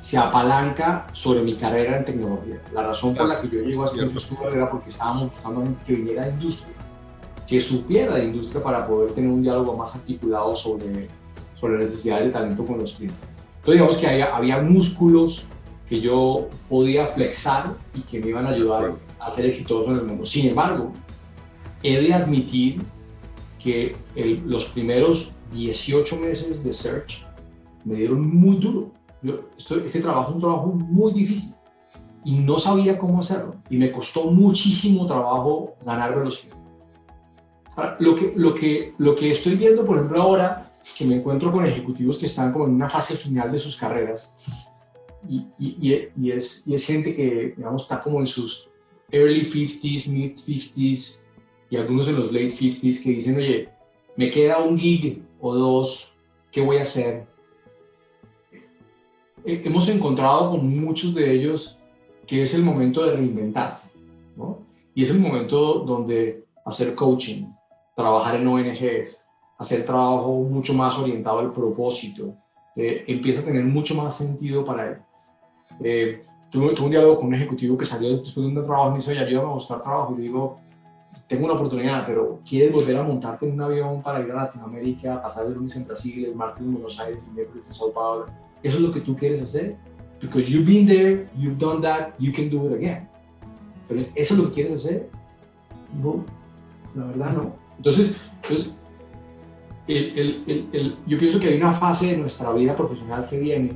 se 0.00 0.16
apalanca 0.16 1.06
sobre 1.12 1.42
mi 1.42 1.56
carrera 1.56 1.96
en 1.98 2.04
tecnología. 2.04 2.60
La 2.72 2.84
razón 2.84 3.14
por 3.14 3.28
la 3.28 3.40
que 3.40 3.48
yo 3.48 3.60
llego 3.60 3.84
a 3.84 3.86
Spencer 3.88 4.20
Stuart 4.20 4.54
era 4.54 4.70
porque 4.70 4.90
estábamos 4.90 5.30
buscando 5.30 5.62
gente 5.62 5.80
que 5.84 5.94
viniera 5.94 6.26
de 6.26 6.30
industria, 6.32 6.74
que 7.46 7.60
supiera 7.60 8.14
de 8.14 8.24
industria 8.24 8.62
para 8.62 8.86
poder 8.86 9.10
tener 9.12 9.30
un 9.30 9.42
diálogo 9.42 9.76
más 9.76 9.96
articulado 9.96 10.54
sobre, 10.54 11.08
sobre 11.60 11.78
necesidades 11.78 12.26
de 12.26 12.32
talento 12.32 12.64
con 12.64 12.78
los 12.78 12.94
clientes. 12.94 13.18
Entonces 13.58 13.74
digamos 13.74 13.96
que 13.96 14.06
había, 14.06 14.36
había 14.36 14.62
músculos 14.62 15.48
que 15.88 16.00
yo 16.00 16.48
podía 16.68 17.06
flexar 17.06 17.74
y 17.94 18.00
que 18.00 18.20
me 18.20 18.28
iban 18.30 18.46
a 18.46 18.50
ayudar 18.50 18.92
a 19.20 19.30
ser 19.30 19.46
exitoso 19.46 19.92
en 19.92 19.98
el 19.98 20.04
mundo. 20.04 20.26
Sin 20.26 20.48
embargo, 20.48 20.92
he 21.82 22.00
de 22.00 22.12
admitir 22.12 22.82
que 23.58 23.96
los 24.44 24.66
primeros 24.66 25.32
18 25.52 26.16
meses 26.16 26.64
de 26.64 26.72
search 26.72 27.26
me 27.84 27.96
dieron 27.96 28.36
muy 28.36 28.56
duro. 28.56 28.92
este 29.84 30.00
trabajo 30.00 30.30
es 30.30 30.34
un 30.34 30.40
trabajo 30.40 30.66
muy 30.66 31.12
difícil 31.12 31.54
y 32.24 32.34
no 32.38 32.58
sabía 32.58 32.98
cómo 32.98 33.20
hacerlo 33.20 33.54
y 33.70 33.76
me 33.76 33.92
costó 33.92 34.30
muchísimo 34.30 35.06
trabajo 35.06 35.74
ganar 35.84 36.16
velocidad. 36.16 36.56
lo, 38.00 38.16
que, 38.16 38.32
lo, 38.36 38.54
que, 38.54 38.94
lo 38.98 39.14
que 39.14 39.30
estoy 39.30 39.54
viendo, 39.54 39.84
por 39.84 39.96
ejemplo, 39.96 40.20
ahora 40.20 40.65
que 40.94 41.04
me 41.04 41.16
encuentro 41.16 41.50
con 41.52 41.64
ejecutivos 41.66 42.18
que 42.18 42.26
están 42.26 42.52
como 42.52 42.66
en 42.66 42.74
una 42.74 42.88
fase 42.88 43.16
final 43.16 43.50
de 43.50 43.58
sus 43.58 43.76
carreras 43.76 44.72
y, 45.28 45.46
y, 45.58 46.10
y, 46.16 46.32
es, 46.32 46.66
y 46.66 46.74
es 46.74 46.84
gente 46.84 47.14
que, 47.14 47.54
digamos, 47.56 47.82
está 47.82 48.02
como 48.02 48.20
en 48.20 48.26
sus 48.26 48.70
early 49.10 49.42
50s, 49.42 50.08
mid 50.08 50.32
50s 50.32 51.20
y 51.70 51.76
algunos 51.76 52.08
en 52.08 52.16
los 52.16 52.32
late 52.32 52.48
50s 52.48 53.02
que 53.02 53.10
dicen, 53.10 53.36
oye, 53.36 53.68
me 54.16 54.30
queda 54.30 54.58
un 54.58 54.78
gig 54.78 55.22
o 55.40 55.54
dos, 55.54 56.16
¿qué 56.50 56.60
voy 56.60 56.78
a 56.78 56.82
hacer? 56.82 57.26
Hemos 59.44 59.88
encontrado 59.88 60.50
con 60.52 60.68
muchos 60.68 61.14
de 61.14 61.32
ellos 61.32 61.78
que 62.26 62.42
es 62.42 62.54
el 62.54 62.62
momento 62.62 63.04
de 63.04 63.16
reinventarse, 63.16 63.92
¿no? 64.36 64.66
Y 64.94 65.02
es 65.02 65.10
el 65.10 65.20
momento 65.20 65.80
donde 65.80 66.44
hacer 66.64 66.94
coaching, 66.94 67.44
trabajar 67.94 68.36
en 68.36 68.48
ONGs, 68.48 69.24
hacer 69.58 69.84
trabajo 69.84 70.42
mucho 70.42 70.74
más 70.74 70.98
orientado 70.98 71.38
al 71.38 71.52
propósito, 71.52 72.34
eh, 72.74 73.04
empieza 73.06 73.40
a 73.40 73.44
tener 73.44 73.64
mucho 73.64 73.94
más 73.94 74.16
sentido 74.16 74.64
para 74.64 74.90
él. 74.90 74.96
Eh, 75.82 76.22
tuve, 76.50 76.74
tuve, 76.74 76.84
un 76.86 76.90
diálogo 76.90 77.16
con 77.16 77.28
un 77.28 77.34
ejecutivo 77.34 77.76
que 77.76 77.86
salió 77.86 78.10
después 78.10 78.36
de 78.36 78.42
un 78.42 78.54
trabajo 78.54 78.88
y 78.88 78.90
me 78.92 78.96
dice, 78.98 79.12
oye, 79.12 79.20
ayúdame 79.20 79.48
a 79.48 79.54
buscar 79.54 79.82
trabajo. 79.82 80.14
Y 80.18 80.22
digo, 80.22 80.58
tengo 81.26 81.46
una 81.46 81.54
oportunidad, 81.54 82.06
pero 82.06 82.40
quieres 82.48 82.72
volver 82.72 82.96
a 82.96 83.02
montarte 83.02 83.46
en 83.46 83.54
un 83.54 83.62
avión 83.62 84.02
para 84.02 84.20
ir 84.20 84.30
a 84.30 84.44
Latinoamérica, 84.44 85.22
pasar 85.22 85.46
el 85.46 85.54
lunes 85.54 85.74
en 85.74 85.86
Brasil, 85.86 86.24
el 86.24 86.34
martes 86.34 86.62
en 86.62 86.72
Buenos 86.72 86.98
Aires, 87.00 87.18
el 87.26 87.34
miércoles 87.34 87.66
en 87.66 87.74
Sao 87.74 87.92
Paulo. 87.92 88.26
¿Eso 88.62 88.76
es 88.76 88.82
lo 88.82 88.92
que 88.92 89.00
tú 89.00 89.16
quieres 89.16 89.42
hacer? 89.42 89.76
Because 90.20 90.50
you've 90.50 90.66
been 90.66 90.86
there, 90.86 91.28
you've 91.36 91.58
done 91.58 91.80
that, 91.82 92.10
you 92.18 92.32
can 92.32 92.48
do 92.48 92.66
it 92.66 92.74
again. 92.74 93.08
Pero 93.88 94.00
¿eso 94.00 94.14
es 94.14 94.38
lo 94.38 94.48
que 94.48 94.54
quieres 94.54 94.84
hacer? 94.84 95.10
No, 96.02 96.24
la 96.94 97.06
verdad 97.06 97.32
no. 97.32 97.52
Entonces, 97.76 98.16
entonces 98.42 98.72
el, 99.88 100.68
el, 100.72 100.96
yo 101.06 101.18
pienso 101.18 101.38
que 101.38 101.48
hay 101.48 101.56
una 101.56 101.72
fase 101.72 102.08
de 102.08 102.16
nuestra 102.16 102.52
vida 102.52 102.74
profesional 102.74 103.26
que 103.28 103.38
viene 103.38 103.72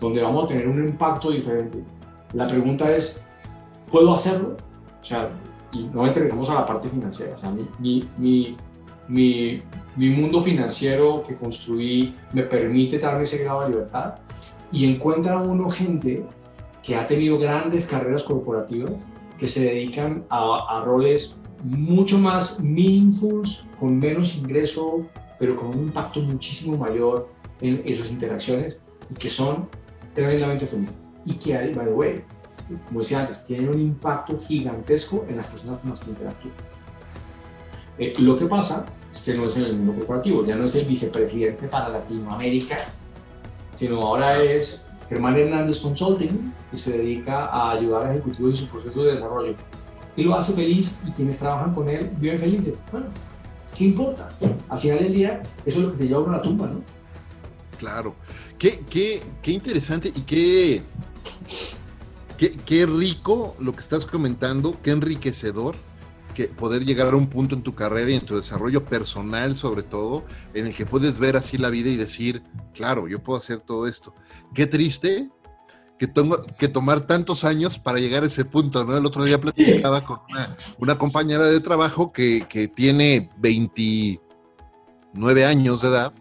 donde 0.00 0.22
vamos 0.22 0.44
a 0.44 0.48
tener 0.48 0.66
un 0.66 0.82
impacto 0.82 1.30
diferente. 1.30 1.84
La 2.32 2.46
pregunta 2.46 2.90
es, 2.94 3.22
¿puedo 3.90 4.14
hacerlo? 4.14 4.56
O 5.00 5.04
sea, 5.04 5.30
y 5.72 5.84
no 5.84 6.06
interesamos 6.06 6.48
a 6.50 6.54
la 6.54 6.66
parte 6.66 6.88
financiera. 6.88 7.36
O 7.36 7.38
sea, 7.38 7.50
mi, 7.50 7.68
mi, 7.78 8.56
mi, 9.08 9.62
mi, 9.96 10.08
mundo 10.08 10.40
financiero 10.40 11.22
que 11.26 11.36
construí 11.36 12.14
me 12.32 12.42
permite 12.42 12.98
darme 12.98 13.24
ese 13.24 13.38
grado 13.38 13.62
de 13.62 13.70
libertad 13.70 14.14
y 14.72 14.90
encuentra 14.90 15.38
uno 15.38 15.68
gente 15.70 16.24
que 16.82 16.96
ha 16.96 17.06
tenido 17.06 17.38
grandes 17.38 17.86
carreras 17.86 18.22
corporativas 18.22 19.12
que 19.38 19.46
se 19.46 19.64
dedican 19.64 20.24
a, 20.30 20.78
a 20.78 20.84
roles 20.84 21.36
mucho 21.62 22.18
más 22.18 22.58
meaningful, 22.58 23.42
con 23.78 23.98
menos 23.98 24.36
ingreso, 24.36 25.06
pero 25.40 25.56
con 25.56 25.68
un 25.68 25.84
impacto 25.86 26.20
muchísimo 26.20 26.76
mayor 26.76 27.28
en, 27.60 27.82
en 27.84 27.96
sus 27.96 28.10
interacciones 28.10 28.76
y 29.10 29.14
que 29.14 29.28
son 29.28 29.68
tremendamente 30.14 30.66
felices. 30.66 30.94
Y 31.24 31.32
que 31.34 31.54
by 31.54 31.86
the 31.86 31.92
way, 31.92 32.24
como 32.86 33.00
decía 33.00 33.20
antes, 33.20 33.44
tienen 33.46 33.70
un 33.70 33.80
impacto 33.80 34.38
gigantesco 34.38 35.24
en 35.28 35.38
las 35.38 35.46
personas 35.46 35.80
con 35.80 35.90
las 35.90 36.00
que 36.00 36.10
interactúan. 36.10 36.54
Eh, 37.98 38.14
lo 38.20 38.38
que 38.38 38.46
pasa 38.46 38.86
es 39.10 39.20
que 39.20 39.34
no 39.34 39.46
es 39.46 39.56
en 39.56 39.64
el 39.64 39.76
mundo 39.76 39.94
corporativo, 39.96 40.44
ya 40.44 40.56
no 40.56 40.66
es 40.66 40.74
el 40.74 40.84
vicepresidente 40.84 41.66
para 41.68 41.88
Latinoamérica, 41.88 42.76
sino 43.76 44.00
ahora 44.00 44.42
es 44.42 44.82
Germán 45.08 45.36
Hernández 45.36 45.80
Consulting, 45.80 46.52
que 46.70 46.78
se 46.78 46.98
dedica 46.98 47.44
a 47.44 47.72
ayudar 47.72 48.06
a 48.06 48.12
ejecutivos 48.12 48.60
en 48.60 48.66
su 48.66 48.70
proceso 48.70 49.02
de 49.02 49.14
desarrollo. 49.14 49.54
Y 50.16 50.22
lo 50.22 50.34
hace 50.34 50.52
feliz 50.52 51.00
y 51.06 51.10
quienes 51.12 51.38
trabajan 51.38 51.74
con 51.74 51.88
él 51.88 52.10
viven 52.18 52.38
felices. 52.38 52.78
Bueno, 52.92 53.06
¿qué 53.80 53.86
importa? 53.86 54.28
Al 54.68 54.78
final 54.78 54.98
del 54.98 55.14
día, 55.14 55.40
eso 55.64 55.78
es 55.78 55.84
lo 55.86 55.92
que 55.92 55.96
se 55.96 56.06
lleva 56.06 56.28
a 56.28 56.36
la 56.36 56.42
tumba, 56.42 56.66
¿no? 56.66 56.82
Claro. 57.78 58.14
Qué, 58.58 58.84
qué, 58.90 59.22
qué 59.40 59.52
interesante 59.52 60.12
y 60.14 60.20
qué, 60.20 60.82
qué, 62.36 62.52
qué 62.52 62.84
rico 62.84 63.56
lo 63.58 63.72
que 63.72 63.78
estás 63.78 64.04
comentando, 64.04 64.76
qué 64.82 64.90
enriquecedor 64.90 65.76
que 66.34 66.48
poder 66.48 66.84
llegar 66.84 67.14
a 67.14 67.16
un 67.16 67.30
punto 67.30 67.54
en 67.54 67.62
tu 67.62 67.74
carrera 67.74 68.10
y 68.10 68.16
en 68.16 68.26
tu 68.26 68.36
desarrollo 68.36 68.84
personal 68.84 69.56
sobre 69.56 69.82
todo, 69.82 70.24
en 70.52 70.66
el 70.66 70.76
que 70.76 70.84
puedes 70.84 71.18
ver 71.18 71.38
así 71.38 71.56
la 71.56 71.70
vida 71.70 71.88
y 71.88 71.96
decir, 71.96 72.42
claro, 72.74 73.08
yo 73.08 73.22
puedo 73.22 73.38
hacer 73.38 73.60
todo 73.60 73.86
esto. 73.86 74.14
Qué 74.54 74.66
triste 74.66 75.30
que 76.00 76.08
tengo 76.08 76.42
que 76.58 76.66
tomar 76.66 77.02
tantos 77.02 77.44
años 77.44 77.78
para 77.78 77.98
llegar 77.98 78.22
a 78.22 78.26
ese 78.26 78.46
punto, 78.46 78.86
¿no? 78.86 78.96
El 78.96 79.04
otro 79.04 79.22
día 79.22 79.38
platicaba 79.38 80.00
con 80.00 80.20
una, 80.78 80.96
compañera 80.96 81.44
de 81.44 81.60
trabajo 81.60 82.10
que, 82.10 82.46
que, 82.48 82.68
tiene 82.68 83.28
29 83.36 85.44
años 85.44 85.82
de 85.82 85.88
edad, 85.88 86.14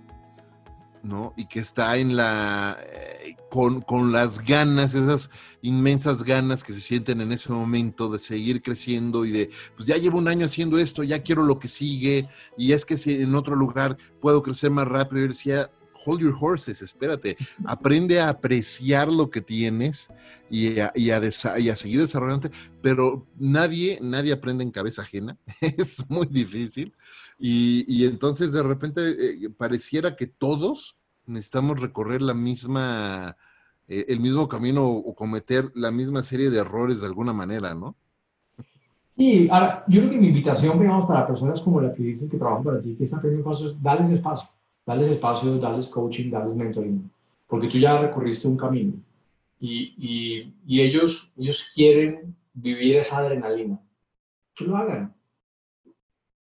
¿no? 1.01 1.33
Y 1.37 1.45
que 1.45 1.59
está 1.59 1.95
en 1.95 2.17
la, 2.17 2.77
eh, 2.91 3.37
con, 3.49 3.79
con, 3.79 4.11
las 4.11 4.43
ganas, 4.43 4.95
esas 4.95 5.29
inmensas 5.61 6.23
ganas 6.23 6.61
que 6.61 6.73
se 6.73 6.81
sienten 6.81 7.21
en 7.21 7.31
ese 7.31 7.49
momento 7.49 8.09
de 8.09 8.19
seguir 8.19 8.61
creciendo 8.61 9.23
y 9.23 9.31
de, 9.31 9.49
pues 9.77 9.87
ya 9.87 9.95
llevo 9.95 10.17
un 10.17 10.27
año 10.27 10.45
haciendo 10.45 10.77
esto, 10.77 11.03
ya 11.03 11.23
quiero 11.23 11.43
lo 11.43 11.57
que 11.57 11.69
sigue, 11.69 12.27
y 12.57 12.73
es 12.73 12.85
que 12.85 12.97
si 12.97 13.21
en 13.21 13.33
otro 13.33 13.55
lugar 13.55 13.97
puedo 14.19 14.43
crecer 14.43 14.71
más 14.71 14.89
rápido, 14.89 15.23
y 15.23 15.29
decía, 15.29 15.71
hold 16.09 16.21
your 16.21 16.35
horses, 16.39 16.81
espérate, 16.81 17.37
aprende 17.65 18.19
a 18.19 18.29
apreciar 18.29 19.07
lo 19.07 19.29
que 19.29 19.41
tienes 19.41 20.09
y 20.49 20.79
a, 20.79 20.91
seguir 21.75 22.01
desarrollándote, 22.01 22.55
pero 22.81 23.25
nadie, 23.37 23.99
nadie 24.01 24.33
aprende 24.33 24.63
en 24.63 24.71
cabeza 24.71 25.03
ajena, 25.03 25.37
es 25.61 26.03
muy 26.09 26.25
difícil, 26.25 26.93
y, 27.37 28.05
entonces 28.05 28.51
de 28.51 28.63
repente 28.63 29.01
eh, 29.09 29.49
pareciera 29.55 30.15
que 30.15 30.27
todos 30.27 30.97
necesitamos 31.25 31.79
recorrer 31.79 32.21
la 32.21 32.33
misma, 32.33 33.37
eh, 33.87 34.05
el 34.09 34.19
mismo 34.19 34.49
camino 34.49 34.85
o 34.87 35.13
cometer 35.13 35.71
la 35.75 35.91
misma 35.91 36.23
serie 36.23 36.49
de 36.49 36.59
errores 36.59 37.01
de 37.01 37.07
alguna 37.07 37.33
manera, 37.33 37.73
¿no? 37.75 37.95
Y 39.19 39.49
ahora, 39.49 39.83
yo 39.85 39.99
creo 39.99 40.11
que 40.11 40.17
mi 40.17 40.27
invitación, 40.27 40.79
digamos, 40.79 41.05
para 41.05 41.27
personas 41.27 41.61
como 41.61 41.81
la 41.81 41.93
que 41.93 42.03
dices 42.03 42.29
que 42.29 42.37
trabajan 42.37 42.63
para 42.63 42.81
ti, 42.81 42.95
que 42.95 43.03
están 43.03 43.19
primer 43.19 43.43
paso 43.43 43.67
es 43.67 43.83
darles 43.83 44.11
espacio, 44.11 44.49
darles 44.89 45.11
espacio, 45.11 45.59
darles 45.59 45.87
coaching, 45.87 46.31
darles 46.31 46.55
mentoring, 46.55 47.11
porque 47.45 47.67
tú 47.67 47.77
ya 47.77 48.01
recorriste 48.01 48.47
un 48.47 48.57
camino 48.57 48.93
y, 49.59 49.93
y, 49.97 50.53
y 50.65 50.81
ellos, 50.81 51.31
ellos 51.37 51.69
quieren 51.75 52.35
vivir 52.53 52.95
esa 52.95 53.19
adrenalina. 53.19 53.79
Que 54.55 54.65
lo 54.65 54.75
hagan. 54.75 55.13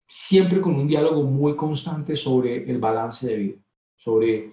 Siempre 0.06 0.60
con 0.60 0.76
un 0.76 0.86
diálogo 0.86 1.24
muy 1.24 1.56
constante 1.56 2.14
sobre 2.14 2.70
el 2.70 2.78
balance 2.78 3.26
de 3.26 3.36
vida, 3.36 3.58
sobre 3.96 4.52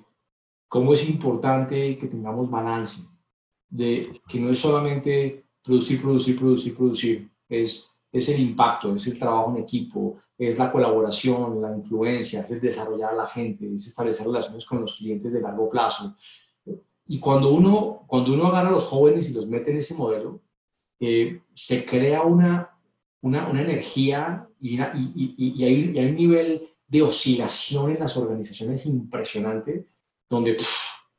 cómo 0.68 0.94
es 0.94 1.08
importante 1.08 1.96
que 2.00 2.08
tengamos 2.08 2.50
balance, 2.50 3.04
de 3.70 4.20
que 4.28 4.40
no 4.40 4.50
es 4.50 4.58
solamente 4.58 5.46
producir, 5.64 6.02
producir, 6.02 6.40
producir, 6.40 6.76
producir, 6.76 7.30
es, 7.48 7.94
es 8.12 8.28
el 8.30 8.40
impacto, 8.42 8.96
es 8.96 9.06
el 9.06 9.20
trabajo 9.20 9.52
en 9.52 9.62
equipo, 9.62 10.18
es 10.38 10.58
la 10.58 10.72
colaboración, 10.72 11.62
la 11.62 11.76
influencia, 11.76 12.42
es 12.42 12.62
desarrollar 12.62 13.14
a 13.14 13.18
la 13.18 13.28
gente, 13.28 13.74
es 13.74 13.88
establecer 13.88 14.26
relaciones 14.26 14.66
con 14.66 14.82
los 14.82 14.98
clientes 14.98 15.32
de 15.32 15.42
largo 15.42 15.70
plazo. 15.70 16.16
Y 17.08 17.20
cuando 17.20 17.52
uno, 17.52 18.04
cuando 18.08 18.34
uno 18.34 18.48
agarra 18.48 18.70
a 18.70 18.74
los 18.74 18.86
jóvenes 18.86 19.30
y 19.30 19.34
los 19.34 19.48
mete 19.48 19.72
en 19.72 19.78
ese 19.78 19.96
modelo, 19.96 20.42
eh, 21.00 21.42
se 21.54 21.86
crea 21.86 22.24
una, 22.24 22.70
una, 23.22 23.50
una 23.50 23.62
energía 23.62 24.48
y, 24.60 24.80
y, 24.82 25.36
y, 25.38 25.64
hay, 25.64 26.10
un 26.10 26.16
nivel 26.16 26.70
de 26.88 27.02
oscilación 27.02 27.92
en 27.92 28.00
las 28.00 28.16
organizaciones 28.16 28.86
impresionante 28.86 29.88
donde 30.30 30.58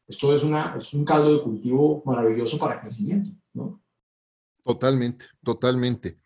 esto 0.06 0.34
es, 0.34 0.42
una, 0.42 0.76
es 0.78 0.92
un 0.94 1.04
caldo 1.04 1.34
de 1.34 1.42
cultivo 1.42 2.02
maravilloso 2.04 2.58
para 2.58 2.80
crecimiento, 2.80 3.30
¿no? 3.52 3.83
Totalmente, 4.64 5.26
totalmente. 5.42 6.18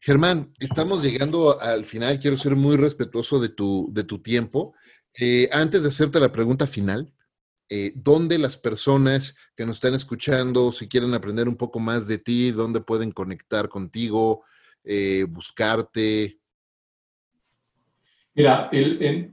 Germán, 0.00 0.52
estamos 0.60 1.02
llegando 1.02 1.60
al 1.60 1.84
final, 1.84 2.20
quiero 2.20 2.36
ser 2.36 2.54
muy 2.54 2.76
respetuoso 2.76 3.40
de 3.40 3.48
tu, 3.48 3.88
de 3.92 4.04
tu 4.04 4.22
tiempo. 4.22 4.74
Eh, 5.18 5.48
antes 5.52 5.82
de 5.82 5.88
hacerte 5.88 6.20
la 6.20 6.30
pregunta 6.30 6.68
final, 6.68 7.12
eh, 7.68 7.92
¿dónde 7.96 8.38
las 8.38 8.56
personas 8.56 9.36
que 9.56 9.66
nos 9.66 9.76
están 9.76 9.94
escuchando, 9.94 10.70
si 10.70 10.88
quieren 10.88 11.14
aprender 11.14 11.48
un 11.48 11.56
poco 11.56 11.80
más 11.80 12.06
de 12.06 12.18
ti, 12.18 12.52
dónde 12.52 12.80
pueden 12.80 13.10
conectar 13.10 13.68
contigo, 13.68 14.44
eh, 14.84 15.26
buscarte? 15.28 16.38
Mira, 18.34 18.70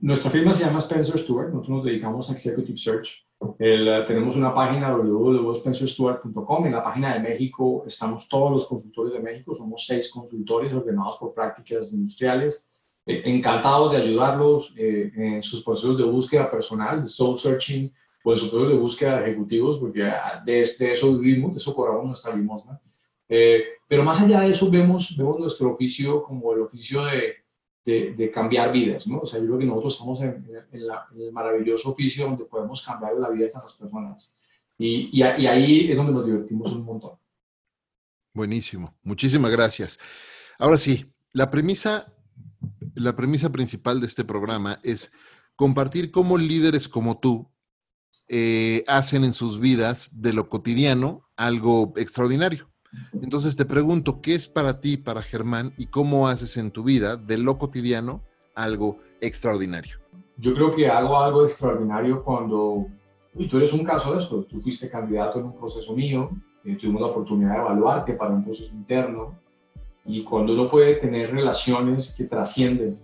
nuestra 0.02 0.32
firma 0.32 0.56
se 0.56 0.64
llama 0.64 0.80
Spencer 0.80 1.20
Stewart, 1.20 1.50
nosotros 1.50 1.78
nos 1.78 1.86
dedicamos 1.86 2.28
a 2.32 2.34
Executive 2.34 2.78
Search. 2.78 3.27
Eh, 3.60 4.04
tenemos 4.08 4.36
una 4.36 4.54
página 4.54 4.96
www.spencerstewart.com. 4.96 6.66
En 6.66 6.72
la 6.72 6.84
página 6.84 7.14
de 7.14 7.20
México 7.20 7.84
estamos 7.88 8.28
todos 8.28 8.52
los 8.52 8.66
consultores 8.66 9.14
de 9.14 9.20
México, 9.20 9.56
somos 9.56 9.86
seis 9.86 10.10
consultores 10.12 10.74
ordenados 10.74 11.18
por 11.18 11.34
prácticas 11.34 11.92
industriales. 11.94 12.68
Eh, 13.06 13.22
encantados 13.26 13.92
de 13.92 13.98
ayudarlos 13.98 14.74
eh, 14.78 15.12
en 15.16 15.44
sus 15.44 15.64
procesos 15.64 15.98
de 15.98 16.04
búsqueda 16.04 16.50
personal, 16.50 17.08
soul 17.08 17.40
searching, 17.40 17.92
o 18.24 18.32
en 18.34 18.38
sus 18.38 18.50
procesos 18.50 18.74
de 18.74 18.80
búsqueda 18.80 19.22
ejecutivos, 19.24 19.80
porque 19.80 20.04
ah, 20.04 20.42
de, 20.46 20.70
de, 20.78 20.92
eso 20.92 21.18
vivimos, 21.18 21.54
de 21.54 21.58
eso 21.58 21.74
cobramos 21.74 22.06
nuestra 22.06 22.36
limosna. 22.36 22.80
pero 23.88 24.04
más 24.04 24.20
allá 24.22 24.42
de 24.42 24.52
eso, 24.52 24.70
vemos, 24.70 25.16
vemos 25.16 25.40
nuestro 25.40 25.74
oficio 25.74 26.24
como 26.24 26.54
el 26.54 26.62
oficio 26.62 27.06
de 27.06 27.36
de, 27.88 28.32
cambiar 28.32 28.74
vidas, 28.74 29.08
¿no? 29.08 29.20
O 29.20 29.26
sea, 29.26 29.40
yo 29.40 29.46
creo 29.46 29.60
que 29.60 29.66
nosotros 29.66 29.94
estamos 29.94 30.22
en, 30.22 30.46
el 30.74 31.32
maravilloso 31.32 31.92
oficio 31.92 32.26
donde 32.26 32.46
podemos 32.46 32.82
cambiar 32.86 33.14
la 33.16 33.30
vida 33.30 33.44
de 33.44 33.48
esas 33.48 33.74
personas. 33.74 34.38
Y, 34.78 35.10
y, 35.18 35.24
ahí 35.24 35.90
es 35.90 35.96
donde 35.96 36.12
nos 36.12 36.26
divertimos 36.26 36.72
un 36.74 36.84
montón. 36.84 37.12
Buenísimo, 38.34 38.94
muchísimas 39.04 39.52
gracias. 39.52 40.00
Ahora 40.60 40.78
sí, 40.78 41.06
la 41.32 41.50
premisa, 41.50 42.14
la 42.94 43.16
premisa 43.16 43.52
principal 43.52 44.02
de 44.02 44.08
este 44.08 44.26
programa 44.26 44.80
es 44.84 45.12
compartir 45.56 46.12
cómo 46.12 46.38
líderes 46.38 46.88
como 46.88 47.20
tú 47.20 47.50
eh, 48.28 48.84
hacen 48.88 49.24
en 49.24 49.34
sus 49.34 49.60
vidas 49.60 50.22
de 50.22 50.34
lo 50.34 50.50
cotidiano 50.50 51.30
algo 51.38 51.94
extraordinario. 51.96 52.70
Entonces 53.22 53.56
te 53.56 53.66
pregunto, 53.66 54.22
¿qué 54.22 54.36
es 54.36 54.48
para 54.48 54.80
ti, 54.80 54.98
para 54.98 55.22
Germán, 55.22 55.74
y 55.78 55.88
cómo 55.88 56.28
haces 56.28 56.58
en 56.58 56.72
tu 56.72 56.84
vida 56.84 57.18
de 57.18 57.38
lo 57.38 57.58
cotidiano 57.58 58.22
algo 58.56 59.00
extraordinario? 59.22 59.98
Yo 60.38 60.54
creo 60.54 60.76
que 60.76 60.88
hago 60.88 61.20
algo 61.20 61.44
extraordinario 61.44 62.24
cuando, 62.24 62.88
y 63.36 63.48
tú 63.48 63.58
eres 63.58 63.74
un 63.74 63.84
caso 63.84 64.14
de 64.14 64.20
esto, 64.20 64.44
tú 64.44 64.60
fuiste 64.60 64.90
candidato 64.90 65.40
en 65.40 65.46
un 65.46 65.58
proceso 65.58 65.94
mío, 65.94 66.30
eh, 66.64 66.76
tuvimos 66.76 67.02
la 67.02 67.08
oportunidad 67.08 67.54
de 67.54 67.60
evaluarte 67.60 68.14
para 68.14 68.34
un 68.34 68.44
proceso 68.44 68.74
interno, 68.74 69.36
y 70.06 70.24
cuando 70.24 70.54
uno 70.54 70.70
puede 70.70 70.96
tener 70.96 71.32
relaciones 71.32 72.14
que 72.16 72.26
trascienden 72.26 72.98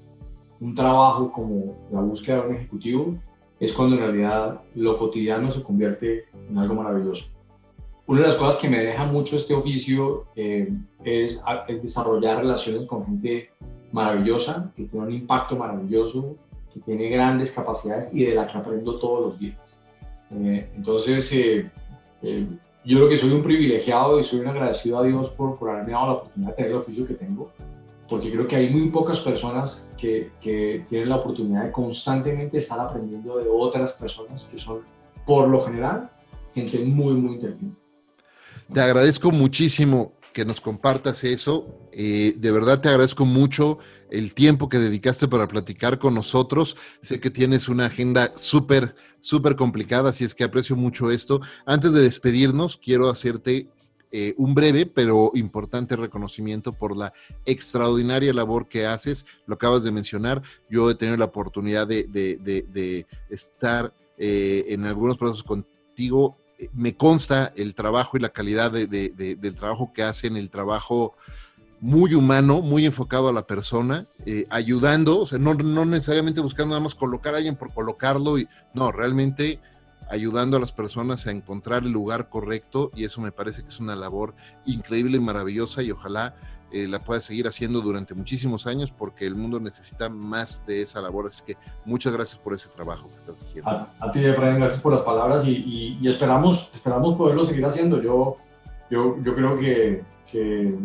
un 0.59 0.73
trabajo 0.73 1.31
como 1.31 1.75
la 1.91 1.99
búsqueda 1.99 2.41
de 2.41 2.49
un 2.49 2.55
ejecutivo, 2.55 3.17
es 3.59 3.73
cuando 3.73 3.95
en 3.95 4.01
realidad 4.01 4.61
lo 4.75 4.97
cotidiano 4.97 5.51
se 5.51 5.61
convierte 5.61 6.25
en 6.49 6.57
algo 6.57 6.75
maravilloso. 6.75 7.25
Una 8.05 8.21
de 8.21 8.27
las 8.27 8.37
cosas 8.37 8.57
que 8.57 8.69
me 8.69 8.79
deja 8.79 9.05
mucho 9.05 9.37
este 9.37 9.53
oficio 9.53 10.25
eh, 10.35 10.69
es, 11.05 11.41
desarrollar 11.81 12.39
relaciones 12.39 12.85
con 12.85 13.05
gente 13.05 13.49
maravillosa, 13.93 14.71
que 14.75 14.83
tiene 14.83 15.05
un 15.05 15.13
impacto 15.13 15.55
maravilloso, 15.55 16.35
que 16.73 16.81
tiene 16.81 17.07
grandes 17.07 17.51
capacidades 17.51 18.13
y 18.13 18.25
de 18.25 18.35
la 18.35 18.45
que 18.47 18.57
aprendo 18.57 18.99
todos 18.99 19.27
los 19.27 19.39
días. 19.39 19.79
Eh, 20.31 20.69
entonces, 20.75 21.31
eh, 21.31 21.69
yo 22.83 22.97
creo 22.97 23.09
que 23.09 23.17
soy 23.17 23.31
un 23.31 23.41
privilegiado 23.41 24.19
y 24.19 24.25
soy 24.25 24.41
un 24.41 24.47
agradecido 24.47 24.97
a 24.97 25.03
Dios 25.03 25.29
por, 25.29 25.57
haberme 25.69 25.93
dado 25.93 26.07
la 26.07 26.13
oportunidad 26.13 26.49
de 26.49 26.55
tener 26.55 26.71
el 26.71 26.77
oficio 26.77 27.07
que 27.07 27.13
tengo, 27.13 27.51
porque 28.09 28.29
creo 28.29 28.47
que 28.47 28.57
hay 28.57 28.69
muy 28.69 28.89
pocas 28.89 29.21
personas 29.21 29.89
que, 29.97 30.29
que 30.41 30.83
tienen 30.89 31.07
la 31.07 31.17
oportunidad 31.17 31.63
de 31.63 31.71
constantemente 31.71 32.57
estar 32.57 32.81
aprendiendo 32.81 33.37
de 33.37 33.47
otras 33.49 33.93
personas 33.93 34.43
que 34.43 34.59
son, 34.59 34.79
por 35.25 35.47
lo 35.47 35.63
general, 35.63 36.09
gente 36.53 36.79
muy, 36.79 37.13
muy 37.13 37.35
inteligente. 37.35 37.82
Te 38.71 38.81
agradezco 38.81 39.31
muchísimo 39.31 40.13
que 40.33 40.45
nos 40.45 40.59
compartas 40.59 41.23
eso. 41.23 41.67
Eh, 41.91 42.33
de 42.37 42.51
verdad 42.51 42.81
te 42.81 42.89
agradezco 42.89 43.25
mucho 43.25 43.77
el 44.09 44.33
tiempo 44.33 44.67
que 44.67 44.79
dedicaste 44.79 45.27
para 45.27 45.47
platicar 45.47 45.99
con 45.99 46.15
nosotros. 46.15 46.75
Sé 47.01 47.19
que 47.19 47.29
tienes 47.29 47.69
una 47.69 47.85
agenda 47.85 48.33
súper, 48.35 48.95
súper 49.19 49.55
complicada, 49.55 50.09
así 50.09 50.23
es 50.23 50.35
que 50.35 50.43
aprecio 50.43 50.75
mucho 50.75 51.11
esto. 51.11 51.39
Antes 51.65 51.93
de 51.93 52.01
despedirnos, 52.01 52.77
quiero 52.77 53.09
hacerte 53.09 53.69
eh, 54.11 54.35
un 54.37 54.53
breve 54.53 54.85
pero 54.85 55.31
importante 55.33 55.95
reconocimiento 55.95 56.73
por 56.73 56.95
la 56.95 57.13
extraordinaria 57.45 58.33
labor 58.33 58.67
que 58.67 58.85
haces. 58.85 59.25
Lo 59.45 59.55
acabas 59.55 59.83
de 59.83 59.91
mencionar. 59.91 60.41
Yo 60.69 60.89
he 60.89 60.95
tenido 60.95 61.17
la 61.17 61.25
oportunidad 61.25 61.87
de, 61.87 63.05
estar 63.29 63.93
eh, 64.17 64.65
en 64.69 64.85
algunos 64.85 65.17
procesos 65.17 65.43
contigo. 65.43 66.37
Me 66.73 66.95
consta 66.95 67.51
el 67.55 67.75
trabajo 67.75 68.17
y 68.17 68.19
la 68.19 68.29
calidad 68.29 68.71
del 68.71 69.55
trabajo 69.55 69.91
que 69.93 70.03
hacen, 70.03 70.37
el 70.37 70.49
trabajo 70.49 71.15
muy 71.79 72.13
humano, 72.13 72.61
muy 72.61 72.85
enfocado 72.85 73.27
a 73.27 73.33
la 73.33 73.45
persona, 73.45 74.07
eh, 74.25 74.47
ayudando, 74.49 75.19
o 75.19 75.25
sea, 75.25 75.37
no, 75.37 75.53
no, 75.53 75.85
necesariamente 75.85 76.39
buscando 76.39 76.69
nada 76.69 76.79
más 76.79 76.95
colocar 76.95 77.33
a 77.33 77.37
alguien 77.37 77.57
por 77.57 77.73
colocarlo, 77.73 78.39
y 78.39 78.47
no, 78.73 78.93
realmente 78.93 79.59
ayudando 80.09 80.57
a 80.57 80.59
las 80.59 80.71
personas 80.71 81.27
a 81.27 81.31
encontrar 81.31 81.83
el 81.83 81.91
lugar 81.91 82.29
correcto 82.29 82.91
y 82.95 83.03
eso 83.03 83.19
me 83.19 83.31
parece 83.31 83.63
que 83.63 83.69
es 83.69 83.79
una 83.79 83.95
labor 83.95 84.35
increíble 84.65 85.17
y 85.17 85.19
maravillosa 85.21 85.81
y 85.81 85.91
ojalá 85.91 86.35
eh, 86.73 86.87
la 86.87 86.99
pueda 86.99 87.21
seguir 87.21 87.47
haciendo 87.47 87.79
durante 87.81 88.13
muchísimos 88.13 88.67
años 88.67 88.91
porque 88.91 89.25
el 89.25 89.35
mundo 89.35 89.59
necesita 89.59 90.09
más 90.09 90.65
de 90.65 90.81
esa 90.81 91.01
labor, 91.01 91.27
así 91.27 91.43
que 91.45 91.57
muchas 91.85 92.13
gracias 92.13 92.39
por 92.39 92.53
ese 92.53 92.69
trabajo 92.69 93.07
que 93.09 93.15
estás 93.15 93.39
haciendo. 93.39 93.69
A, 93.69 94.11
ti, 94.11 94.25
Efraín, 94.25 94.59
gracias 94.59 94.81
por 94.81 94.93
las 94.93 95.03
palabras 95.03 95.47
y, 95.47 95.97
y, 96.01 96.07
esperamos, 96.07 96.71
esperamos 96.73 97.15
poderlo 97.15 97.43
seguir 97.43 97.65
haciendo. 97.65 98.01
Yo, 98.01 98.37
yo, 98.89 99.17
yo 99.21 99.35
creo 99.35 99.57
que, 99.57 100.03
que 100.29 100.77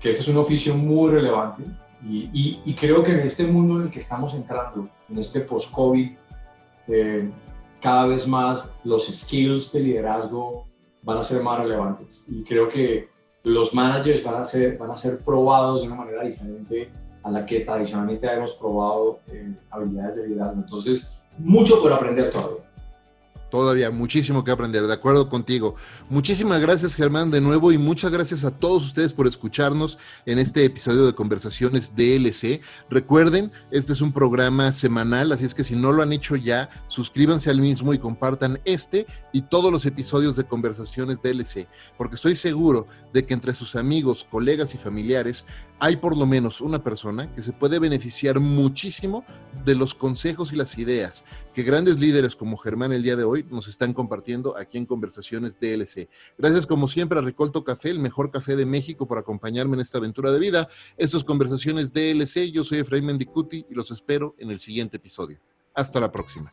que 0.00 0.10
este 0.10 0.22
es 0.22 0.28
un 0.28 0.36
oficio 0.36 0.74
muy 0.74 1.10
relevante 1.10 1.64
y, 2.08 2.60
y, 2.64 2.74
creo 2.74 3.02
que 3.02 3.12
en 3.12 3.20
este 3.20 3.44
mundo 3.44 3.76
en 3.76 3.86
el 3.86 3.90
que 3.90 3.98
estamos 3.98 4.34
entrando, 4.34 4.88
en 5.08 5.18
este 5.18 5.40
post-COVID, 5.40 6.12
eh, 6.88 7.30
cada 7.80 8.06
vez 8.06 8.28
más 8.28 8.70
los 8.84 9.06
skills 9.06 9.72
de 9.72 9.80
liderazgo 9.80 10.66
van 11.02 11.18
a 11.18 11.22
ser 11.22 11.42
más 11.42 11.58
relevantes 11.58 12.24
y 12.28 12.44
creo 12.44 12.68
que 12.68 13.08
los 13.46 13.72
managers 13.74 14.24
van 14.24 14.42
a 14.42 14.44
ser, 14.44 14.76
van 14.76 14.90
a 14.90 14.96
ser 14.96 15.18
probados 15.18 15.82
de 15.82 15.86
una 15.86 15.96
manera 15.96 16.24
diferente 16.24 16.90
a 17.22 17.30
la 17.30 17.46
que 17.46 17.60
tradicionalmente 17.60 18.26
hemos 18.26 18.54
probado 18.54 19.20
habilidades 19.70 20.16
de 20.16 20.26
liderazgo. 20.26 20.60
Entonces, 20.62 21.22
mucho 21.38 21.80
por 21.80 21.92
aprender 21.92 22.30
todavía 22.30 22.65
todavía 23.50 23.90
muchísimo 23.90 24.44
que 24.44 24.50
aprender, 24.50 24.86
de 24.86 24.92
acuerdo 24.92 25.28
contigo. 25.28 25.74
Muchísimas 26.08 26.60
gracias 26.60 26.94
Germán 26.94 27.30
de 27.30 27.40
nuevo 27.40 27.72
y 27.72 27.78
muchas 27.78 28.12
gracias 28.12 28.44
a 28.44 28.50
todos 28.50 28.84
ustedes 28.84 29.12
por 29.12 29.26
escucharnos 29.26 29.98
en 30.26 30.38
este 30.38 30.64
episodio 30.64 31.06
de 31.06 31.14
Conversaciones 31.14 31.94
DLC. 31.94 32.60
Recuerden, 32.90 33.52
este 33.70 33.92
es 33.92 34.00
un 34.00 34.12
programa 34.12 34.72
semanal, 34.72 35.32
así 35.32 35.44
es 35.44 35.54
que 35.54 35.64
si 35.64 35.76
no 35.76 35.92
lo 35.92 36.02
han 36.02 36.12
hecho 36.12 36.36
ya, 36.36 36.70
suscríbanse 36.86 37.50
al 37.50 37.60
mismo 37.60 37.94
y 37.94 37.98
compartan 37.98 38.60
este 38.64 39.06
y 39.32 39.42
todos 39.42 39.70
los 39.70 39.86
episodios 39.86 40.36
de 40.36 40.44
Conversaciones 40.44 41.22
DLC, 41.22 41.66
porque 41.96 42.16
estoy 42.16 42.36
seguro 42.36 42.86
de 43.12 43.24
que 43.24 43.34
entre 43.34 43.54
sus 43.54 43.76
amigos, 43.76 44.26
colegas 44.28 44.74
y 44.74 44.78
familiares 44.78 45.46
hay 45.78 45.96
por 45.96 46.16
lo 46.16 46.26
menos 46.26 46.60
una 46.60 46.82
persona 46.82 47.32
que 47.34 47.42
se 47.42 47.52
puede 47.52 47.78
beneficiar 47.78 48.40
muchísimo 48.40 49.24
de 49.64 49.74
los 49.74 49.94
consejos 49.94 50.52
y 50.52 50.56
las 50.56 50.78
ideas 50.78 51.24
que 51.56 51.62
grandes 51.62 51.98
líderes 51.98 52.36
como 52.36 52.58
Germán 52.58 52.92
el 52.92 53.02
día 53.02 53.16
de 53.16 53.24
hoy 53.24 53.46
nos 53.50 53.66
están 53.66 53.94
compartiendo 53.94 54.58
aquí 54.58 54.76
en 54.76 54.84
Conversaciones 54.84 55.58
DLC. 55.58 56.06
Gracias 56.36 56.66
como 56.66 56.86
siempre 56.86 57.18
a 57.18 57.22
Recolto 57.22 57.64
Café, 57.64 57.88
el 57.88 57.98
mejor 57.98 58.30
café 58.30 58.56
de 58.56 58.66
México, 58.66 59.08
por 59.08 59.16
acompañarme 59.16 59.72
en 59.72 59.80
esta 59.80 59.96
aventura 59.96 60.30
de 60.30 60.38
vida. 60.38 60.68
Esto 60.98 61.16
es 61.16 61.24
Conversaciones 61.24 61.94
DLC. 61.94 62.52
Yo 62.52 62.62
soy 62.62 62.80
Efraín 62.80 63.06
Mendicuti 63.06 63.64
y 63.70 63.74
los 63.74 63.90
espero 63.90 64.34
en 64.38 64.50
el 64.50 64.60
siguiente 64.60 64.98
episodio. 64.98 65.40
Hasta 65.72 65.98
la 65.98 66.12
próxima. 66.12 66.52